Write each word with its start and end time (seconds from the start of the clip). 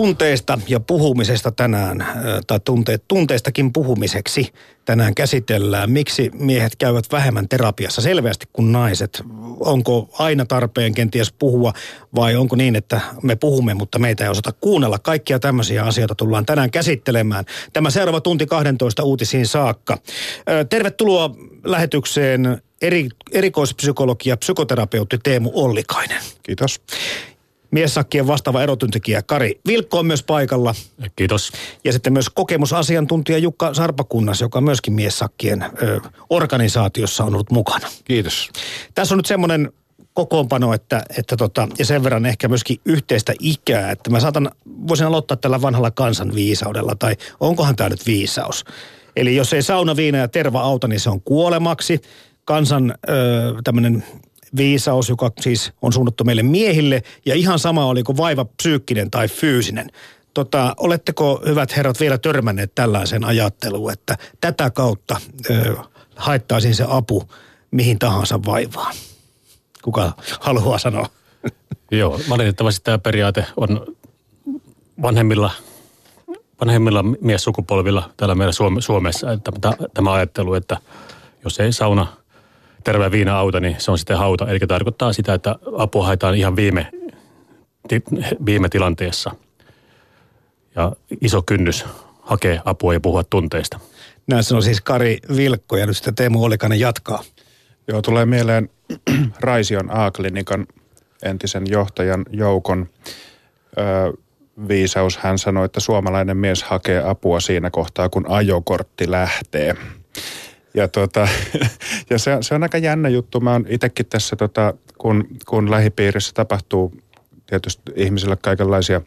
tunteista 0.00 0.58
ja 0.68 0.80
puhumisesta 0.80 1.50
tänään, 1.50 2.06
tai 2.46 2.60
tunte, 2.64 2.98
tunteistakin 3.08 3.72
puhumiseksi 3.72 4.52
tänään 4.84 5.14
käsitellään. 5.14 5.90
Miksi 5.90 6.30
miehet 6.34 6.76
käyvät 6.76 7.04
vähemmän 7.12 7.48
terapiassa 7.48 8.00
selvästi 8.00 8.46
kuin 8.52 8.72
naiset? 8.72 9.22
Onko 9.60 10.08
aina 10.18 10.44
tarpeen 10.46 10.94
kenties 10.94 11.32
puhua 11.32 11.72
vai 12.14 12.36
onko 12.36 12.56
niin, 12.56 12.76
että 12.76 13.00
me 13.22 13.36
puhumme, 13.36 13.74
mutta 13.74 13.98
meitä 13.98 14.24
ei 14.24 14.30
osata 14.30 14.52
kuunnella? 14.52 14.98
Kaikkia 14.98 15.38
tämmöisiä 15.38 15.84
asioita 15.84 16.14
tullaan 16.14 16.46
tänään 16.46 16.70
käsittelemään. 16.70 17.44
Tämä 17.72 17.90
seuraava 17.90 18.20
tunti 18.20 18.46
12 18.46 19.02
uutisiin 19.02 19.46
saakka. 19.46 19.98
Tervetuloa 20.68 21.30
lähetykseen 21.64 22.62
eri, 22.82 23.08
erikoispsykologi 23.32 24.28
ja 24.28 24.36
psykoterapeutti 24.36 25.18
Teemu 25.18 25.50
Ollikainen. 25.54 26.22
Kiitos. 26.42 26.80
Miessakkien 27.70 28.26
vastaava 28.26 28.62
erotyöntekijä 28.62 29.22
Kari 29.22 29.60
Vilkko 29.66 29.98
on 29.98 30.06
myös 30.06 30.22
paikalla. 30.22 30.74
Kiitos. 31.16 31.52
Ja 31.84 31.92
sitten 31.92 32.12
myös 32.12 32.30
kokemusasiantuntija 32.30 33.38
Jukka 33.38 33.74
Sarpakunnas, 33.74 34.40
joka 34.40 34.60
myöskin 34.60 34.92
Miessakkien 34.94 35.64
ö, 35.82 36.00
organisaatiossa 36.30 37.24
on 37.24 37.34
ollut 37.34 37.50
mukana. 37.50 37.88
Kiitos. 38.04 38.50
Tässä 38.94 39.14
on 39.14 39.16
nyt 39.16 39.26
semmoinen 39.26 39.72
kokoonpano, 40.14 40.72
että, 40.72 41.02
että 41.18 41.36
tota, 41.36 41.68
ja 41.78 41.84
sen 41.84 42.04
verran 42.04 42.26
ehkä 42.26 42.48
myöskin 42.48 42.80
yhteistä 42.84 43.32
ikää, 43.40 43.90
että 43.90 44.10
mä 44.10 44.20
saatan, 44.20 44.50
voisin 44.88 45.06
aloittaa 45.06 45.36
tällä 45.36 45.62
vanhalla 45.62 45.90
kansanviisaudella, 45.90 46.94
tai 46.94 47.16
onkohan 47.40 47.76
tämä 47.76 47.88
nyt 47.88 48.06
viisaus. 48.06 48.64
Eli 49.16 49.36
jos 49.36 49.52
ei 49.52 49.62
sauna, 49.62 49.96
viina 49.96 50.18
ja 50.18 50.28
terva 50.28 50.60
auta, 50.60 50.88
niin 50.88 51.00
se 51.00 51.10
on 51.10 51.20
kuolemaksi. 51.20 52.00
Kansan 52.44 52.94
ö, 53.08 53.12
tämmöinen 53.64 54.04
viisaus, 54.56 55.08
joka 55.08 55.30
siis 55.40 55.72
on 55.82 55.92
suunnattu 55.92 56.24
meille 56.24 56.42
miehille, 56.42 57.02
ja 57.26 57.34
ihan 57.34 57.58
sama 57.58 57.86
oliko 57.86 58.16
vaiva 58.16 58.44
psyykkinen 58.44 59.10
tai 59.10 59.28
fyysinen. 59.28 59.90
Tota, 60.34 60.74
oletteko, 60.76 61.42
hyvät 61.46 61.76
herrat, 61.76 62.00
vielä 62.00 62.18
törmänneet 62.18 62.74
tällaisen 62.74 63.24
ajatteluun, 63.24 63.92
että 63.92 64.18
tätä 64.40 64.70
kautta 64.70 65.20
ö, 65.50 65.76
haittaisiin 66.16 66.74
se 66.74 66.84
apu 66.88 67.28
mihin 67.70 67.98
tahansa 67.98 68.40
vaivaan? 68.46 68.94
Kuka 69.82 70.12
haluaa 70.40 70.78
sanoa? 70.78 71.06
Joo, 71.90 72.20
valitettavasti 72.28 72.84
tämä 72.84 72.98
periaate 72.98 73.46
on 73.56 73.86
vanhemmilla, 75.02 75.50
vanhemmilla 76.60 77.02
miessukupolvilla 77.02 78.10
täällä 78.16 78.34
meillä 78.34 78.80
Suomessa, 78.80 79.32
että 79.32 79.52
tämä 79.94 80.12
ajattelu, 80.12 80.54
että 80.54 80.76
jos 81.44 81.60
ei 81.60 81.72
sauna– 81.72 82.06
terve 82.84 83.10
viina 83.10 83.38
auta, 83.38 83.60
niin 83.60 83.76
se 83.78 83.90
on 83.90 83.98
sitten 83.98 84.18
hauta. 84.18 84.48
Eli 84.48 84.58
tarkoittaa 84.58 85.12
sitä, 85.12 85.34
että 85.34 85.56
apua 85.78 86.06
haetaan 86.06 86.34
ihan 86.34 86.56
viime, 86.56 86.86
viime 88.46 88.68
tilanteessa. 88.68 89.30
Ja 90.76 90.92
iso 91.20 91.42
kynnys 91.42 91.84
hakea 92.20 92.62
apua 92.64 92.94
ja 92.94 93.00
puhua 93.00 93.24
tunteista. 93.24 93.80
Näin 94.26 94.44
on 94.54 94.62
siis 94.62 94.80
Kari 94.80 95.18
Vilkko 95.36 95.76
ja 95.76 95.86
nyt 95.86 95.96
sitten 95.96 96.14
Teemu 96.14 96.44
Olikainen 96.44 96.80
jatkaa. 96.80 97.22
Joo, 97.88 98.02
tulee 98.02 98.26
mieleen 98.26 98.70
Raision 99.40 99.90
A-klinikan 99.90 100.66
entisen 101.22 101.64
johtajan 101.70 102.24
joukon 102.30 102.88
ö, 103.78 104.12
viisaus. 104.68 105.16
Hän 105.18 105.38
sanoi, 105.38 105.64
että 105.64 105.80
suomalainen 105.80 106.36
mies 106.36 106.62
hakee 106.62 107.02
apua 107.08 107.40
siinä 107.40 107.70
kohtaa, 107.70 108.08
kun 108.08 108.24
ajokortti 108.28 109.10
lähtee. 109.10 109.76
Ja, 110.74 110.88
tota, 110.88 111.28
ja 112.10 112.18
se, 112.18 112.38
se 112.40 112.54
on 112.54 112.62
aika 112.62 112.78
jännä 112.78 113.08
juttu. 113.08 113.40
Mä 113.40 113.52
oon 113.52 113.64
itsekin 113.68 114.06
tässä, 114.06 114.36
tota, 114.36 114.74
kun, 114.98 115.28
kun 115.48 115.70
lähipiirissä 115.70 116.32
tapahtuu 116.34 116.94
tietysti 117.46 117.92
ihmisille 117.96 118.36
kaikenlaisia 118.36 119.00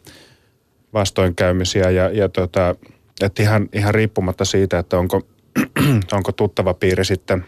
vastoinkäymisiä 0.92 1.90
ja, 1.90 2.08
ja 2.08 2.28
tota, 2.28 2.74
että 3.20 3.42
ihan, 3.42 3.68
ihan 3.72 3.94
riippumatta 3.94 4.44
siitä, 4.44 4.78
että 4.78 4.98
onko, 4.98 5.22
onko 6.12 6.32
tuttava 6.32 6.74
piiri 6.74 7.04
sitten, 7.04 7.46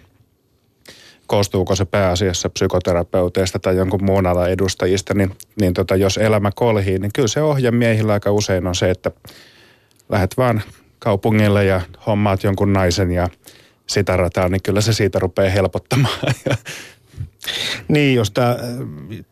koostuuko 1.27 1.77
se 1.77 1.85
pääasiassa 1.85 2.51
psykoterapeuteista 2.51 3.59
tai 3.59 3.77
jonkun 3.77 4.05
muun 4.05 4.27
alan 4.27 4.51
edustajista, 4.51 5.15
niin, 5.15 5.31
niin 5.61 5.75
tota, 5.75 5.97
jos 5.97 6.19
elämä 6.19 6.51
kolhii, 6.55 6.99
niin 6.99 7.11
kyllä 7.15 7.29
se 7.29 7.43
ohje 7.43 7.71
miehillä 7.71 8.13
aika 8.13 8.33
usein 8.33 8.67
on 8.67 8.75
se, 8.75 8.91
että 8.91 9.11
lähdet 10.09 10.37
vaan 10.37 10.63
kaupungille 10.99 11.65
ja 11.65 11.81
hommaat 12.07 12.45
jonkun 12.45 12.73
naisen 12.73 13.11
ja 13.11 13.29
sitä 13.87 14.17
rataa, 14.17 14.49
niin 14.49 14.63
kyllä 14.63 14.81
se 14.81 14.93
siitä 14.93 15.19
rupeaa 15.19 15.51
helpottamaan. 15.51 16.19
Niin, 17.89 18.15
jos 18.15 18.31
tämä 18.31 18.57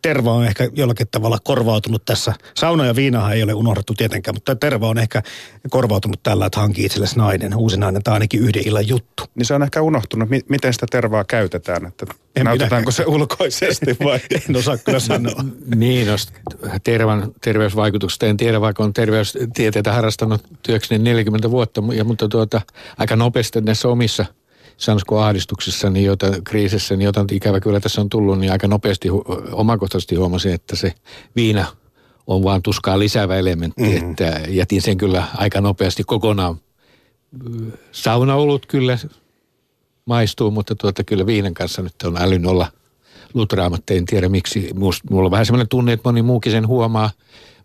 terva 0.03 0.33
on 0.33 0.45
ehkä 0.45 0.69
jollakin 0.73 1.07
tavalla 1.11 1.39
korvautunut 1.45 2.05
tässä. 2.05 2.33
Sauna 2.55 2.87
ja 2.87 2.97
viinahan 2.97 3.33
ei 3.33 3.43
ole 3.43 3.55
unohdettu 3.55 3.95
tietenkään, 3.95 4.35
mutta 4.35 4.57
terva 4.57 4.89
on 4.89 4.99
ehkä 4.99 5.23
korvautunut 5.71 6.23
tällä, 6.23 6.47
että 6.47 6.61
hanki 6.61 6.85
itsellesi 6.85 7.17
nainen, 7.17 7.57
uusi 7.57 7.77
nainen. 7.77 8.03
Tämä 8.03 8.13
on 8.13 8.17
ainakin 8.17 8.41
yhden 8.41 8.69
illan 8.69 8.89
juttu. 8.89 9.25
Niin 9.35 9.47
se 9.47 9.55
on 9.55 9.63
ehkä 9.63 9.83
unohtunut, 9.83 10.29
miten 10.49 10.73
sitä 10.73 10.87
tervaa 10.91 11.25
käytetään, 11.25 11.87
että 11.87 12.07
en 12.37 12.45
näytetäänkö 12.45 12.93
se 12.93 13.05
ulkoisesti 13.07 13.97
vai? 14.05 14.21
en 14.49 14.57
osaa 14.57 14.77
kyllä 14.77 15.01
sanoa. 15.01 15.45
niin, 15.75 16.07
jos 16.07 16.33
tervan 16.85 17.33
terveysvaikutuksesta 17.41 18.27
en 18.27 18.37
tiedä, 18.37 18.61
vaikka 18.61 18.85
on 18.85 18.93
terveystieteitä 18.93 19.93
harrastanut 19.93 20.43
työkseni 20.63 21.05
40 21.05 21.51
vuotta, 21.51 21.81
mutta 21.81 22.29
tuota, 22.29 22.61
aika 22.99 23.17
nopeasti 23.17 23.61
näissä 23.61 23.89
omissa– 23.89 24.27
sanoisiko 24.77 25.21
ahdistuksessa, 25.21 25.91
niin 25.91 26.07
jota, 26.07 26.27
kriisissä, 26.45 26.97
niin 26.97 27.05
jotain 27.05 27.27
ikävä 27.33 27.61
kyllä 27.61 27.81
tässä 27.81 28.01
on 28.01 28.09
tullut, 28.09 28.39
niin 28.39 28.53
aika 28.53 28.69
nopeasti 28.69 29.09
omakohtaisesti 29.53 30.15
huomasin, 30.15 30.55
että 30.55 30.77
se 30.77 30.95
viina 31.37 31.67
on 32.27 32.43
vaan 32.43 32.63
tuskaa 32.63 32.99
lisäävä 32.99 33.37
elementti, 33.37 33.83
mm. 33.83 34.11
että 34.11 34.41
jätin 34.49 34.83
sen 34.83 34.97
kyllä 34.97 35.25
aika 35.37 35.61
nopeasti 35.61 36.05
kokonaan. 36.05 36.57
Saunaolut 37.93 38.67
kyllä 38.67 38.99
maistuu, 40.07 40.51
mutta 40.51 40.75
tuota 40.75 41.05
kyllä 41.05 41.27
viinan 41.27 41.55
kanssa 41.55 41.83
nyt 41.83 41.95
on 42.05 42.23
älyn 42.23 42.47
olla 42.47 42.73
lutraamatta. 43.35 43.95
En 43.95 44.05
tiedä 44.05 44.29
miksi. 44.29 44.71
Mulla 45.11 45.25
on 45.25 45.31
vähän 45.31 45.47
semmoinen 45.47 45.69
tunne, 45.69 45.93
että 45.93 46.09
moni 46.09 46.23
muukin 46.23 46.53
sen 46.53 46.67
huomaa, 46.67 47.11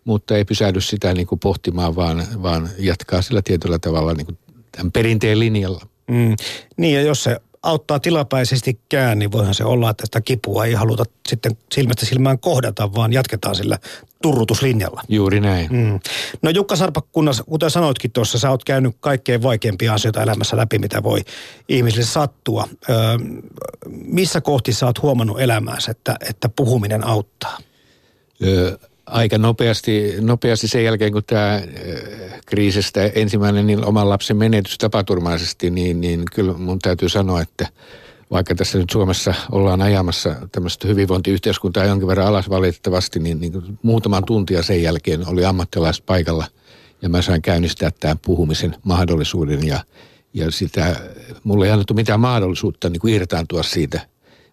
mutta 0.04 0.36
ei 0.36 0.44
pysähdy 0.44 0.80
sitä 0.80 1.14
niin 1.14 1.26
kuin 1.26 1.38
pohtimaan, 1.38 1.96
vaan, 1.96 2.26
vaan 2.42 2.70
jatkaa 2.78 3.22
sillä 3.22 3.42
tietyllä 3.42 3.78
tavalla 3.78 4.14
niin 4.14 4.26
kuin 4.26 4.38
tämän 4.72 4.92
perinteen 4.92 5.38
linjalla. 5.38 5.86
Mm. 6.10 6.36
Niin 6.76 6.94
ja 6.94 7.02
jos 7.02 7.22
se 7.22 7.36
auttaa 7.62 8.00
tilapäisestikään, 8.00 9.18
niin 9.18 9.32
voihan 9.32 9.54
se 9.54 9.64
olla, 9.64 9.90
että 9.90 10.06
sitä 10.06 10.20
kipua 10.20 10.64
ei 10.64 10.72
haluta 10.72 11.04
sitten 11.28 11.56
silmästä 11.72 12.06
silmään 12.06 12.38
kohdata, 12.38 12.94
vaan 12.94 13.12
jatketaan 13.12 13.54
sillä 13.54 13.78
turrutuslinjalla. 14.22 15.02
Juuri 15.08 15.40
näin. 15.40 15.68
Mm. 15.70 16.00
No 16.42 16.50
Jukka 16.50 16.76
Sarpakkunnas, 16.76 17.42
kuten 17.48 17.70
sanoitkin 17.70 18.12
tuossa, 18.12 18.38
sä 18.38 18.50
oot 18.50 18.64
käynyt 18.64 18.96
kaikkein 19.00 19.42
vaikeimpia 19.42 19.94
asioita 19.94 20.22
elämässä 20.22 20.56
läpi, 20.56 20.78
mitä 20.78 21.02
voi 21.02 21.20
ihmisille 21.68 22.06
sattua. 22.06 22.68
Öö, 22.90 22.96
missä 23.88 24.40
kohti 24.40 24.72
sä 24.72 24.86
oot 24.86 25.02
huomannut 25.02 25.40
elämäänsä, 25.40 25.90
että, 25.90 26.16
että 26.28 26.48
puhuminen 26.48 27.06
auttaa? 27.06 27.58
Öö, 28.42 28.76
aika 29.10 29.38
nopeasti, 29.38 30.14
nopeasti 30.20 30.68
sen 30.68 30.84
jälkeen, 30.84 31.12
kun 31.12 31.22
tämä 31.26 31.62
kriisistä 32.46 33.04
ensimmäinen 33.14 33.66
niin 33.66 33.84
oman 33.84 34.08
lapsen 34.08 34.36
menetys 34.36 34.78
tapaturmaisesti, 34.78 35.70
niin, 35.70 36.00
niin 36.00 36.22
kyllä 36.34 36.52
mun 36.52 36.78
täytyy 36.78 37.08
sanoa, 37.08 37.40
että 37.40 37.68
vaikka 38.30 38.54
tässä 38.54 38.78
nyt 38.78 38.90
Suomessa 38.90 39.34
ollaan 39.52 39.82
ajamassa 39.82 40.36
tämmöistä 40.52 40.88
hyvinvointiyhteiskuntaa 40.88 41.84
jonkin 41.84 42.08
verran 42.08 42.26
alas 42.26 42.50
valitettavasti, 42.50 43.18
niin, 43.18 43.40
niin 43.40 43.78
muutaman 43.82 44.24
tuntia 44.24 44.62
sen 44.62 44.82
jälkeen 44.82 45.28
oli 45.28 45.44
ammattilaiset 45.44 46.06
paikalla 46.06 46.44
ja 47.02 47.08
mä 47.08 47.22
sain 47.22 47.42
käynnistää 47.42 47.90
tämän 48.00 48.18
puhumisen 48.18 48.76
mahdollisuuden 48.82 49.66
ja, 49.66 49.84
ja 50.34 50.50
sitä, 50.50 50.96
mulle 51.44 51.66
ei 51.66 51.72
annettu 51.72 51.94
mitään 51.94 52.20
mahdollisuutta 52.20 52.90
niin 52.90 53.08
irtaantua 53.08 53.62
siitä 53.62 54.00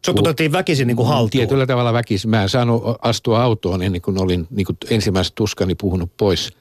Sut 0.06 0.20
otettiin 0.20 0.52
väkisin 0.52 0.88
niin 0.88 0.98
kuin 0.98 1.08
haltuun. 1.08 1.30
Tietyllä 1.30 1.66
tavalla 1.66 1.94
väkisin. 1.94 2.30
Mä 2.30 2.44
en 2.44 2.50
saanut 2.50 2.84
astua 3.02 3.44
autoon 3.44 3.82
ennen 3.82 4.02
kuin 4.02 4.22
olin 4.22 4.48
niin 4.50 4.66
kuin 4.66 4.78
ensimmäiset 4.90 5.36
tuskani 5.36 5.76
puhunut 5.76 6.12
pois. 6.18 6.54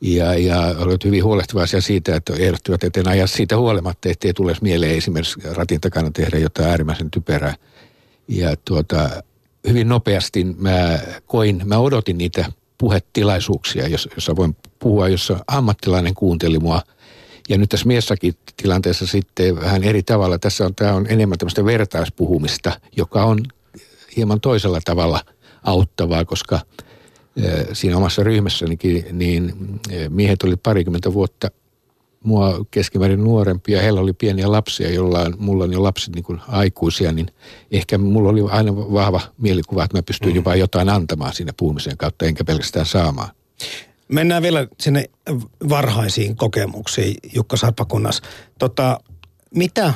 Ja, 0.00 0.34
ja 0.34 0.74
olet 0.78 1.04
hyvin 1.04 1.24
huolehtivaisia 1.24 1.80
siitä, 1.80 2.16
että 2.16 2.32
ehdottivat, 2.38 2.84
että 2.84 3.00
en 3.00 3.08
aja 3.08 3.26
siitä 3.26 3.56
huolimatta, 3.56 4.08
ettei 4.08 4.34
tule 4.34 4.56
mieleen 4.60 4.96
esimerkiksi 4.96 5.40
ratin 5.54 5.80
takana 5.80 6.10
tehdä 6.10 6.38
jotain 6.38 6.68
äärimmäisen 6.68 7.10
typerää. 7.10 7.54
Ja 8.28 8.56
tuota, 8.64 9.10
hyvin 9.68 9.88
nopeasti 9.88 10.44
mä 10.44 10.98
koin, 11.26 11.62
mä 11.64 11.78
odotin 11.78 12.18
niitä 12.18 12.44
puhetilaisuuksia, 12.78 13.88
jossa 13.88 14.36
voin 14.36 14.56
puhua, 14.78 15.08
jossa 15.08 15.44
ammattilainen 15.48 16.14
kuunteli 16.14 16.58
mua– 16.58 16.82
ja 17.48 17.58
nyt 17.58 17.68
tässä 17.68 17.86
miessäkin 17.86 18.34
tilanteessa 18.56 19.06
sitten 19.06 19.60
vähän 19.60 19.84
eri 19.84 20.02
tavalla. 20.02 20.38
Tässä 20.38 20.66
on, 20.66 20.74
tämä 20.74 20.92
on 20.92 21.06
enemmän 21.08 21.38
tämmöistä 21.38 21.64
vertaispuhumista, 21.64 22.80
joka 22.96 23.24
on 23.24 23.40
hieman 24.16 24.40
toisella 24.40 24.80
tavalla 24.84 25.20
auttavaa, 25.62 26.24
koska 26.24 26.60
siinä 27.72 27.96
omassa 27.96 28.22
ryhmässänikin 28.22 29.06
niin 29.12 29.52
miehet 30.08 30.42
oli 30.42 30.56
parikymmentä 30.56 31.12
vuotta 31.12 31.50
mua 32.24 32.64
keskimäärin 32.70 33.24
nuorempia, 33.24 33.82
heillä 33.82 34.00
oli 34.00 34.12
pieniä 34.12 34.52
lapsia, 34.52 34.90
jolla 34.90 35.30
mulla 35.38 35.64
on 35.64 35.72
jo 35.72 35.82
lapset 35.82 36.14
niin 36.14 36.24
kuin 36.24 36.40
aikuisia, 36.48 37.12
niin 37.12 37.26
ehkä 37.70 37.98
mulla 37.98 38.28
oli 38.28 38.40
aina 38.50 38.76
vahva 38.76 39.20
mielikuva, 39.38 39.84
että 39.84 39.98
mä 39.98 40.02
pystyin 40.02 40.32
mm. 40.32 40.36
jopa 40.36 40.56
jotain 40.56 40.88
antamaan 40.88 41.32
siinä 41.32 41.52
puhumisen 41.56 41.96
kautta, 41.96 42.24
enkä 42.26 42.44
pelkästään 42.44 42.86
saamaan. 42.86 43.28
Mennään 44.08 44.42
vielä 44.42 44.66
sinne 44.80 45.04
varhaisiin 45.68 46.36
kokemuksiin, 46.36 47.16
Jukka 47.34 47.56
Sarpakunnas. 47.56 48.22
Tota, 48.58 49.00
mitä, 49.54 49.94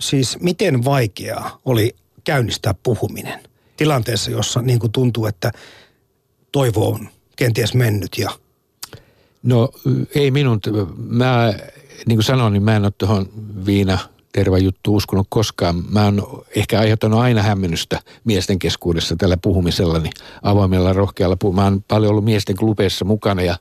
siis 0.00 0.40
miten 0.40 0.84
vaikeaa 0.84 1.60
oli 1.64 1.96
käynnistää 2.24 2.74
puhuminen 2.82 3.40
tilanteessa, 3.76 4.30
jossa 4.30 4.62
niin 4.62 4.78
kuin 4.78 4.92
tuntuu, 4.92 5.26
että 5.26 5.52
toivo 6.52 6.88
on 6.88 7.08
kenties 7.36 7.74
mennyt 7.74 8.18
ja 8.18 8.30
No 9.46 9.68
ei 10.14 10.30
minun, 10.30 10.60
mä 10.96 11.54
niin 12.06 12.16
kuin 12.16 12.24
sanoin, 12.24 12.52
niin 12.52 12.62
mä 12.62 12.76
en 12.76 12.84
ole 12.84 12.92
tuohon 12.98 13.28
viina 13.66 13.98
terva 14.32 14.58
juttu 14.58 14.94
uskonut 14.94 15.26
koskaan. 15.30 15.82
Mä 15.90 16.04
oon 16.04 16.44
ehkä 16.56 16.80
aiheuttanut 16.80 17.20
aina 17.20 17.42
hämmennystä 17.42 18.00
miesten 18.24 18.58
keskuudessa 18.58 19.16
tällä 19.16 19.36
puhumisella, 19.36 19.98
niin 19.98 20.12
avoimella 20.42 20.92
rohkealla 20.92 21.36
puhumalla. 21.36 21.70
Mä 21.70 21.74
oon 21.74 21.84
paljon 21.88 22.10
ollut 22.10 22.24
miesten 22.24 22.56
klubeissa 22.56 23.04
mukana 23.04 23.42
ja 23.42 23.56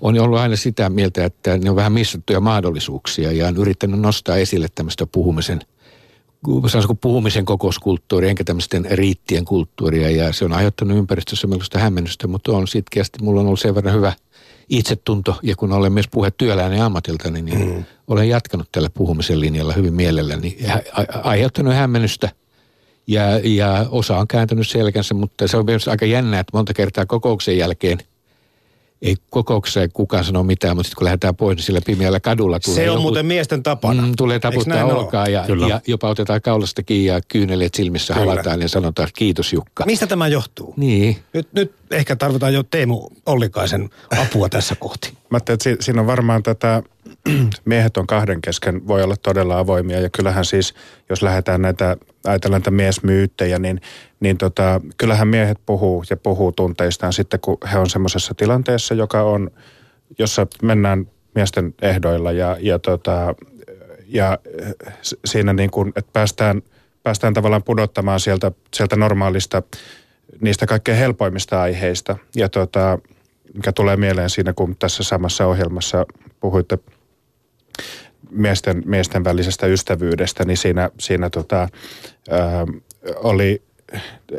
on 0.00 0.18
ollut 0.18 0.38
aina 0.38 0.56
sitä 0.56 0.88
mieltä, 0.88 1.24
että 1.24 1.58
ne 1.58 1.70
on 1.70 1.76
vähän 1.76 1.92
missattuja 1.92 2.40
mahdollisuuksia 2.40 3.32
ja 3.32 3.46
on 3.46 3.56
yrittänyt 3.56 4.00
nostaa 4.00 4.36
esille 4.36 4.66
tämmöistä 4.74 5.06
puhumisen 5.06 5.60
sanoisiko 6.66 6.94
puhumisen 6.94 7.44
kokouskulttuuria, 7.44 8.30
enkä 8.30 8.44
tämmöisten 8.44 8.86
riittien 8.90 9.44
kulttuuria, 9.44 10.10
ja 10.10 10.32
se 10.32 10.44
on 10.44 10.52
aiheuttanut 10.52 10.98
ympäristössä 10.98 11.46
melkoista 11.46 11.78
hämmennystä, 11.78 12.26
mutta 12.26 12.52
on 12.52 12.68
sitkeästi, 12.68 13.18
mulla 13.22 13.40
on 13.40 13.46
ollut 13.46 13.60
sen 13.60 13.74
verran 13.74 13.94
hyvä 13.94 14.12
itsetunto, 14.68 15.36
ja 15.42 15.56
kun 15.56 15.72
olen 15.72 15.92
myös 15.92 16.08
puhe 16.10 16.30
työläinen 16.30 16.82
ammatiltani, 16.82 17.42
niin 17.42 17.74
mm. 17.74 17.84
olen 18.08 18.28
jatkanut 18.28 18.68
tällä 18.72 18.90
puhumisen 18.90 19.40
linjalla 19.40 19.72
hyvin 19.72 19.94
mielelläni, 19.94 20.56
ja 20.60 20.82
aiheuttanut 21.22 21.74
hämmennystä, 21.74 22.30
ja, 23.06 23.22
ja 23.44 23.86
osa 23.90 24.18
on 24.18 24.28
kääntänyt 24.28 24.68
selkänsä, 24.68 25.14
mutta 25.14 25.48
se 25.48 25.56
on 25.56 25.64
myös 25.64 25.88
aika 25.88 26.06
jännä, 26.06 26.40
että 26.40 26.56
monta 26.56 26.74
kertaa 26.74 27.06
kokouksen 27.06 27.58
jälkeen– 27.58 27.98
ei 29.04 29.16
kokouksessa 29.30 29.80
ei 29.80 29.88
kukaan 29.88 30.24
sano 30.24 30.42
mitään, 30.42 30.76
mutta 30.76 30.88
sitten 30.88 30.98
kun 30.98 31.04
lähdetään 31.04 31.36
pois, 31.36 31.56
niin 31.56 31.64
sillä 31.64 31.80
pimeällä 31.86 32.20
kadulla 32.20 32.60
tulee 32.60 32.76
Se 32.76 32.90
on 32.90 32.94
joku, 32.94 33.02
muuten 33.02 33.26
miesten 33.26 33.62
tapana. 33.62 34.02
Mm, 34.02 34.12
tulee 34.16 34.38
taputtaa 34.38 34.84
olkaa 34.84 35.26
ja, 35.26 35.44
ja, 35.68 35.80
jopa 35.86 36.08
otetaan 36.08 36.42
kaulasta 36.42 36.82
kiinni 36.82 37.06
ja 37.06 37.20
kyyneleet 37.28 37.74
silmissä 37.74 38.14
Kyllä. 38.14 38.26
halataan 38.26 38.62
ja 38.62 38.68
sanotaan 38.68 39.08
kiitos 39.14 39.52
Jukka. 39.52 39.84
Mistä 39.86 40.06
tämä 40.06 40.28
johtuu? 40.28 40.74
Niin. 40.76 41.16
Nyt, 41.32 41.48
nyt 41.52 41.72
ehkä 41.90 42.16
tarvitaan 42.16 42.54
jo 42.54 42.62
Teemu 42.62 43.08
Ollikaisen 43.26 43.90
apua 44.20 44.48
tässä 44.48 44.74
kohti. 44.74 45.12
Mä 45.30 45.36
ajattelin, 45.36 45.74
että 45.74 45.84
siinä 45.84 46.00
on 46.00 46.06
varmaan 46.06 46.42
tätä, 46.42 46.82
miehet 47.64 47.96
on 47.96 48.06
kahden 48.06 48.40
kesken, 48.40 48.86
voi 48.86 49.02
olla 49.02 49.16
todella 49.16 49.58
avoimia 49.58 50.00
ja 50.00 50.10
kyllähän 50.10 50.44
siis, 50.44 50.74
jos 51.08 51.22
lähdetään 51.22 51.62
näitä, 51.62 51.96
ajatellaan 52.24 52.60
näitä 52.60 52.70
miesmyyttejä, 52.70 53.58
niin 53.58 53.80
niin 54.24 54.38
tota, 54.38 54.80
kyllähän 54.98 55.28
miehet 55.28 55.58
puhuu 55.66 56.04
ja 56.10 56.16
puhuu 56.16 56.52
tunteistaan 56.52 57.12
sitten, 57.12 57.40
kun 57.40 57.58
he 57.72 57.78
on 57.78 57.90
semmoisessa 57.90 58.34
tilanteessa, 58.34 58.94
joka 58.94 59.22
on, 59.22 59.50
jossa 60.18 60.46
mennään 60.62 61.06
miesten 61.34 61.74
ehdoilla 61.82 62.32
ja, 62.32 62.56
ja, 62.60 62.78
tota, 62.78 63.34
ja 64.06 64.38
siinä 65.24 65.52
niin 65.52 65.70
kuin, 65.70 65.92
että 65.96 66.10
päästään, 66.12 66.62
päästään 67.02 67.34
tavallaan 67.34 67.62
pudottamaan 67.62 68.20
sieltä, 68.20 68.52
sieltä 68.74 68.96
normaalista, 68.96 69.62
niistä 70.40 70.66
kaikkein 70.66 70.98
helpoimmista 70.98 71.62
aiheista. 71.62 72.16
Ja 72.36 72.48
tota, 72.48 72.98
mikä 73.54 73.72
tulee 73.72 73.96
mieleen 73.96 74.30
siinä, 74.30 74.52
kun 74.52 74.76
tässä 74.78 75.02
samassa 75.02 75.46
ohjelmassa 75.46 76.06
puhuitte 76.40 76.78
miesten, 78.30 78.82
miesten 78.86 79.24
välisestä 79.24 79.66
ystävyydestä, 79.66 80.44
niin 80.44 80.56
siinä, 80.56 80.90
siinä 81.00 81.30
tota, 81.30 81.68
ää, 82.30 82.66
oli 83.16 83.62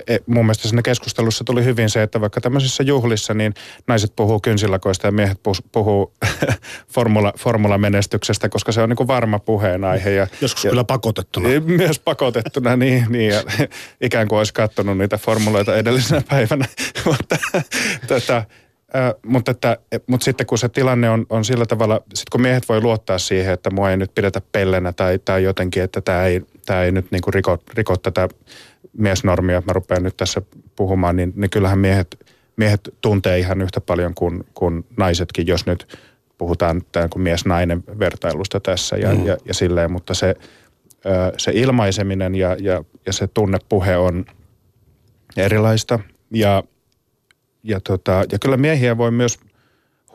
E, 0.07 0.17
mun 0.25 0.45
mielestä 0.45 0.67
siinä 0.67 0.81
keskustelussa 0.81 1.43
tuli 1.43 1.63
hyvin 1.63 1.89
se, 1.89 2.03
että 2.03 2.21
vaikka 2.21 2.41
tämmöisissä 2.41 2.83
juhlissa, 2.83 3.33
niin 3.33 3.53
naiset 3.87 4.13
puhuu 4.15 4.39
kynsilakoista 4.39 5.07
ja 5.07 5.11
miehet 5.11 5.39
puhuu 5.71 6.13
formula, 6.93 7.33
formulamenestyksestä, 7.37 8.49
koska 8.49 8.71
se 8.71 8.81
on 8.81 8.89
niin 8.89 8.97
kuin 8.97 9.07
varma 9.07 9.39
puheenaihe. 9.39 10.11
Ja, 10.11 10.27
Joskus 10.41 10.63
ja, 10.63 10.69
kyllä 10.69 10.83
pakotettuna. 10.83 11.49
Myös 11.65 11.99
pakotettuna, 11.99 12.75
niin, 12.85 13.05
niin 13.09 13.33
ja 13.33 13.43
ikään 14.01 14.27
kuin 14.27 14.39
olisi 14.39 14.53
katsonut 14.53 14.97
niitä 14.97 15.17
formuloita 15.17 15.75
edellisenä 15.75 16.21
päivänä. 16.29 16.65
mutta, 17.05 17.37
tota, 18.07 18.43
Äh, 18.95 19.13
mutta, 19.25 19.51
että, 19.51 19.77
mutta 20.07 20.23
sitten 20.23 20.47
kun 20.47 20.57
se 20.57 20.69
tilanne 20.69 21.09
on, 21.09 21.25
on 21.29 21.45
sillä 21.45 21.65
tavalla, 21.65 21.95
sitten 21.95 22.31
kun 22.31 22.41
miehet 22.41 22.69
voi 22.69 22.81
luottaa 22.81 23.17
siihen, 23.17 23.53
että 23.53 23.69
mua 23.69 23.91
ei 23.91 23.97
nyt 23.97 24.15
pidetä 24.15 24.41
pellenä 24.51 24.93
tai, 24.93 25.19
tai 25.19 25.43
jotenkin, 25.43 25.83
että 25.83 26.01
tämä 26.01 26.23
ei, 26.23 26.41
tämä 26.65 26.83
ei 26.83 26.91
nyt 26.91 27.11
niin 27.11 27.21
kuin 27.21 27.33
riko, 27.33 27.57
riko 27.73 27.97
tätä 27.97 28.29
miesnormia, 28.97 29.63
mä 29.67 29.73
rupean 29.73 30.03
nyt 30.03 30.17
tässä 30.17 30.41
puhumaan, 30.75 31.15
niin, 31.15 31.33
niin 31.35 31.49
kyllähän 31.49 31.79
miehet, 31.79 32.35
miehet 32.57 32.89
tuntee 33.01 33.39
ihan 33.39 33.61
yhtä 33.61 33.81
paljon 33.81 34.13
kuin, 34.13 34.43
kuin 34.53 34.85
naisetkin, 34.97 35.47
jos 35.47 35.65
nyt 35.65 35.99
puhutaan 36.37 36.81
kuin 37.09 37.23
mies-nainen 37.23 37.83
vertailusta 37.99 38.59
tässä 38.59 38.97
ja, 38.97 39.13
mm. 39.13 39.25
ja, 39.25 39.37
ja 39.45 39.53
silleen, 39.53 39.91
mutta 39.91 40.13
se, 40.13 40.35
se 41.37 41.51
ilmaiseminen 41.55 42.35
ja, 42.35 42.57
ja, 42.59 42.83
ja 43.05 43.13
se 43.13 43.27
tunnepuhe 43.27 43.97
on 43.97 44.25
erilaista 45.37 45.99
ja, 46.31 46.63
ja, 47.65 47.79
tota, 47.79 48.23
ja 48.31 48.39
kyllä 48.39 48.57
miehiä 48.57 48.97
voi 48.97 49.11
myös 49.11 49.39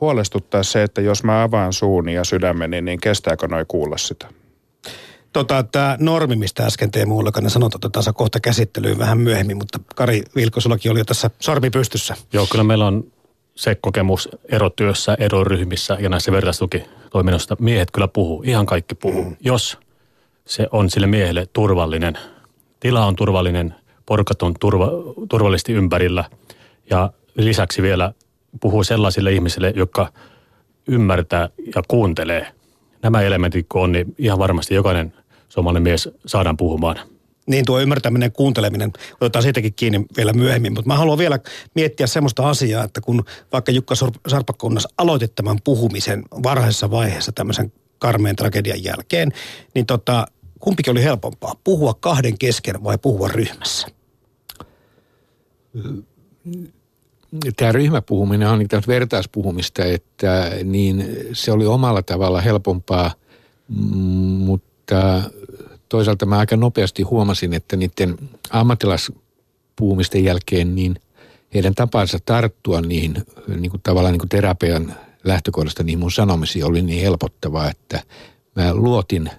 huolestuttaa 0.00 0.62
se, 0.62 0.82
että 0.82 1.00
jos 1.00 1.24
mä 1.24 1.42
avaan 1.42 1.72
suuni 1.72 2.14
ja 2.14 2.24
sydämeni, 2.24 2.80
niin 2.80 3.00
kestääkö 3.00 3.48
noi 3.48 3.64
kuulla 3.68 3.98
sitä? 3.98 4.28
Tota, 5.32 5.62
tämä 5.62 5.96
normi, 6.00 6.36
mistä 6.36 6.66
äsken 6.66 6.90
Teemu 6.90 7.18
Ullakainen 7.18 7.50
sanoi, 7.50 7.66
että 7.66 7.86
otetaan 7.86 8.14
kohta 8.14 8.40
käsittelyyn 8.40 8.98
vähän 8.98 9.18
myöhemmin, 9.18 9.56
mutta 9.56 9.80
Kari 9.94 10.22
Vilko, 10.36 10.60
sullakin 10.60 10.90
oli 10.90 11.00
jo 11.00 11.04
tässä 11.04 11.30
sormi 11.40 11.70
pystyssä. 11.70 12.16
Joo, 12.32 12.46
kyllä 12.50 12.64
meillä 12.64 12.86
on 12.86 13.04
se 13.54 13.74
kokemus 13.74 14.28
erotyössä, 14.48 15.16
eroryhmissä 15.20 15.96
ja 16.00 16.08
näissä 16.08 16.32
vertaistukitoiminnoissa. 16.32 17.56
Miehet 17.60 17.90
kyllä 17.90 18.08
puhuu, 18.08 18.42
ihan 18.46 18.66
kaikki 18.66 18.94
puhuu. 18.94 19.24
Mm. 19.24 19.36
Jos 19.40 19.78
se 20.44 20.66
on 20.72 20.90
sille 20.90 21.06
miehelle 21.06 21.46
turvallinen, 21.52 22.18
tila 22.80 23.06
on 23.06 23.16
turvallinen, 23.16 23.74
porkat 24.06 24.42
on 24.42 24.54
turva, 24.60 24.90
turvallisesti 25.28 25.72
ympärillä 25.72 26.24
ja 26.90 27.12
lisäksi 27.44 27.82
vielä 27.82 28.12
puhuu 28.60 28.84
sellaisille 28.84 29.32
ihmisille, 29.32 29.72
jotka 29.76 30.12
ymmärtää 30.88 31.48
ja 31.74 31.82
kuuntelee. 31.88 32.46
Nämä 33.02 33.22
elementit 33.22 33.66
kun 33.68 33.82
on, 33.82 33.92
niin 33.92 34.14
ihan 34.18 34.38
varmasti 34.38 34.74
jokainen 34.74 35.12
suomalainen 35.48 35.82
mies 35.82 36.08
saadaan 36.26 36.56
puhumaan. 36.56 36.96
Niin 37.46 37.64
tuo 37.64 37.80
ymmärtäminen, 37.80 38.32
kuunteleminen, 38.32 38.92
otetaan 39.20 39.42
siitäkin 39.42 39.74
kiinni 39.74 40.04
vielä 40.16 40.32
myöhemmin. 40.32 40.72
Mutta 40.72 40.88
mä 40.88 40.96
haluan 40.96 41.18
vielä 41.18 41.38
miettiä 41.74 42.06
semmoista 42.06 42.48
asiaa, 42.48 42.84
että 42.84 43.00
kun 43.00 43.24
vaikka 43.52 43.72
Jukka 43.72 43.94
Sarpakkonnas 44.28 44.88
aloitit 44.98 45.34
tämän 45.34 45.56
puhumisen 45.64 46.22
varhaisessa 46.42 46.90
vaiheessa 46.90 47.32
tämmöisen 47.32 47.72
karmeen 47.98 48.36
tragedian 48.36 48.84
jälkeen, 48.84 49.32
niin 49.74 49.86
tota, 49.86 50.26
kumpikin 50.60 50.90
oli 50.90 51.04
helpompaa, 51.04 51.54
puhua 51.64 51.94
kahden 51.94 52.38
kesken 52.38 52.84
vai 52.84 52.98
puhua 52.98 53.28
ryhmässä? 53.28 53.88
Tämä 57.56 57.72
ryhmäpuhuminen 57.72 58.48
on 58.48 58.58
niin 58.58 58.68
vertaispuhumista, 58.86 59.84
että 59.84 60.50
niin 60.64 61.16
se 61.32 61.52
oli 61.52 61.66
omalla 61.66 62.02
tavalla 62.02 62.40
helpompaa, 62.40 63.10
mutta 64.38 64.70
mutta 64.90 65.30
toisaalta 65.88 66.26
mä 66.26 66.38
aika 66.38 66.56
nopeasti 66.56 67.02
huomasin, 67.02 67.54
että 67.54 67.76
niiden 67.76 68.16
ammattilaispuumisten 68.50 70.24
jälkeen 70.24 70.74
niin 70.74 70.96
heidän 71.54 71.74
tapansa 71.74 72.18
tarttua 72.24 72.80
niihin 72.80 73.14
niin 73.56 73.70
kuin 73.70 73.80
tavallaan 73.82 74.12
niin 74.12 74.20
kuin 74.20 74.28
terapian 74.28 74.94
lähtökohdasta 75.24 75.82
niihin 75.82 75.98
mun 75.98 76.12
sanomisiin 76.12 76.64
oli 76.64 76.82
niin 76.82 77.02
helpottavaa, 77.02 77.70
että 77.70 78.02
mä 78.56 78.74
luotin 78.74 79.30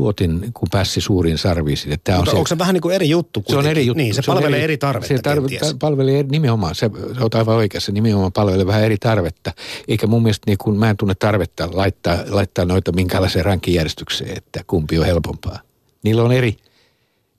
luotin, 0.00 0.50
kun 0.54 0.68
pääsi 0.70 1.00
suuriin 1.00 1.38
sarviisiin. 1.38 1.92
Että 1.92 2.18
on 2.18 2.26
se, 2.26 2.36
onko 2.36 2.46
se 2.46 2.58
vähän 2.58 2.74
niin 2.74 2.82
kuin 2.82 2.94
eri 2.94 3.08
juttu 3.08 3.40
kuitenkin? 3.40 3.64
Se 3.64 3.68
on 3.68 3.70
eri 3.70 3.86
juttu. 3.86 4.02
Niin, 4.02 4.14
se, 4.14 4.22
se 4.22 4.26
palvelee 4.26 4.58
eri, 4.58 4.64
eri 4.64 4.78
tarvetta 4.78 5.08
Se 5.08 5.22
tarve, 5.22 5.48
palvelee 5.80 6.22
nimenomaan, 6.22 6.74
se, 6.74 6.90
se 7.18 7.24
on 7.24 7.30
aivan 7.34 7.56
oikeassa, 7.56 7.92
nimenomaan 7.92 8.32
palvelee 8.32 8.66
vähän 8.66 8.82
eri 8.82 8.96
tarvetta. 8.98 9.52
Eikä 9.88 10.06
mun 10.06 10.22
mielestä 10.22 10.50
niin 10.50 10.58
kuin, 10.58 10.78
mä 10.78 10.90
en 10.90 10.96
tunne 10.96 11.14
tarvetta 11.14 11.68
laittaa, 11.72 12.18
laittaa 12.28 12.64
noita 12.64 12.92
minkälaiseen 12.92 13.44
rankkijärjestykseen, 13.44 14.36
että 14.36 14.60
kumpi 14.66 14.98
on 14.98 15.06
helpompaa. 15.06 15.58
Niillä 16.02 16.22
on 16.22 16.32
eri, 16.32 16.56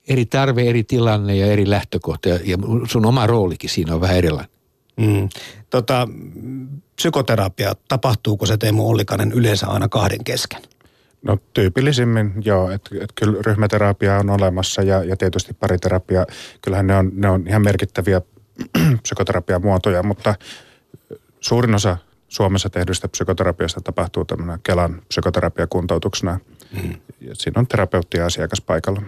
eri 0.08 0.26
tarve, 0.26 0.70
eri 0.70 0.84
tilanne 0.84 1.36
ja 1.36 1.46
eri 1.46 1.70
lähtökohta 1.70 2.30
ja, 2.30 2.40
ja 2.46 2.58
sun 2.90 3.06
oma 3.06 3.28
roolikin 3.28 3.70
siinä 3.70 3.94
on 3.94 4.02
vähän 4.02 4.18
erilainen. 4.18 4.52
Mm. 4.98 5.30
Tota, 5.70 6.08
psykoterapia, 6.96 7.76
tapahtuuko 7.88 8.46
se 8.46 8.58
Teemu 8.58 8.90
Ollikainen 8.90 9.32
yleensä 9.32 9.68
aina 9.68 9.90
kahden 9.90 10.24
kesken? 10.24 10.62
No 11.22 11.38
tyypillisimmin 11.54 12.34
joo, 12.46 12.72
että 12.72 12.90
et 13.02 13.12
kyllä 13.16 13.42
ryhmäterapia 13.46 14.18
on 14.18 14.30
olemassa 14.30 14.82
ja, 14.82 15.04
ja 15.04 15.18
tietysti 15.18 15.54
pariterapia, 15.54 16.26
kyllähän 16.62 16.88
ne 16.88 16.96
on, 16.96 17.12
ne 17.14 17.30
on 17.30 17.48
ihan 17.48 17.62
merkittäviä 17.62 18.22
psykoterapiamuotoja, 19.04 20.04
mutta 20.04 20.36
suurin 21.40 21.76
osa 21.76 21.98
Suomessa 22.28 22.70
tehdystä 22.70 23.08
psykoterapiasta 23.08 23.82
tapahtuu 23.82 24.26
tämmöinen 24.26 24.60
Kelan 24.64 25.02
psykoterapiakuntoutuksena 25.08 26.40
Mm. 26.72 26.96
Siinä 27.34 27.60
on 27.60 27.68
terapeutti 27.68 28.18
ja 28.18 28.26
asiakas 28.26 28.62
paikalla. 28.62 29.02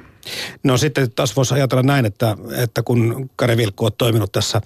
No 0.63 0.77
sitten 0.77 1.11
taas 1.11 1.35
voisi 1.35 1.53
ajatella 1.53 1.83
näin, 1.83 2.05
että, 2.05 2.37
että 2.57 2.83
kun 2.83 3.29
Kari 3.35 3.57
Vilkku 3.57 3.85
on 3.85 3.91
toiminut 3.97 4.31
tässä 4.31 4.61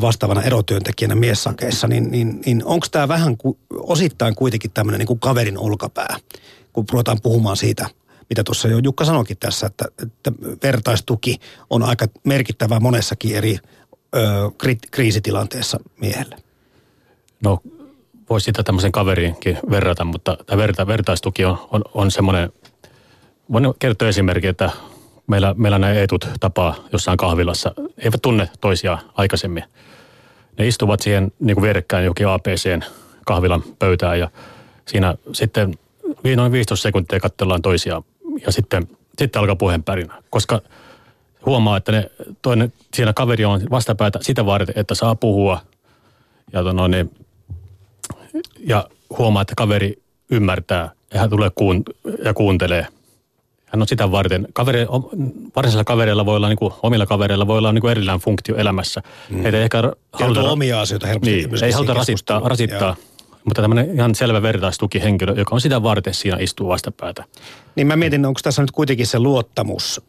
vastaavana 0.00 0.42
erotyöntekijänä 0.42 1.14
miessakeissa, 1.14 1.88
niin, 1.88 2.10
niin, 2.10 2.40
niin 2.46 2.64
onko 2.64 2.86
tämä 2.90 3.08
vähän 3.08 3.36
ku, 3.36 3.58
osittain 3.70 4.34
kuitenkin 4.34 4.70
tämmöinen 4.70 4.98
niin 4.98 5.06
kuin 5.06 5.20
kaverin 5.20 5.58
olkapää, 5.58 6.16
kun 6.74 6.84
ruvetaan 6.92 7.20
puhumaan 7.22 7.56
siitä, 7.56 7.86
mitä 8.30 8.44
tuossa 8.44 8.68
jo 8.68 8.78
Jukka 8.78 9.04
sanoikin 9.04 9.36
tässä, 9.36 9.66
että, 9.66 9.84
että 10.02 10.32
vertaistuki 10.62 11.38
on 11.70 11.82
aika 11.82 12.06
merkittävää 12.24 12.80
monessakin 12.80 13.36
eri 13.36 13.58
ö, 14.16 14.18
kri, 14.58 14.76
kriisitilanteessa 14.90 15.80
miehelle. 16.00 16.36
No 17.42 17.58
voisi 18.30 18.44
sitä 18.44 18.62
tämmöisen 18.62 18.92
kaveriinkin 18.92 19.58
verrata, 19.70 20.04
mutta 20.04 20.36
tämä 20.46 20.62
verta, 20.62 20.86
vertaistuki 20.86 21.44
on, 21.44 21.58
on, 21.70 21.82
on 21.94 22.10
semmoinen, 22.10 22.52
voin 23.52 23.74
kertoa 23.78 24.08
esimerkki, 24.08 24.46
että 24.46 24.70
meillä, 25.26 25.54
meillä 25.58 25.78
nämä 25.78 25.92
etut 25.92 26.28
tapaa 26.40 26.74
jossain 26.92 27.16
kahvilassa, 27.16 27.74
eivät 27.98 28.22
tunne 28.22 28.48
toisiaan 28.60 28.98
aikaisemmin. 29.14 29.64
Ne 30.58 30.66
istuvat 30.66 31.00
siihen 31.00 31.32
niin 31.40 31.54
kuin 31.54 31.62
vierekkäin 31.62 32.04
jokin 32.04 32.28
APCn 32.28 32.82
kahvilan 33.26 33.62
pöytään 33.78 34.18
ja 34.18 34.30
siinä 34.88 35.14
sitten 35.32 35.78
noin 36.36 36.52
15 36.52 36.82
sekuntia 36.82 37.20
katsellaan 37.20 37.62
toisiaan 37.62 38.02
ja 38.46 38.52
sitten, 38.52 38.88
sitten 39.18 39.40
alkaa 39.40 39.56
puheenpärinä, 39.56 40.22
koska 40.30 40.60
huomaa, 41.46 41.76
että 41.76 41.92
ne, 41.92 42.10
toinen, 42.42 42.72
siinä 42.94 43.12
kaveri 43.12 43.44
on 43.44 43.60
vastapäätä 43.70 44.18
sitä 44.22 44.46
varten, 44.46 44.74
että 44.78 44.94
saa 44.94 45.14
puhua 45.14 45.60
ja, 46.52 46.62
no, 46.62 46.88
niin, 46.88 47.10
ja 48.58 48.88
huomaa, 49.18 49.42
että 49.42 49.54
kaveri 49.56 50.02
ymmärtää 50.30 50.90
ja 51.14 51.20
hän 51.20 51.30
tulee 51.30 51.50
kuun, 51.54 51.82
ja 52.24 52.34
kuuntelee. 52.34 52.86
Hän 53.66 53.82
on 53.82 53.88
sitä 53.88 54.10
varten. 54.10 54.48
Kaveri, 54.52 54.86
varsinaisilla 55.56 55.84
kavereilla 55.84 56.26
voi 56.26 56.36
olla, 56.36 56.48
niin 56.48 56.56
kuin, 56.56 56.72
omilla 56.82 57.06
kavereilla 57.06 57.46
voi 57.46 57.58
olla 57.58 57.72
niin 57.72 57.80
kuin 57.80 57.90
erillään 57.90 58.20
funktio 58.20 58.56
elämässä. 58.56 59.02
Mm. 59.30 59.42
Heitä 59.42 59.58
ehkä 59.58 59.92
haluta... 60.12 60.42
omia 60.42 60.80
asioita 60.80 61.06
helposti. 61.06 61.30
Niin, 61.30 61.64
ei 61.64 61.72
haluta 61.72 61.94
rasittaa, 61.94 62.40
rasittaa 62.44 62.96
mutta 63.44 63.62
tämmöinen 63.62 63.94
ihan 63.94 64.14
selvä 64.14 64.42
vertaistukihenkilö, 64.42 65.34
joka 65.36 65.54
on 65.54 65.60
sitä 65.60 65.82
varten 65.82 66.14
siinä 66.14 66.36
istuu 66.40 66.68
vastapäätä. 66.68 67.24
Niin 67.76 67.86
mä 67.86 67.96
mietin, 67.96 68.26
onko 68.26 68.40
tässä 68.42 68.62
nyt 68.62 68.70
kuitenkin 68.70 69.06
se 69.06 69.18
luottamus 69.18 70.00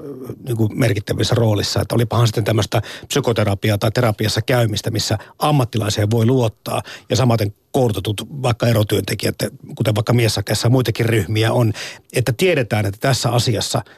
niin 0.47 0.57
kuin 0.57 0.79
merkittävissä 0.79 1.35
roolissa, 1.35 1.81
että 1.81 1.95
olipahan 1.95 2.27
sitten 2.27 2.43
tämmöistä 2.43 2.81
psykoterapiaa 3.07 3.77
tai 3.77 3.91
terapiassa 3.91 4.41
käymistä, 4.41 4.91
missä 4.91 5.17
ammattilaiseen 5.39 6.11
voi 6.11 6.25
luottaa 6.25 6.81
ja 7.09 7.15
samaten 7.15 7.53
koulutetut 7.71 8.21
vaikka 8.41 8.67
erotyöntekijät, 8.67 9.35
kuten 9.75 9.95
vaikka 9.95 10.13
miessakessa 10.13 10.69
muitakin 10.69 11.05
ryhmiä 11.05 11.53
on, 11.53 11.73
että 12.13 12.33
tiedetään, 12.37 12.85
että 12.85 12.99
tässä 12.99 13.29
asiassa– 13.29 13.81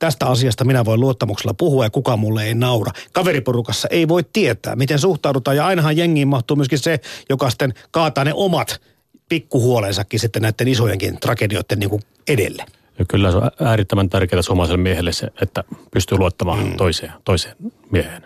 tästä 0.00 0.26
asiasta 0.26 0.64
minä 0.64 0.84
voin 0.84 1.00
luottamuksella 1.00 1.54
puhua 1.54 1.84
ja 1.84 1.90
kuka 1.90 2.16
mulle 2.16 2.44
ei 2.44 2.54
naura. 2.54 2.92
Kaveriporukassa 3.12 3.88
ei 3.90 4.08
voi 4.08 4.24
tietää, 4.32 4.76
miten 4.76 4.98
suhtaudutaan 4.98 5.56
ja 5.56 5.66
ainahan 5.66 5.96
jengiin 5.96 6.28
mahtuu 6.28 6.56
myöskin 6.56 6.78
se, 6.78 7.00
joka 7.28 7.50
sitten 7.50 7.74
kaataa 7.90 8.24
ne 8.24 8.34
omat 8.34 8.80
pikkuhuolensakin 9.28 10.20
sitten 10.20 10.42
näiden 10.42 10.68
isojenkin 10.68 11.20
tragedioiden 11.20 11.78
niin 11.78 11.90
kuin 11.90 12.02
edelle. 12.28 12.64
Ja 12.98 13.04
kyllä 13.04 13.30
se 13.30 13.36
on 13.36 13.50
äärittömän 13.60 14.10
tärkeää 14.10 14.42
suomalaiselle 14.42 14.82
miehelle 14.82 15.12
se, 15.12 15.28
että 15.42 15.64
pystyy 15.90 16.18
luottamaan 16.18 16.66
mm. 16.66 16.76
toiseen, 16.76 17.12
toiseen 17.24 17.56
mieheen. 17.90 18.22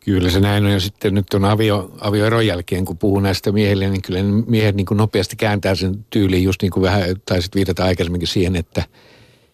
Kyllä 0.00 0.30
se 0.30 0.40
näin 0.40 0.64
on. 0.64 0.70
Ja 0.70 0.80
sitten 0.80 1.14
nyt 1.14 1.34
on 1.34 1.44
avio, 1.44 1.90
avioeron 2.00 2.46
jälkeen, 2.46 2.84
kun 2.84 2.98
puhuu 2.98 3.20
näistä 3.20 3.52
miehille, 3.52 3.90
niin 3.90 4.02
kyllä 4.02 4.22
miehet 4.46 4.76
niin 4.76 4.86
kuin 4.86 4.98
nopeasti 4.98 5.36
kääntää 5.36 5.74
sen 5.74 6.06
tyyliin, 6.10 6.44
just 6.44 6.62
niin 6.62 6.72
kuin 6.72 6.82
vähän 6.82 7.16
taisit 7.26 7.54
viitata 7.54 7.84
aikaisemminkin 7.84 8.28
siihen, 8.28 8.56
että– 8.56 8.84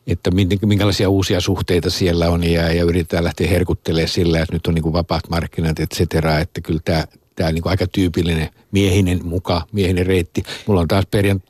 että 0.07 0.31
minkälaisia 0.67 1.09
uusia 1.09 1.41
suhteita 1.41 1.91
siellä 1.91 2.31
on 2.31 2.45
ja, 2.45 2.73
ja 2.73 2.85
yritetään 2.85 3.25
lähteä 3.25 3.49
herkuttelemaan 3.49 4.09
sillä, 4.09 4.41
että 4.41 4.55
nyt 4.55 4.67
on 4.67 4.75
niin 4.75 4.83
kuin 4.83 4.93
vapaat 4.93 5.29
markkinat, 5.29 5.81
et 5.81 5.91
cetera, 5.95 6.39
että 6.39 6.61
kyllä 6.61 6.81
tämä 6.85 7.05
tämä 7.41 7.53
niin 7.53 7.63
kuin 7.63 7.71
aika 7.71 7.87
tyypillinen 7.87 8.49
miehinen 8.73 9.21
muka, 9.25 9.67
miehinen 9.73 10.07
reitti. 10.07 10.43
Mulla 10.67 10.81
on 10.81 10.89
taas 10.89 11.07
perjant, 11.11 11.45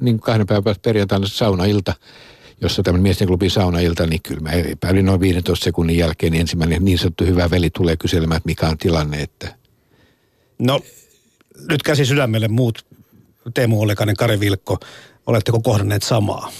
niin 0.00 0.20
kahden 0.20 0.46
päivän 0.46 0.64
päästä 0.64 0.82
perjantaina 0.82 1.26
saunailta, 1.26 1.94
jossa 2.60 2.82
tämmöinen 2.82 3.02
miesten 3.02 3.28
klubi 3.28 3.50
saunailta, 3.50 4.06
niin 4.06 4.22
kyllä 4.22 4.40
mä 4.40 4.50
epäilin 4.50 5.06
noin 5.06 5.20
15 5.20 5.64
sekunnin 5.64 5.96
jälkeen 5.96 6.32
niin 6.32 6.40
ensimmäinen 6.40 6.84
niin 6.84 6.98
sanottu 6.98 7.24
hyvä 7.24 7.50
veli 7.50 7.70
tulee 7.70 7.96
kyselemään, 7.96 8.36
että 8.36 8.48
mikä 8.48 8.68
on 8.68 8.78
tilanne. 8.78 9.22
Että... 9.22 9.54
No, 10.58 10.80
nyt 11.68 11.82
käsi 11.82 12.06
sydämelle 12.06 12.48
muut, 12.48 12.86
Teemu 13.54 13.80
Olekainen, 13.80 14.16
Kari 14.16 14.40
Vilkko, 14.40 14.78
oletteko 15.26 15.60
kohdanneet 15.60 16.02
samaa? 16.02 16.52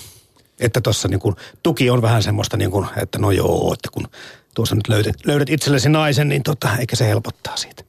Että 0.60 0.80
tuossa 0.80 1.08
niin 1.08 1.20
tuki 1.62 1.90
on 1.90 2.02
vähän 2.02 2.22
semmoista, 2.22 2.56
niin 2.56 2.70
kuin, 2.70 2.86
että 3.02 3.18
no 3.18 3.30
joo, 3.30 3.72
että 3.72 3.88
kun 3.92 4.08
tuossa 4.54 4.74
nyt 4.74 4.88
löydät, 4.88 5.16
löydät 5.26 5.50
itsellesi 5.50 5.88
naisen, 5.88 6.28
niin 6.28 6.42
tota, 6.42 6.68
eikä 6.78 6.96
se 6.96 7.08
helpottaa 7.08 7.56
siitä. 7.56 7.84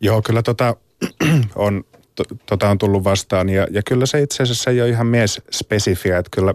Joo, 0.00 0.22
kyllä 0.22 0.42
tota, 0.42 0.76
on, 1.54 1.84
to, 2.14 2.24
tota 2.46 2.68
on 2.68 2.78
tullut 2.78 3.04
vastaan 3.04 3.48
ja, 3.48 3.66
ja 3.70 3.82
kyllä 3.82 4.06
se 4.06 4.22
itse 4.22 4.42
asiassa 4.42 4.70
ei 4.70 4.80
ole 4.80 4.88
ihan 4.88 5.06
mies 5.06 5.40
spesifiä, 5.50 6.18
että 6.18 6.30
kyllä 6.32 6.54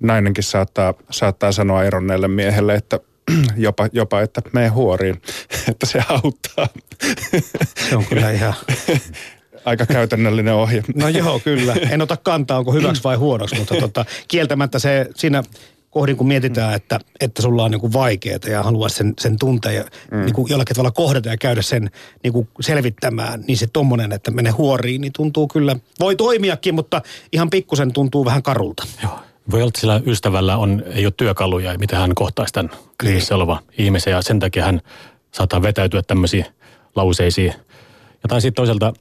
nainenkin 0.00 0.44
saattaa, 0.44 0.94
saattaa 1.10 1.52
sanoa 1.52 1.84
eronneelle 1.84 2.28
miehelle, 2.28 2.74
että 2.74 3.00
jopa, 3.56 3.88
jopa 3.92 4.20
että 4.20 4.42
mene 4.52 4.68
huoriin, 4.68 5.22
että 5.70 5.86
se 5.86 6.02
auttaa. 6.08 6.68
Se 7.88 7.96
on 7.96 8.04
kyllä 8.04 8.30
ihan 8.30 8.54
aika 9.68 9.86
käytännöllinen 9.86 10.54
ohje. 10.54 10.82
No 10.94 11.08
joo, 11.08 11.40
kyllä. 11.44 11.76
En 11.90 12.02
ota 12.02 12.16
kantaa, 12.16 12.58
onko 12.58 12.72
hyväksi 12.72 13.04
vai 13.04 13.16
huonoksi, 13.16 13.56
mutta 13.58 13.74
tota, 13.74 14.04
kieltämättä 14.28 14.78
se 14.78 15.06
siinä 15.16 15.42
kohdin, 15.90 16.16
kun 16.16 16.28
mietitään, 16.28 16.74
että, 16.74 17.00
että 17.20 17.42
sulla 17.42 17.64
on 17.64 17.70
niin 17.70 17.92
vaikeaa 17.92 18.38
ja 18.50 18.62
haluaa 18.62 18.88
sen, 18.88 19.14
sen 19.20 19.38
tuntea 19.38 19.72
ja 19.72 19.84
mm. 20.10 20.20
niin 20.20 20.32
kuin 20.34 20.50
jollakin 20.50 20.76
tavalla 20.76 20.90
kohdata 20.90 21.28
ja 21.28 21.36
käydä 21.36 21.62
sen 21.62 21.90
niin 22.22 22.32
kuin 22.32 22.48
selvittämään, 22.60 23.44
niin 23.46 23.56
se 23.56 23.66
tommonen, 23.66 24.12
että 24.12 24.30
menee 24.30 24.52
huoriin, 24.52 25.00
niin 25.00 25.12
tuntuu 25.12 25.48
kyllä, 25.48 25.76
voi 26.00 26.16
toimiakin, 26.16 26.74
mutta 26.74 27.02
ihan 27.32 27.50
pikkusen 27.50 27.92
tuntuu 27.92 28.24
vähän 28.24 28.42
karulta. 28.42 28.86
Joo. 29.02 29.18
Voi 29.50 29.60
olla, 29.60 29.68
että 29.68 29.80
sillä 29.80 30.00
ystävällä 30.06 30.56
on, 30.56 30.82
ei 30.86 31.06
ole 31.06 31.14
työkaluja, 31.16 31.78
mitä 31.78 31.98
hän 31.98 32.14
kohtaisi 32.14 32.52
tämän 32.52 32.70
kriisissä 32.98 33.34
niin. 33.34 33.36
oleva 33.36 33.62
ihmisen 33.78 34.10
ja 34.10 34.22
sen 34.22 34.38
takia 34.38 34.64
hän 34.64 34.80
saattaa 35.32 35.62
vetäytyä 35.62 36.02
tämmöisiin 36.02 36.46
lauseisiin. 36.96 37.54
Ja 38.22 38.28
tai 38.28 38.40
sitten 38.40 38.56
toisaalta 38.56 38.92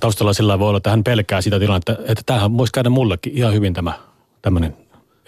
taustalla 0.00 0.32
sillä 0.32 0.58
voi 0.58 0.68
olla, 0.68 0.76
että 0.76 0.90
hän 0.90 1.04
pelkää 1.04 1.40
sitä 1.40 1.58
tilannetta, 1.58 1.92
että 1.92 2.22
tämähän 2.26 2.58
voisi 2.58 2.72
käydä 2.72 2.88
mullekin 2.90 3.32
ihan 3.36 3.54
hyvin 3.54 3.74
tämä 3.74 3.92
tämmöinen 4.42 4.76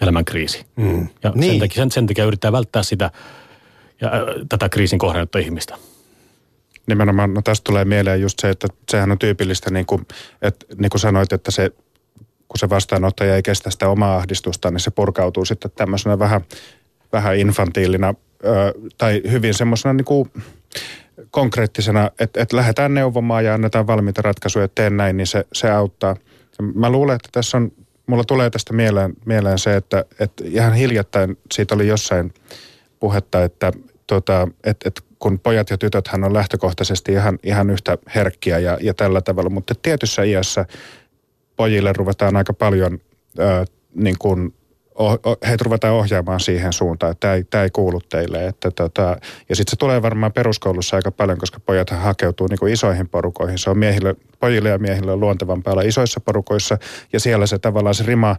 elämänkriisi. 0.01 0.65
Mm. 0.75 1.07
Ja 1.23 1.31
niin. 1.35 1.51
sen, 1.51 1.59
takia, 1.59 1.75
sen, 1.75 1.91
sen 1.91 2.07
takia 2.07 2.25
yrittää 2.25 2.51
välttää 2.51 2.83
sitä 2.83 3.11
ja 4.01 4.07
äh, 4.07 4.21
tätä 4.49 4.69
kriisin 4.69 4.99
kohdannutta 4.99 5.39
ihmistä. 5.39 5.75
Nimenomaan, 6.87 7.33
no 7.33 7.41
tästä 7.41 7.63
tulee 7.63 7.85
mieleen 7.85 8.21
just 8.21 8.39
se, 8.39 8.49
että 8.49 8.67
sehän 8.91 9.11
on 9.11 9.19
tyypillistä, 9.19 9.71
niin 9.71 9.85
kuin, 9.85 10.07
että, 10.41 10.65
niin 10.77 10.89
kuin 10.89 11.01
sanoit, 11.01 11.33
että 11.33 11.51
se, 11.51 11.71
kun 12.47 12.57
se 12.59 12.69
vastaanottaja 12.69 13.35
ei 13.35 13.43
kestä 13.43 13.71
sitä 13.71 13.89
omaa 13.89 14.15
ahdistusta, 14.15 14.71
niin 14.71 14.79
se 14.79 14.91
purkautuu 14.91 15.45
sitten 15.45 15.71
tämmöisenä 15.75 16.19
vähän, 16.19 16.41
vähän 17.13 17.37
infantiilina 17.37 18.13
ö, 18.45 18.73
tai 18.97 19.21
hyvin 19.31 19.53
semmoisena 19.53 19.93
niin 19.93 20.05
kuin, 20.05 20.31
konkreettisena, 21.31 22.11
että, 22.19 22.41
että 22.41 22.57
lähdetään 22.57 22.93
neuvomaan 22.93 23.45
ja 23.45 23.53
annetaan 23.53 23.87
valmiita 23.87 24.21
ratkaisuja, 24.21 24.65
että 24.65 24.81
teen 24.81 24.97
näin, 24.97 25.17
niin 25.17 25.27
se, 25.27 25.45
se 25.53 25.71
auttaa. 25.71 26.15
Mä 26.75 26.89
luulen, 26.89 27.15
että 27.15 27.29
tässä 27.31 27.57
on, 27.57 27.71
mulla 28.07 28.23
tulee 28.23 28.49
tästä 28.49 28.73
mieleen, 28.73 29.13
mieleen 29.25 29.59
se, 29.59 29.75
että, 29.75 30.05
että 30.19 30.43
ihan 30.47 30.73
hiljattain 30.73 31.37
siitä 31.53 31.75
oli 31.75 31.87
jossain 31.87 32.33
puhetta, 32.99 33.43
että, 33.43 33.71
tota, 34.07 34.47
että, 34.63 34.87
että 34.87 35.01
kun 35.19 35.39
pojat 35.39 35.69
ja 35.69 35.77
tytöt 35.77 36.07
hän 36.07 36.23
on 36.23 36.33
lähtökohtaisesti 36.33 37.11
ihan, 37.11 37.39
ihan 37.43 37.69
yhtä 37.69 37.97
herkkiä 38.15 38.59
ja, 38.59 38.77
ja 38.81 38.93
tällä 38.93 39.21
tavalla, 39.21 39.49
mutta 39.49 39.73
tietyssä 39.81 40.23
iässä 40.23 40.65
pojille 41.55 41.93
ruvetaan 41.93 42.37
aika 42.37 42.53
paljon 42.53 42.99
ö, 43.39 43.65
niin 43.95 44.15
kuin 44.19 44.53
heitä 45.47 45.63
ruvetaan 45.63 45.93
ohjaamaan 45.93 46.39
siihen 46.39 46.73
suuntaan, 46.73 47.11
että 47.11 47.19
tämä 47.19 47.33
ei, 47.33 47.43
tämä 47.43 47.63
ei 47.63 47.69
kuulu 47.69 48.01
teille. 48.09 48.47
Että 48.47 48.71
tota, 48.71 49.17
ja 49.49 49.55
sitten 49.55 49.71
se 49.71 49.75
tulee 49.75 50.01
varmaan 50.01 50.33
peruskoulussa 50.33 50.95
aika 50.95 51.11
paljon, 51.11 51.37
koska 51.37 51.59
pojat 51.59 51.89
hakeutuu 51.89 52.47
niin 52.47 52.59
kuin 52.59 52.73
isoihin 52.73 53.09
porukoihin. 53.09 53.57
Se 53.57 53.69
on 53.69 53.77
miehille, 53.77 54.15
pojille 54.39 54.69
ja 54.69 54.77
miehille 54.77 55.15
luontevampaa 55.15 55.73
olla 55.73 55.81
isoissa 55.81 56.19
porukoissa 56.19 56.77
ja 57.13 57.19
siellä 57.19 57.47
se 57.47 57.59
tavallaan 57.59 57.95
se 57.95 58.03
rima 58.03 58.35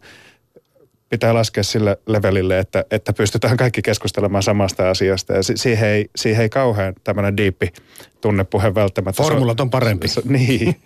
pitää 1.08 1.34
laskea 1.34 1.62
sille 1.62 1.98
levelille, 2.06 2.58
että, 2.58 2.84
että 2.90 3.12
pystytään 3.12 3.56
kaikki 3.56 3.82
keskustelemaan 3.82 4.42
samasta 4.42 4.90
asiasta. 4.90 5.32
Ja 5.32 5.42
siihen 5.42 5.88
ei, 5.88 6.10
siihen 6.16 6.42
ei 6.42 6.48
kauhean 6.48 6.94
tämmöinen 7.04 7.36
diippi 7.36 7.72
tunnepuhe 8.20 8.74
välttämättä. 8.74 9.22
Formulat 9.22 9.60
on 9.60 9.70
parempi. 9.70 10.08
Se, 10.08 10.22
niin. 10.24 10.76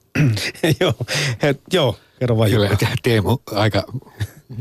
joo, 0.80 0.94
he, 1.42 1.54
joo, 1.72 1.96
kerro 2.18 2.36
vaan 2.36 2.50
Kyllä, 2.50 2.70
Teemu 3.02 3.38
aika 3.52 3.84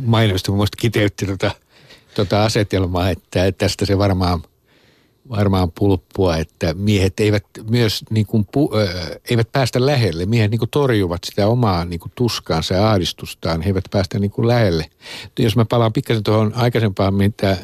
mainiosti 0.05 0.51
minusta 0.51 0.77
kiteytti 0.81 1.25
tuota, 1.25 1.51
tuota 2.15 2.43
asetelmaa, 2.43 3.09
että 3.09 3.51
tästä 3.51 3.85
se 3.85 3.97
varmaan 3.97 4.43
varmaan 5.29 5.71
pulppua, 5.71 6.37
että 6.37 6.73
miehet 6.73 7.19
eivät 7.19 7.45
myös 7.69 8.05
niin 8.09 8.25
kuin 8.25 8.47
pu, 8.51 8.71
äh, 8.77 9.19
eivät 9.29 9.51
päästä 9.51 9.85
lähelle. 9.85 10.25
Miehet 10.25 10.51
niin 10.51 10.59
kuin 10.59 10.69
torjuvat 10.69 11.23
sitä 11.23 11.47
omaa 11.47 11.85
niin 11.85 11.99
kuin 11.99 12.11
tuskaansa 12.15 12.73
ja 12.73 12.89
ahdistustaan. 12.89 13.61
He 13.61 13.69
eivät 13.69 13.85
päästä 13.91 14.19
niin 14.19 14.31
kuin 14.31 14.47
lähelle. 14.47 14.85
Jos 15.39 15.55
mä 15.55 15.65
palaan 15.65 15.93
pikkasen 15.93 16.23
tuohon 16.23 16.53
aikaisempaan, 16.55 17.13
mitä 17.13 17.57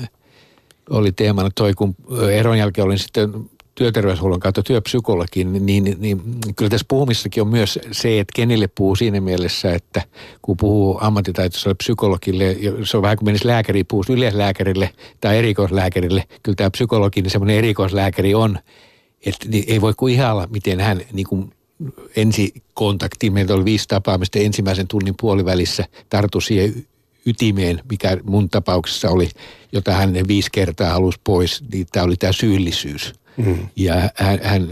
oli 0.90 1.12
teemana 1.12 1.50
toi, 1.56 1.74
kun 1.74 1.96
eron 2.32 2.58
jälkeen 2.58 2.86
olin 2.86 3.00
sitten 3.00 3.50
työterveyshuollon 3.80 4.40
kautta 4.40 4.64
työpsykologi, 4.64 5.44
niin, 5.44 5.66
niin, 5.66 5.96
niin 6.00 6.22
kyllä 6.56 6.70
tässä 6.70 6.86
puhumissakin 6.88 7.44
on 7.44 7.50
myös 7.50 7.80
se, 7.92 8.20
että 8.20 8.32
kenelle 8.36 8.68
puhuu 8.68 8.96
siinä 8.96 9.22
mielessä, 9.22 9.74
että 9.74 10.02
kun 10.42 10.58
puhuu 10.58 10.98
ammattitaitoiselle 11.02 11.76
psykologille, 11.76 12.58
se 12.84 12.98
on 12.98 13.04
vähän 13.04 13.18
kuin 13.18 13.26
menisi 13.26 13.48
lääkäriin, 13.48 13.86
puhuu 13.86 14.04
yleislääkärille 14.10 14.90
tai 15.22 15.38
erikoislääkärille. 15.38 16.24
Kyllä 16.44 16.56
tämä 16.56 16.70
psykologi, 16.70 17.22
niin 17.22 17.32
semmoinen 17.32 17.58
erikoislääkäri 17.58 18.36
on, 18.36 18.60
että 19.26 19.50
niin 19.50 19.64
ei 19.68 19.82
voi 19.82 19.94
kuin 19.94 20.14
ihailla, 20.14 20.48
miten 20.48 20.80
hän 20.80 21.02
niin 21.14 21.28
kuin 21.28 21.54
ensi 22.16 22.54
kontakti, 22.74 23.30
meillä 23.30 23.56
oli 23.56 23.66
viisi 23.66 23.88
tapaamista 23.88 24.40
ensimmäisen 24.40 24.88
tunnin 24.88 25.16
puolivälissä, 25.22 25.86
tartui 26.10 26.42
siihen 26.42 26.86
ytimeen, 27.26 27.82
mikä 27.90 28.18
mun 28.24 28.50
tapauksessa 28.50 29.10
oli, 29.10 29.30
jota 29.72 29.92
hän 29.92 30.14
viisi 30.28 30.50
kertaa 30.52 30.90
halusi 30.90 31.20
pois, 31.24 31.64
niin 31.74 31.88
tämä 31.92 32.06
oli 32.06 32.16
tämä 32.16 32.34
syyllisyys. 32.34 33.14
Mm. 33.46 33.68
Ja 33.76 33.96
hän, 34.16 34.40
hän, 34.44 34.68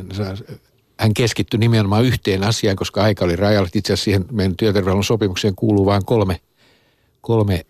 hän 1.00 1.14
keskittyi 1.14 1.58
nimenomaan 1.58 2.06
yhteen 2.06 2.44
asiaan, 2.44 2.76
koska 2.76 3.04
aika 3.04 3.26
oli 3.26 3.36
rajalla. 3.36 3.70
Itse 3.74 3.94
asiassa 3.94 4.04
siihen 4.04 4.26
meidän 4.32 4.56
työterveyshuollon 4.56 5.04
sopimukseen 5.04 5.56
kuuluu 5.56 5.86
vain 5.86 6.06
kolme, 6.06 6.42
kolme 7.22 7.66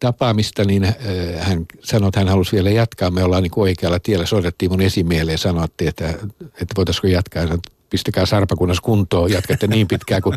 tapaamista, 0.00 0.64
niin 0.64 0.84
äh, 0.84 0.94
hän 1.38 1.66
sanoi, 1.80 2.08
että 2.08 2.20
hän 2.20 2.28
halusi 2.28 2.52
vielä 2.52 2.70
jatkaa. 2.70 3.10
Me 3.10 3.24
ollaan 3.24 3.42
niin 3.42 3.52
oikealla 3.56 3.98
tiellä. 3.98 4.26
Soitettiin 4.26 4.70
mun 4.70 4.80
esimieleen 4.80 5.34
ja 5.34 5.38
sanottiin, 5.38 5.88
että, 5.88 6.08
että 6.44 6.74
voitaisiinko 6.76 7.06
jatkaa. 7.06 7.42
Sanoin, 7.42 7.60
pistäkää 7.94 8.26
sarpakunnassa 8.26 8.82
kuntoon, 8.82 9.30
jatkatte 9.30 9.66
niin 9.66 9.88
pitkään 9.88 10.22
kuin 10.22 10.36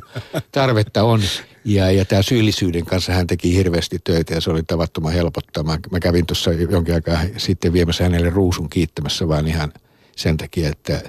tarvetta 0.52 1.04
on. 1.04 1.22
Ja, 1.66 1.92
ja 1.92 2.06
tämä 2.06 2.22
syyllisyyden 2.22 2.86
kanssa 2.86 3.14
hän 3.14 3.28
teki 3.28 3.56
hirveästi 3.56 4.00
töitä 4.04 4.34
ja 4.34 4.42
se 4.42 4.52
oli 4.52 4.64
tavattoman 4.64 5.14
helpottama. 5.14 5.78
Mä 5.92 6.00
kävin 6.00 6.26
tuossa 6.26 6.52
jonkin 6.52 6.96
aikaa 6.96 7.20
sitten 7.38 7.74
viemässä 7.74 8.04
hänelle 8.04 8.30
ruusun 8.30 8.70
kiittämässä 8.70 9.28
vaan 9.28 9.48
ihan 9.48 9.74
sen 10.16 10.38
takia, 10.38 10.70
että 10.70 11.02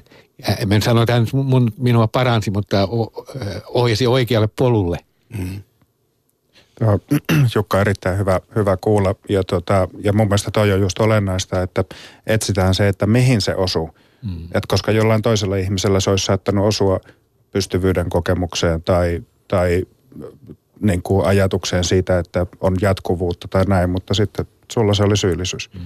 mä 0.67 0.75
en 0.75 0.83
sano, 0.83 1.03
että 1.03 1.13
hän 1.13 1.27
mun, 1.33 1.73
minua 1.79 2.07
paransi, 2.07 2.51
mutta 2.51 2.89
ohjasi 3.67 4.07
oikealle 4.07 4.49
polulle. 4.59 4.99
Mm. 5.39 5.63
Joo, 6.81 7.01
Jukka, 7.55 7.81
erittäin 7.81 8.19
hyvä, 8.19 8.41
hyvä 8.57 8.77
kuulla. 8.81 9.15
Ja, 9.29 9.45
tota, 9.45 9.89
ja 10.05 10.13
mun 10.13 10.27
mielestä 10.27 10.51
toi 10.51 10.73
on 10.73 10.81
just 10.81 11.01
olennaista, 11.01 11.63
että 11.63 11.85
etsitään 12.27 12.75
se, 12.75 12.89
että 12.89 13.07
mihin 13.07 13.41
se 13.41 13.55
osuu. 13.55 13.91
Mm. 14.23 14.49
Et 14.55 14.67
koska 14.69 14.93
jollain 14.93 15.23
toisella 15.23 15.57
ihmisellä 15.57 16.01
se 16.01 16.11
olisi 16.11 16.25
saattanut 16.25 16.67
osua 16.67 17.01
pystyvyyden 17.51 18.11
kokemukseen 18.11 18.83
tai, 18.83 19.23
tai 19.49 19.85
niin 20.81 21.03
kuin 21.03 21.27
ajatukseen 21.27 21.85
siitä, 21.85 22.19
että 22.19 22.47
on 22.61 22.77
jatkuvuutta 22.81 23.49
tai 23.49 23.65
näin, 23.65 23.91
mutta 23.91 24.15
sitten 24.15 24.47
sulla 24.73 24.95
se 24.95 25.03
oli 25.03 25.17
syyllisyys. 25.17 25.71
Mm. 25.75 25.81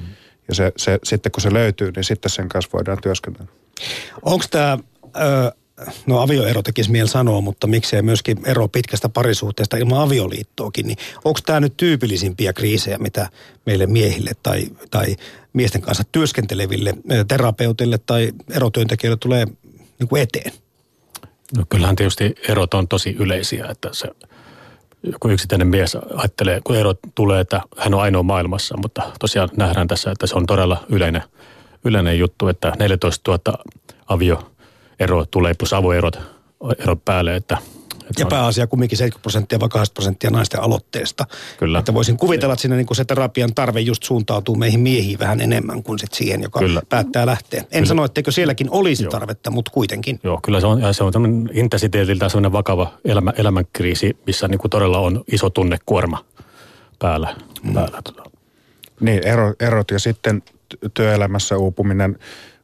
Ja 0.48 0.54
se, 0.54 0.72
se, 0.76 0.98
sitten 1.04 1.32
kun 1.32 1.40
se 1.40 1.52
löytyy, 1.52 1.92
niin 1.96 2.04
sitten 2.04 2.30
sen 2.30 2.48
kanssa 2.48 2.70
voidaan 2.72 2.98
työskennellä. 3.02 3.52
Onko 4.22 4.44
tämä, 4.50 4.78
no 6.06 6.20
avioero 6.20 6.62
tekisi 6.62 6.90
mieli 6.90 7.08
sanoa, 7.08 7.40
mutta 7.40 7.66
miksei 7.66 8.02
myöskin 8.02 8.38
ero 8.44 8.68
pitkästä 8.68 9.08
parisuhteesta 9.08 9.76
ilman 9.76 10.00
avioliittoakin, 10.00 10.86
niin 10.86 10.98
onko 11.24 11.40
tämä 11.46 11.60
nyt 11.60 11.76
tyypillisimpiä 11.76 12.52
kriisejä, 12.52 12.98
mitä 12.98 13.28
meille 13.66 13.86
miehille 13.86 14.30
tai, 14.42 14.66
tai 14.90 15.16
miesten 15.52 15.82
kanssa 15.82 16.04
työskenteleville 16.12 16.94
terapeuteille 17.28 17.98
tai 17.98 18.32
erotyöntekijöille 18.50 19.16
tulee 19.16 19.46
niin 19.98 20.08
kuin 20.08 20.22
eteen? 20.22 20.52
No 21.56 21.64
kyllähän 21.68 21.96
tietysti 21.96 22.34
erot 22.48 22.74
on 22.74 22.88
tosi 22.88 23.16
yleisiä, 23.18 23.66
että 23.70 23.88
se 23.92 24.08
joku 25.02 25.28
yksittäinen 25.28 25.68
mies 25.68 25.96
ajattelee, 26.16 26.60
kun 26.64 26.76
erot 26.76 26.98
tulee, 27.14 27.40
että 27.40 27.60
hän 27.78 27.94
on 27.94 28.00
ainoa 28.00 28.22
maailmassa, 28.22 28.76
mutta 28.82 29.12
tosiaan 29.20 29.48
nähdään 29.56 29.88
tässä, 29.88 30.10
että 30.10 30.26
se 30.26 30.34
on 30.34 30.46
todella 30.46 30.84
yleinen, 30.88 31.22
yleinen 31.84 32.18
juttu, 32.18 32.48
että 32.48 32.72
14 32.78 33.38
000 33.46 33.64
avioeroa 35.02 35.26
tulee 35.30 35.54
plus 35.54 35.72
avoerot 35.72 36.18
erot 36.78 37.04
päälle, 37.04 37.36
että 37.36 37.58
ja 38.18 38.26
pääasia 38.26 38.66
kumminkin 38.66 38.98
70 38.98 39.22
prosenttia 39.22 39.60
vai 39.60 39.68
80 39.68 39.94
prosenttia 39.94 40.30
naisten 40.30 40.62
aloitteesta. 40.62 41.26
Kyllä. 41.58 41.78
Että 41.78 41.94
voisin 41.94 42.16
kuvitella, 42.16 42.52
että 42.52 42.60
siinä 42.60 42.76
niin 42.76 42.86
se 42.92 43.04
terapian 43.04 43.54
tarve 43.54 43.80
just 43.80 44.02
suuntautuu 44.02 44.54
meihin 44.54 44.80
miehiin 44.80 45.18
vähän 45.18 45.40
enemmän 45.40 45.82
kuin 45.82 45.98
sit 45.98 46.12
siihen, 46.12 46.42
joka 46.42 46.58
kyllä. 46.58 46.82
päättää 46.88 47.26
lähteä. 47.26 47.60
En 47.60 47.66
kyllä. 47.70 47.86
sano, 47.86 48.04
etteikö 48.04 48.32
sielläkin 48.32 48.68
olisi 48.70 49.02
Joo. 49.02 49.10
tarvetta, 49.10 49.50
mutta 49.50 49.70
kuitenkin. 49.70 50.20
Joo, 50.22 50.40
kyllä 50.42 50.60
se 50.60 50.66
on, 50.66 50.94
se 50.94 51.04
on 51.04 51.12
tämmöinen 51.12 51.50
intensiteetiltä 51.52 52.28
sellainen 52.28 52.52
vakava 52.52 52.92
elämä, 53.04 53.32
elämänkriisi, 53.36 54.16
missä 54.26 54.48
niin 54.48 54.58
kuin 54.58 54.70
todella 54.70 54.98
on 54.98 55.24
iso 55.32 55.50
tunnekuorma 55.50 56.24
päällä. 56.98 57.36
Mm. 57.62 57.74
päällä. 57.74 58.02
Tota. 58.04 58.22
Niin, 59.00 59.26
ero, 59.26 59.54
erot 59.60 59.90
ja 59.90 59.98
sitten 59.98 60.42
työelämässä 60.94 61.56
uupuminen 61.56 62.18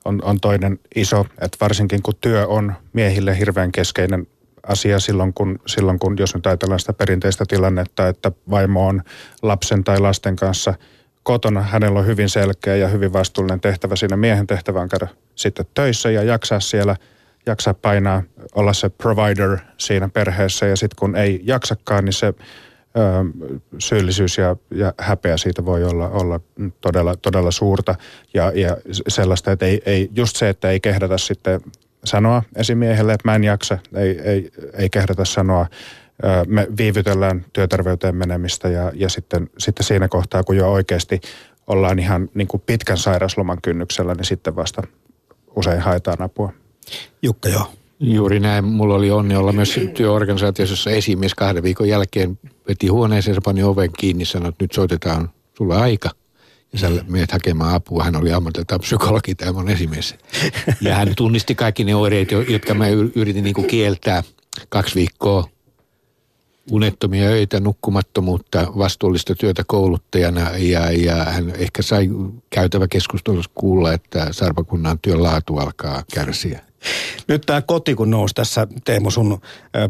on, 0.09 0.21
on 0.23 0.41
toinen 0.41 0.79
iso, 0.95 1.27
että 1.41 1.57
varsinkin 1.61 2.03
kun 2.03 2.15
työ 2.21 2.47
on 2.47 2.75
miehille 2.93 3.39
hirveän 3.39 3.73
keskeinen 3.73 4.27
asia 4.67 5.01
silloin 5.01 5.35
kun, 5.35 5.59
silloin, 5.67 5.99
kun 5.99 6.17
jos 6.19 6.35
nyt 6.35 6.47
ajatellaan 6.47 6.81
sitä 6.81 6.93
perinteistä 6.93 7.45
tilannetta, 7.49 8.09
että 8.09 8.33
vaimo 8.51 8.87
on 8.87 9.03
lapsen 9.43 9.85
tai 9.85 10.01
lasten 10.01 10.37
kanssa 10.37 10.75
kotona, 11.23 11.63
hänellä 11.63 11.99
on 11.99 12.07
hyvin 12.07 12.29
selkeä 12.29 12.77
ja 12.77 12.89
hyvin 12.89 13.13
vastuullinen 13.13 13.61
tehtävä 13.61 13.97
siinä 13.97 14.17
miehen 14.17 14.47
tehtävään 14.47 14.89
käydä 14.89 15.09
sitten 15.35 15.67
töissä 15.75 16.11
ja 16.11 16.23
jaksaa 16.23 16.61
siellä, 16.61 16.97
jaksaa 17.47 17.75
painaa, 17.75 18.23
olla 18.55 18.73
se 18.73 18.89
provider 18.89 19.59
siinä 19.79 20.09
perheessä 20.09 20.67
ja 20.67 20.77
sitten 20.77 20.97
kun 20.99 21.17
ei 21.17 21.41
jaksakaan, 21.45 22.05
niin 22.05 22.13
se 22.13 22.35
syyllisyys 23.79 24.39
ja, 24.39 24.57
ja 24.71 24.95
häpeä 24.99 25.37
siitä 25.37 25.65
voi 25.65 25.85
olla, 25.85 26.09
olla 26.09 26.41
todella, 26.81 27.17
todella 27.17 27.51
suurta 27.51 27.95
ja, 28.35 28.53
ja 28.55 28.77
sellaista, 29.09 29.53
että 29.53 29.67
ei, 29.67 29.83
ei, 29.87 30.11
just 30.15 30.37
se, 30.37 30.49
että 30.49 30.71
ei 30.71 30.81
kehdata 30.81 31.19
sitten 31.19 31.61
sanoa 32.05 32.43
esimiehelle, 32.57 33.13
että 33.13 33.29
mä 33.29 33.35
en 33.35 33.45
jaksa, 33.45 33.79
ei, 33.95 34.21
ei, 34.21 34.51
ei 34.75 34.91
kehdata 34.91 35.25
sanoa. 35.25 35.67
Me 36.47 36.67
viivytellään 36.79 37.45
työterveyteen 37.53 38.17
menemistä 38.17 38.69
ja, 38.69 38.93
ja 38.95 39.09
sitten, 39.09 39.51
sitten 39.59 39.87
siinä 39.87 40.09
kohtaa, 40.09 40.43
kun 40.43 40.57
jo 40.57 40.73
oikeasti 40.73 41.21
ollaan 41.67 41.99
ihan 41.99 42.29
niin 42.35 42.49
kuin 42.49 42.63
pitkän 42.67 42.99
sairasloman 42.99 43.59
kynnyksellä, 43.63 44.15
niin 44.15 44.25
sitten 44.25 44.57
vasta 44.57 44.83
usein 45.57 45.81
haetaan 45.81 46.23
apua. 46.23 46.53
Jukka, 47.23 47.49
joo. 47.49 47.73
Juuri 48.01 48.41
näin. 48.41 48.65
Mulla 48.65 48.95
oli 48.95 49.11
onni 49.11 49.37
olla 49.37 49.53
myös 49.53 49.81
työorganisaatiossa, 49.95 50.73
jossa 50.73 50.91
esimies 50.91 51.35
kahden 51.35 51.63
viikon 51.63 51.89
jälkeen 51.89 52.39
veti 52.69 52.87
huoneeseen, 52.87 53.37
pani 53.45 53.63
oven 53.63 53.91
kiinni, 53.99 54.25
sanoi, 54.25 54.49
että 54.49 54.65
nyt 54.65 54.73
soitetaan 54.73 55.31
sulle 55.57 55.77
aika– 55.77 56.11
ja 56.73 56.79
sä 56.79 56.91
menet 57.09 57.33
hakemaan 57.33 57.75
apua. 57.75 58.05
Hän 58.05 58.17
oli 58.17 58.33
ammatiltaan 58.33 58.81
psykologi, 58.81 59.35
tämä 59.35 59.61
on 59.61 59.69
esimies. 59.69 60.15
Ja 60.81 60.95
hän 60.95 61.13
tunnisti 61.17 61.55
kaikki 61.55 61.85
ne 61.85 61.95
oireet, 61.95 62.29
jotka 62.49 62.75
mä 62.75 62.89
yritin 63.15 63.45
niin 63.45 63.67
kieltää 63.67 64.23
kaksi 64.69 64.95
viikkoa. 64.95 65.49
Unettomia 66.71 67.29
öitä, 67.29 67.61
nukkumattomuutta, 67.61 68.67
vastuullista 68.79 69.35
työtä 69.35 69.63
kouluttajana 69.67 70.51
ja, 70.57 70.91
ja 70.91 71.15
hän 71.15 71.53
ehkä 71.59 71.83
sai 71.83 72.09
käytävä 72.51 72.89
keskustelussa 72.89 73.51
kuulla, 73.55 73.93
että 73.93 74.29
sarpakunnan 74.31 74.99
työn 74.99 75.23
laatu 75.23 75.57
alkaa 75.57 76.03
kärsiä. 76.15 76.68
Nyt 77.29 77.43
tämä 77.47 77.63
koti, 77.63 77.95
kun 77.95 78.11
nousi 78.11 78.35
tässä 78.35 78.67
Teemu 78.85 79.11
sun 79.11 79.41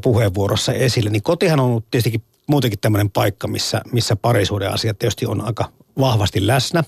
puheenvuorossa 0.03 0.72
esille, 0.72 1.11
niin 1.11 1.22
kotihan 1.22 1.61
on 1.61 1.66
ollut 1.66 1.90
tietenkin 1.90 2.22
muutenkin 2.46 2.79
tämmöinen 2.81 3.11
paikka, 3.11 3.48
missä, 3.48 3.83
missä 3.92 4.16
parisuuden 4.16 4.72
asiat 4.72 4.98
tietysti 4.98 5.27
on 5.27 5.40
aika 5.40 5.64
vahvasti 6.01 6.46
läsnä, 6.46 6.85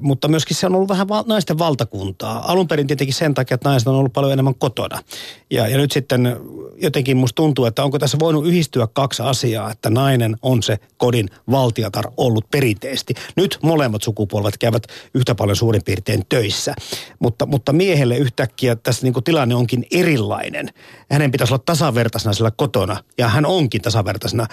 mutta 0.00 0.28
myöskin 0.28 0.56
se 0.56 0.66
on 0.66 0.74
ollut 0.74 0.88
vähän 0.88 1.06
naisten 1.26 1.58
valtakuntaa. 1.58 2.52
Alun 2.52 2.68
perin 2.68 2.86
tietenkin 2.86 3.14
sen 3.14 3.34
takia, 3.34 3.54
että 3.54 3.68
naiset 3.68 3.88
on 3.88 3.94
ollut 3.94 4.12
paljon 4.12 4.32
enemmän 4.32 4.54
kotona. 4.54 5.02
Ja, 5.50 5.68
ja 5.68 5.76
nyt 5.76 5.92
sitten 5.92 6.36
jotenkin 6.76 7.16
musta 7.16 7.36
tuntuu, 7.36 7.64
että 7.64 7.84
onko 7.84 7.98
tässä 7.98 8.18
voinut 8.18 8.46
yhdistyä 8.46 8.88
kaksi 8.92 9.22
asiaa, 9.22 9.70
että 9.70 9.90
nainen 9.90 10.36
on 10.42 10.62
se 10.62 10.78
kodin 10.96 11.30
valtiatar 11.50 12.04
ollut 12.16 12.50
perinteisesti. 12.50 13.14
Nyt 13.36 13.58
molemmat 13.62 14.02
sukupolvet 14.02 14.58
käyvät 14.58 14.86
yhtä 15.14 15.34
paljon 15.34 15.56
suurin 15.56 15.84
piirtein 15.84 16.22
töissä, 16.28 16.74
mutta, 17.18 17.46
mutta 17.46 17.72
miehelle 17.72 18.16
yhtäkkiä 18.16 18.76
tässä 18.76 19.02
niin 19.02 19.12
kuin 19.12 19.24
tilanne 19.24 19.54
onkin 19.54 19.86
erilainen. 19.90 20.70
Hänen 21.10 21.30
pitäisi 21.30 21.54
olla 21.54 21.62
tasavertaisena 21.66 22.32
sillä 22.32 22.50
kotona 22.50 22.96
ja 23.18 23.28
hän 23.28 23.46
onkin 23.46 23.82
tasavertaisena 23.82 24.46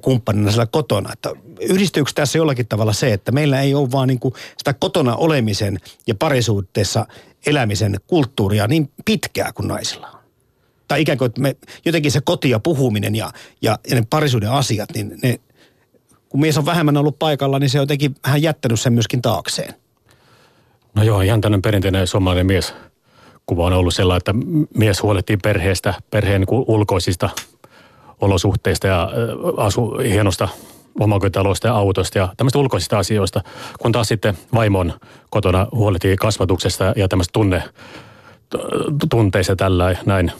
kumppanina 0.00 0.50
sillä 0.50 0.66
kotona. 0.66 1.12
Että 1.12 1.30
yhdistyykö 1.60 2.10
tässä 2.14 2.38
jollakin 2.38 2.68
tavalla 2.68 2.92
se, 2.92 3.12
että 3.12 3.32
meillä 3.32 3.60
ei 3.60 3.74
ole 3.74 3.90
vaan 3.90 4.08
niin 4.08 4.20
kuin 4.20 4.34
sitä 4.58 4.74
kotona 4.74 5.16
olemisen 5.16 5.78
ja 6.06 6.14
parisuhteessa 6.14 7.06
elämisen 7.46 7.96
kulttuuria 8.06 8.66
niin 8.66 8.90
pitkää 9.04 9.52
kuin 9.52 9.68
naisilla 9.68 10.06
on? 10.06 10.18
Tai 10.88 11.00
ikään 11.00 11.18
kuin, 11.18 11.26
että 11.26 11.40
me, 11.40 11.56
jotenkin 11.84 12.12
se 12.12 12.20
koti 12.20 12.50
ja 12.50 12.60
puhuminen 12.60 13.14
ja, 13.14 13.32
ja, 13.62 13.78
ja 13.90 13.96
ne 13.96 14.02
parisuuden 14.10 14.50
asiat, 14.50 14.88
niin 14.94 15.18
ne, 15.22 15.40
kun 16.28 16.40
mies 16.40 16.58
on 16.58 16.66
vähemmän 16.66 16.96
ollut 16.96 17.18
paikalla, 17.18 17.58
niin 17.58 17.70
se 17.70 17.78
on 17.78 17.82
jotenkin 17.82 18.14
vähän 18.24 18.42
jättänyt 18.42 18.80
sen 18.80 18.92
myöskin 18.92 19.22
taakseen. 19.22 19.74
No 20.94 21.02
joo, 21.02 21.20
ihan 21.20 21.40
tämmöinen 21.40 21.62
perinteinen 21.62 22.06
suomalainen 22.06 22.46
mies 22.46 22.74
kuva 23.48 23.66
on 23.66 23.72
ollut 23.72 23.94
sellainen, 23.94 24.18
että 24.18 24.34
mies 24.74 25.02
huolehtii 25.02 25.36
perheestä, 25.36 25.94
perheen 26.10 26.44
ulkoisista 26.50 27.30
olosuhteista 28.20 28.86
ja 28.86 29.10
asu 29.56 29.98
hienosta 29.98 30.48
omakotitaloista 31.00 31.68
ja 31.68 31.74
autosta 31.74 32.18
ja 32.18 32.28
tämmöistä 32.36 32.58
ulkoisista 32.58 32.98
asioista, 32.98 33.40
kun 33.78 33.92
taas 33.92 34.08
sitten 34.08 34.38
vaimon 34.54 34.92
kotona 35.30 35.66
huolehtii 35.72 36.16
kasvatuksesta 36.16 36.92
ja 36.96 37.08
tämmöistä 37.08 37.32
tunne, 37.32 37.62
tunteista 39.10 39.56
tällä 39.56 39.96
näin. 40.06 40.32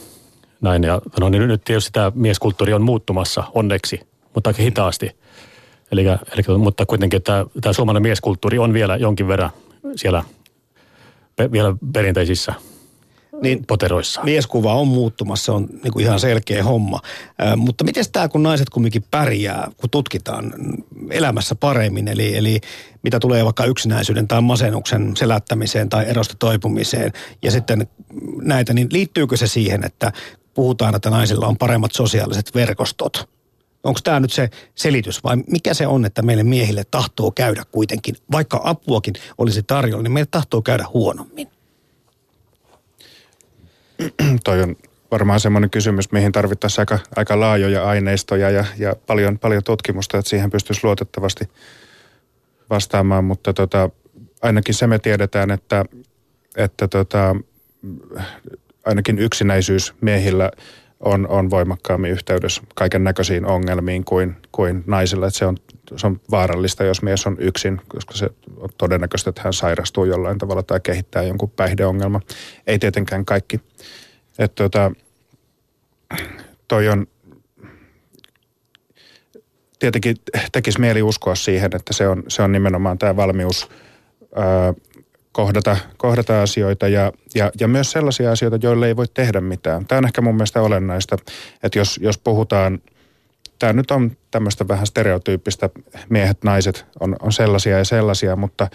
näin. 0.61 0.83
Ja 0.83 1.01
no, 1.19 1.29
niin 1.29 1.47
nyt 1.47 1.63
tietysti 1.63 1.91
tämä 1.91 2.11
mieskulttuuri 2.15 2.73
on 2.73 2.81
muuttumassa 2.81 3.43
onneksi, 3.53 3.99
mutta 4.35 4.49
aika 4.49 4.63
hitaasti. 4.63 5.11
Eli, 5.91 6.05
eli, 6.07 6.57
mutta 6.57 6.85
kuitenkin 6.85 7.21
tämä, 7.21 7.45
tämä 7.61 7.73
suomalainen 7.73 8.03
mieskulttuuri 8.03 8.59
on 8.59 8.73
vielä 8.73 8.97
jonkin 8.97 9.27
verran 9.27 9.49
siellä 9.95 10.23
pe, 11.35 11.51
vielä 11.51 11.75
perinteisissä 11.93 12.53
niin 13.41 13.65
poteroissa. 13.65 14.23
Mieskuva 14.23 14.73
on 14.73 14.87
muuttumassa, 14.87 15.53
on 15.53 15.67
niin 15.83 15.93
kuin 15.93 16.05
ihan 16.05 16.19
selkeä 16.19 16.63
homma. 16.63 16.99
Äh, 17.41 17.55
mutta 17.55 17.83
miten 17.83 18.05
tämä, 18.11 18.27
kun 18.27 18.43
naiset 18.43 18.69
kumminkin 18.69 19.03
pärjää, 19.11 19.71
kun 19.77 19.89
tutkitaan 19.89 20.53
elämässä 21.09 21.55
paremmin, 21.55 22.07
eli, 22.07 22.37
eli 22.37 22.61
mitä 23.03 23.19
tulee 23.19 23.45
vaikka 23.45 23.65
yksinäisyyden 23.65 24.27
tai 24.27 24.41
masennuksen 24.41 25.17
selättämiseen 25.17 25.89
tai 25.89 26.05
erosta 26.05 26.35
toipumiseen, 26.39 27.11
ja 27.41 27.51
sitten 27.51 27.87
näitä, 28.41 28.73
niin 28.73 28.87
liittyykö 28.91 29.37
se 29.37 29.47
siihen, 29.47 29.85
että 29.85 30.11
puhutaan, 30.53 30.95
että 30.95 31.09
naisilla 31.09 31.47
on 31.47 31.57
paremmat 31.57 31.91
sosiaaliset 31.91 32.55
verkostot? 32.55 33.29
Onko 33.83 33.99
tämä 34.03 34.19
nyt 34.19 34.33
se 34.33 34.49
selitys 34.75 35.23
vai 35.23 35.37
mikä 35.47 35.73
se 35.73 35.87
on, 35.87 36.05
että 36.05 36.21
meille 36.21 36.43
miehille 36.43 36.83
tahtoo 36.91 37.31
käydä 37.31 37.63
kuitenkin, 37.71 38.15
vaikka 38.31 38.61
apuakin 38.63 39.13
olisi 39.37 39.63
tarjolla, 39.63 40.03
niin 40.03 40.11
meille 40.11 40.27
tahtoo 40.31 40.61
käydä 40.61 40.85
huonommin? 40.93 41.47
toi 44.43 44.61
on 44.61 44.75
varmaan 45.11 45.39
semmoinen 45.39 45.69
kysymys, 45.69 46.11
mihin 46.11 46.31
tarvittaisiin 46.31 46.81
aika, 46.81 46.99
aika 47.15 47.39
laajoja 47.39 47.85
aineistoja 47.85 48.49
ja, 48.49 48.65
ja 48.77 48.95
paljon, 49.07 49.39
paljon 49.39 49.63
tutkimusta, 49.63 50.17
että 50.17 50.29
siihen 50.29 50.49
pystyisi 50.49 50.81
luotettavasti 50.83 51.45
vastaamaan, 52.69 53.23
mutta 53.23 53.53
tota, 53.53 53.89
ainakin 54.41 54.75
se 54.75 54.87
me 54.87 54.99
tiedetään, 54.99 55.51
että, 55.51 55.85
että 56.57 56.87
tota, 56.87 57.35
ainakin 58.85 59.19
yksinäisyys 59.19 59.93
miehillä 60.01 60.51
on, 60.99 61.27
on 61.27 61.49
voimakkaammin 61.49 62.11
yhteydessä 62.11 62.61
kaiken 62.75 63.03
näköisiin 63.03 63.45
ongelmiin 63.45 64.05
kuin, 64.05 64.35
kuin 64.51 64.83
naisilla. 64.87 65.27
Että 65.27 65.39
se, 65.39 65.45
on, 65.45 65.57
se 65.95 66.07
on 66.07 66.21
vaarallista, 66.31 66.83
jos 66.83 67.01
mies 67.01 67.27
on 67.27 67.37
yksin, 67.39 67.81
koska 67.87 68.13
se 68.13 68.29
on 68.57 68.69
todennäköistä, 68.77 69.29
että 69.29 69.41
hän 69.43 69.53
sairastuu 69.53 70.05
jollain 70.05 70.37
tavalla 70.37 70.63
tai 70.63 70.79
kehittää 70.79 71.23
jonkun 71.23 71.49
päihdeongelma. 71.49 72.21
Ei 72.67 72.79
tietenkään 72.79 73.25
kaikki. 73.25 73.59
Että 74.39 74.63
tota, 74.63 74.91
toi 76.67 76.87
on, 76.87 77.07
tietenkin 79.79 80.15
tekisi 80.51 80.79
mieli 80.79 81.01
uskoa 81.01 81.35
siihen, 81.35 81.71
että 81.75 81.93
se 81.93 82.07
on, 82.07 82.23
se 82.27 82.41
on 82.41 82.51
nimenomaan 82.51 82.97
tämä 82.97 83.15
valmius 83.15 83.69
ää, 84.35 84.73
kohdata, 85.31 85.77
kohdata 85.97 86.41
asioita 86.41 86.87
ja, 86.87 87.11
ja, 87.35 87.51
ja 87.59 87.67
myös 87.67 87.91
sellaisia 87.91 88.31
asioita, 88.31 88.59
joille 88.61 88.87
ei 88.87 88.95
voi 88.95 89.07
tehdä 89.13 89.41
mitään. 89.41 89.85
Tämä 89.85 89.97
on 89.97 90.05
ehkä 90.05 90.21
mun 90.21 90.35
mielestä 90.35 90.61
olennaista, 90.61 91.17
että 91.63 91.79
jos, 91.79 91.99
jos 92.01 92.17
puhutaan, 92.17 92.79
tämä 93.59 93.73
nyt 93.73 93.91
on 93.91 94.17
tämmöistä 94.31 94.67
vähän 94.67 94.87
stereotyyppistä, 94.87 95.69
miehet, 96.09 96.43
naiset 96.43 96.85
on, 96.99 97.15
on 97.21 97.31
sellaisia 97.31 97.77
ja 97.77 97.85
sellaisia, 97.85 98.35
mutta 98.35 98.67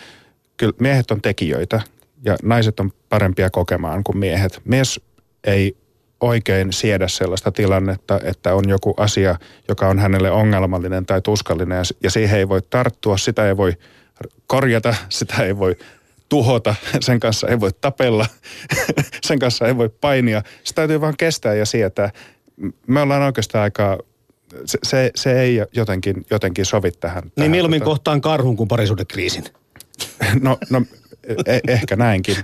kyllä 0.57 0.73
miehet 0.79 1.11
on 1.11 1.23
tekijöitä 1.23 1.81
ja 2.25 2.37
naiset 2.43 2.81
on 2.81 2.93
parempia 3.09 3.51
kokemaan 3.51 4.05
kuin 4.05 4.19
miehet. 4.19 4.61
Mies 4.65 5.01
ei 5.45 5.77
oikein 6.21 6.73
siedä 6.73 7.09
sellaista 7.09 7.53
tilannetta, 7.53 8.21
että 8.25 8.55
on 8.55 8.69
joku 8.69 8.95
asia, 8.97 9.37
joka 9.69 9.89
on 9.89 9.99
hänelle 9.99 10.31
ongelmallinen 10.31 11.07
tai 11.07 11.23
tuskallinen 11.23 11.85
ja 12.03 12.11
siihen 12.11 12.39
ei 12.39 12.49
voi 12.49 12.63
tarttua, 12.71 13.17
sitä 13.17 13.49
ei 13.49 13.57
voi 13.57 13.73
korjata, 14.47 14.95
sitä 15.09 15.45
ei 15.45 15.59
voi 15.59 15.77
tuhota, 16.35 16.75
sen 17.01 17.21
kanssa 17.21 17.49
ei 17.49 17.61
voi 17.61 17.71
tapella, 17.81 18.27
sen 19.27 19.39
kanssa 19.39 19.67
ei 19.67 19.77
voi 19.77 19.89
painia. 19.89 20.43
Se 20.65 20.75
täytyy 20.75 21.01
vaan 21.01 21.15
kestää 21.19 21.55
ja 21.55 21.67
sietää. 21.67 22.11
Me 22.87 23.01
ollaan 23.01 23.23
oikeastaan 23.23 23.63
aika 23.63 23.99
se, 24.65 24.79
se, 24.83 25.11
se 25.15 25.41
ei 25.41 25.63
jotenkin, 25.73 26.27
jotenkin 26.31 26.67
sovi 26.67 26.91
tähän. 26.93 27.23
Niin 27.23 27.33
tähän, 27.35 27.51
mieluummin 27.51 27.81
tota... 27.81 27.91
kohtaan 27.91 28.21
karhun 28.21 28.57
kuin 28.57 28.69
parisuudekriisin. 28.69 29.45
No, 30.41 30.59
no 30.71 30.83
e- 31.47 31.61
ehkä 31.69 31.97
näinkin. 31.97 32.37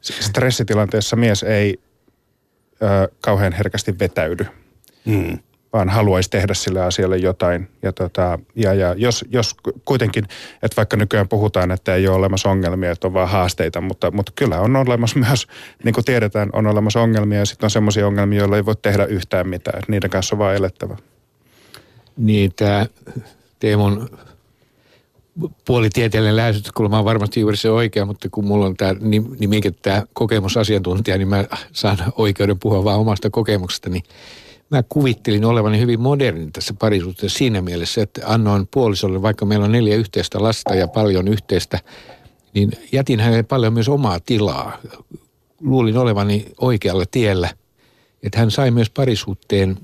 Stressitilanteessa 0.00 1.16
mies 1.16 1.42
ei 1.42 1.80
ö, 2.82 3.12
kauhean 3.20 3.52
herkästi 3.52 3.98
vetäydy. 3.98 4.46
Mm 5.04 5.38
vaan 5.72 5.88
haluaisi 5.88 6.30
tehdä 6.30 6.54
sille 6.54 6.80
asialle 6.80 7.16
jotain. 7.16 7.68
Ja, 7.82 7.92
tota, 7.92 8.38
ja, 8.56 8.74
ja 8.74 8.94
jos, 8.98 9.24
jos 9.30 9.56
kuitenkin, 9.84 10.24
että 10.62 10.76
vaikka 10.76 10.96
nykyään 10.96 11.28
puhutaan, 11.28 11.70
että 11.70 11.94
ei 11.94 12.08
ole 12.08 12.16
olemassa 12.16 12.50
ongelmia, 12.50 12.90
että 12.90 13.06
on 13.06 13.14
vaan 13.14 13.28
haasteita, 13.28 13.80
mutta, 13.80 14.10
mutta 14.10 14.32
kyllä 14.34 14.60
on 14.60 14.76
olemassa 14.76 15.18
myös, 15.18 15.46
niin 15.84 15.94
kuin 15.94 16.04
tiedetään, 16.04 16.50
on 16.52 16.66
olemassa 16.66 17.00
ongelmia 17.00 17.38
ja 17.38 17.46
sitten 17.46 17.66
on 17.66 17.70
sellaisia 17.70 18.06
ongelmia, 18.06 18.38
joilla 18.38 18.56
ei 18.56 18.66
voi 18.66 18.76
tehdä 18.76 19.04
yhtään 19.04 19.48
mitään. 19.48 19.78
Että 19.78 19.92
niiden 19.92 20.10
kanssa 20.10 20.34
on 20.34 20.38
vaan 20.38 20.56
elettävä. 20.56 20.96
Niin, 22.16 22.52
tämä 22.56 22.86
Teemon 23.58 24.08
puolitieteellinen 25.64 26.36
lähestymiskulma 26.36 26.98
on 26.98 27.04
varmasti 27.04 27.40
juuri 27.40 27.56
se 27.56 27.70
oikea, 27.70 28.06
mutta 28.06 28.28
kun 28.30 28.44
mulla 28.44 28.66
on 28.66 28.76
tämä 28.76 28.94
nimikin 29.38 29.76
tämä 29.82 30.02
kokemusasiantuntija, 30.12 31.18
niin 31.18 31.28
mä 31.28 31.44
saan 31.72 31.98
oikeuden 32.16 32.58
puhua 32.58 32.84
vaan 32.84 32.98
omasta 32.98 33.30
kokemuksesta, 33.30 33.90
niin 33.90 34.02
mä 34.72 34.82
kuvittelin 34.88 35.44
olevani 35.44 35.80
hyvin 35.80 36.00
moderni 36.00 36.50
tässä 36.52 36.74
parisuhteessa 36.78 37.38
siinä 37.38 37.62
mielessä, 37.62 38.02
että 38.02 38.20
annoin 38.24 38.68
puolisolle, 38.70 39.22
vaikka 39.22 39.46
meillä 39.46 39.64
on 39.64 39.72
neljä 39.72 39.96
yhteistä 39.96 40.42
lasta 40.42 40.74
ja 40.74 40.88
paljon 40.88 41.28
yhteistä, 41.28 41.78
niin 42.54 42.72
jätin 42.92 43.20
hänelle 43.20 43.42
paljon 43.42 43.72
myös 43.72 43.88
omaa 43.88 44.20
tilaa. 44.20 44.78
Luulin 45.60 45.98
olevani 45.98 46.46
oikealla 46.60 47.04
tiellä, 47.10 47.50
että 48.22 48.38
hän 48.38 48.50
sai 48.50 48.70
myös 48.70 48.90
parisuhteen 48.90 49.78